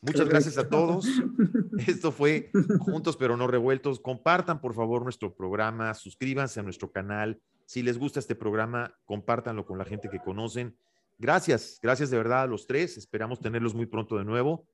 Muchas 0.00 0.28
gracias 0.28 0.58
a 0.58 0.68
todos. 0.68 1.06
Esto 1.86 2.10
fue 2.10 2.50
Juntos 2.80 3.16
pero 3.16 3.36
no 3.36 3.46
revueltos. 3.46 4.00
Compartan 4.00 4.60
por 4.60 4.74
favor 4.74 5.04
nuestro 5.04 5.32
programa, 5.36 5.94
suscríbanse 5.94 6.58
a 6.58 6.64
nuestro 6.64 6.90
canal. 6.90 7.40
Si 7.64 7.82
les 7.82 7.96
gusta 7.96 8.18
este 8.18 8.34
programa, 8.34 8.92
compártanlo 9.04 9.64
con 9.64 9.78
la 9.78 9.84
gente 9.84 10.08
que 10.10 10.18
conocen. 10.18 10.76
Gracias, 11.16 11.78
gracias 11.80 12.10
de 12.10 12.16
verdad 12.16 12.42
a 12.42 12.46
los 12.48 12.66
tres. 12.66 12.96
Esperamos 12.98 13.38
tenerlos 13.38 13.74
muy 13.74 13.86
pronto 13.86 14.18
de 14.18 14.24
nuevo. 14.24 14.66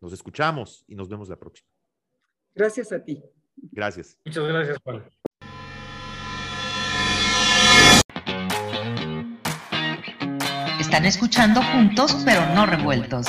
Nos 0.00 0.12
escuchamos 0.12 0.84
y 0.86 0.94
nos 0.94 1.08
vemos 1.08 1.28
la 1.28 1.36
próxima. 1.36 1.68
Gracias 2.54 2.92
a 2.92 3.04
ti. 3.04 3.22
Gracias. 3.72 4.16
Muchas 4.24 4.44
gracias, 4.44 4.78
Juan. 4.84 5.04
Están 10.80 11.04
escuchando 11.04 11.60
juntos, 11.62 12.16
pero 12.24 12.40
no 12.54 12.64
revueltos. 12.64 13.26